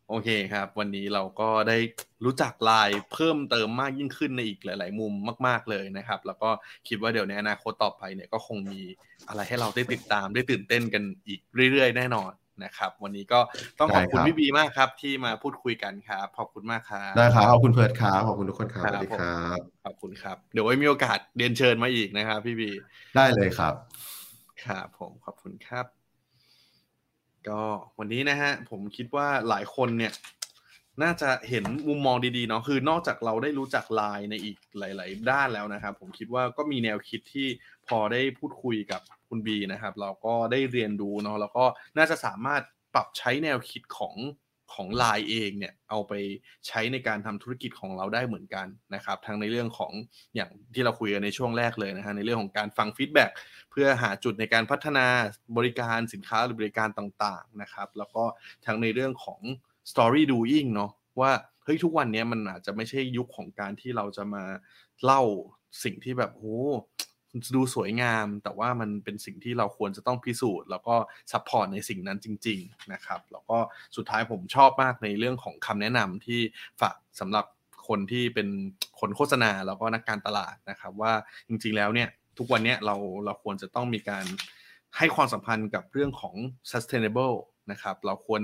[0.09, 1.78] โอเคครับ วันนี้เราก็ได้
[2.26, 5.13] รู้จักไลน์เพิ่มเติมมากยิ่งขึ้นในอีกหลาย ๆ มุม
[5.47, 6.49] มาก ๆเลยนะครับ แล้วก็
[6.88, 8.82] คิดว่าเดี๋ยวในอนาคตต่อไปเนี่ยก็คงมี
[9.28, 11.39] อะไรให้เราได้ติดตามได้ตื่นเต้นกันอีก
[11.72, 12.32] เรื่อย ๆ แน่นอน
[12.63, 13.39] นะครับ วันนี้ก็
[13.80, 22.69] ต้องขอบคุณพี่บีมากครับ ที่มาพูดคุยกันครับขอบคุณมากครับได้ครับขอบคุณเพิร์ดครับขอบคุณทุกคนครับคสรับวัสดีครับขอบคุณครับ เดี๋ยวไว้มีโอกาสเรียนเชิญมาอีกนะครับ พี่บี
[23.15, 23.74] ได้เลยครับ
[24.66, 25.86] ครับผมขอบคุณครับ
[27.47, 27.62] ก็
[27.99, 30.14] วันนี้นะฮะ ผมคิดว่าหลายคนเนี่ย
[31.03, 37.47] น่าจะเห็นมุมมองดีๆเนาะคือนอกจากเราได้รู้จักไลน์ในอีกหลาย ๆ ด้านแล้วนะครับ ผมคิดว่าก็มีแนวคิดที่
[37.88, 41.66] พอได้พูดคุยกับคุณบีนะครับ เราก็ได้เรียนรู้เนาะแล้วก็
[41.97, 42.62] น่าจะสามารถ
[42.93, 44.16] ปรับใช้แนวคิดของ
[44.74, 46.13] ของไลน์เองเนี่ยเอาไป
[46.67, 49.91] ใช้ในการทำธุรกิจของเราได้เหมือนกันนะครับทั้งในเรื่องของ
[50.36, 53.32] อย่างที่เราคุยกันในช่วงแรกเลยนะฮะในเรื่องของการฟัง feedback
[53.72, 55.05] เพื่อหาจุดในการพัฒนา
[55.57, 58.24] บริการสินค้าหรือบริการต่างๆนะครับแล้วก็
[58.65, 59.39] ทั้งในเรื่องของ
[59.91, 61.32] story doing เนาะว่า
[61.63, 64.43] เฮ้ยทุกวันนี้มันอาจจะไม่ใช่ยุคของการที่เราจะมา
[65.03, 65.22] เล่า
[65.84, 66.45] สิ่งที่แบบโห
[67.56, 70.96] ดูสวยงาม แต่ว่ามันเป็นสิ่งที่เราควรจะต้องพิสูจน์ แล้วก็
[71.32, 73.58] support ในสิ่งนั้นจริง ๆนะครับ แล้วก็
[73.96, 76.40] สุดท้ายผมชอบมากในเรื่องของคำแนะนำที่
[76.82, 77.46] ฝากสำหรับ
[77.88, 78.48] คนที่เป็น
[79.00, 81.14] คนโฆษณาแล้วก็นักการตลาดนะครับ ว่า
[81.48, 84.26] จริงๆแล้วเนี่ยทุกวันนี้เราเราควรจะต้องมีการ
[84.98, 86.36] ให้ความสัมพันธ์กับเรื่องของ
[86.72, 87.36] sustainable
[87.72, 88.42] นะครับ เราควร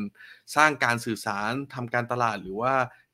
[0.55, 2.73] สร้างการสื่อสารทำการตลาดหรือว่า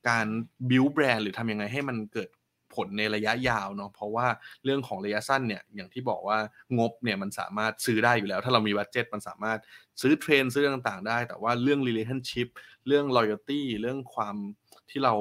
[0.10, 0.26] การ
[0.70, 2.30] build brand หรือทำยังไงให้มันเกิด
[2.76, 4.28] ผลในระยะยาวเนาะเพราะว่า
[4.64, 6.38] เรื่องของระยะสั้นเนี่ยอย่างที่บอกว่า
[6.78, 9.60] งบเนี่ยมันสามารถซื้อได้อยู่แล้ว ถ้าเรามีบัตเจ็ตมันสามารถ
[10.02, 12.48] ซื้อเทรนซื้อเรื่องต่างๆ ได้ แต่ว่าเรื่อง relationship
[12.88, 14.36] เรื่อง loyalty เรื่องความ
[14.90, 15.16] ที่เรา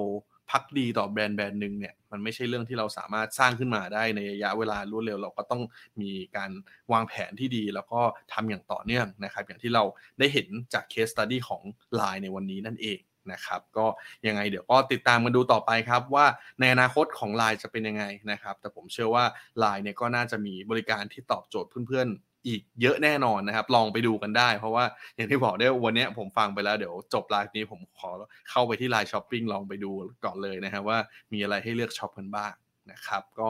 [0.51, 5.63] พักดีต่อแบรนด์แบรนด์หนึ่งเนี่ยมันไม่ใช่เรื่องที่เราสามารถสร้างขึ้นมาได้ในระยะเวลารวดเร็ว เราก็ต้อง
[6.01, 6.51] มีการ
[6.93, 8.01] วางแผนที่ดี แล้วก็
[8.33, 9.85] ทำอย่างต่อเนื่องนะครับ อย่างที่เรา
[10.19, 11.63] ได้เห็นจากเคสตัดดี้ของ
[11.99, 13.01] Line ในวันนี้นั่นเอง
[13.33, 13.87] นะครับก็
[14.27, 16.27] ยังไงเดี๋ยวก็ติดตามกันดูต่อไปครับว่า
[16.61, 19.25] ในอนาคตของ Line จะเป็นยังไงนะครับ แต่ผมเชื่อว่า
[19.63, 24.85] Line เนี่ยก็น่าจะมีบริการที่ตอบโจทย์เพื่อนๆ อีกเยอะแน่นอนนะครับ ลองไปดูกันได้ เพราะว่า
[25.17, 28.11] อย่างที่บอกได้วันนี้ผมฟังไปแล้วเดี๋ยวจบไลฟ์นี้ผมขอ
[28.51, 29.91] เข้าไปที่ LINE Shopping ลองไปดู
[30.25, 30.99] ก่อนเลยนะครับว่า
[31.33, 32.53] มีอะไรให้เลือกช็อปกันบ้าง
[32.93, 33.49] นะครับก็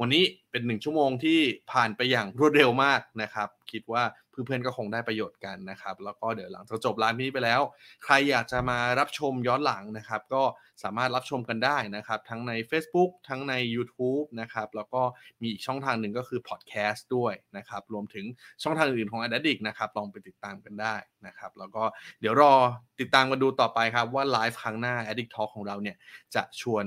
[0.00, 1.38] วันนี้เป็นหนึ่งชั่วโมงที่
[1.72, 7.60] ผ่านไปอย่างรวดเร็วมากนะครับคิดว่าเพื่อนๆก็คงได้ประโยชน์กันนะครับ แล้วก็เดี๋ยวหลังจากจบไลฟ์นี้ไปแล้ว
[8.04, 10.42] ใครอยากจะมารับชมย้อนหลังนะครับ ก็
[10.82, 15.02] สามารถรับชมกันได้นะครับ ทั้งใน Facebook ทั้งใน YouTube นะครับ แล้วก็
[15.42, 18.26] มีอีกช่องทางหนึ่งก็คือพอดแคสต์ด้วยนะครับ รวมถึง
[18.62, 20.94] ช่องทางอื่นของ a d d i c t นะครับ ลองไปติดตามกันได้
[21.26, 21.82] นะครับ แล้วก็
[22.20, 22.52] เดี๋ยวรอ
[23.00, 25.96] ติดตามกันดูต่อไปครับว่าไลฟ์ครั้งหน้า Addict Talk ของเราเนี่ย
[26.34, 26.84] จะชวน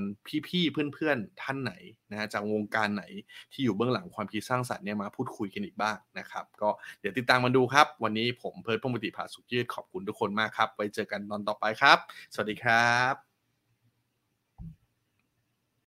[0.48, 1.72] พี่ๆเพื่อนๆท่านไหน
[2.10, 3.04] นะฮะจากวงการไหน
[3.52, 6.67] ที่อยู่เบื้องหลังความคิดสร้างสรรค์เนี่ยมาพูดคุยกันอีกบ้างนะครับ ก็
[7.00, 11.98] เดี๋ยวติดตามมาดูครับ วันนี้ผมเพิร์ดพงศ์ปฏิภาสุขยืดขอบคุณทุกคนมากครับ ไว้เจอกันตอนต่อไปครับ
[12.34, 13.27] สวัสดีครับ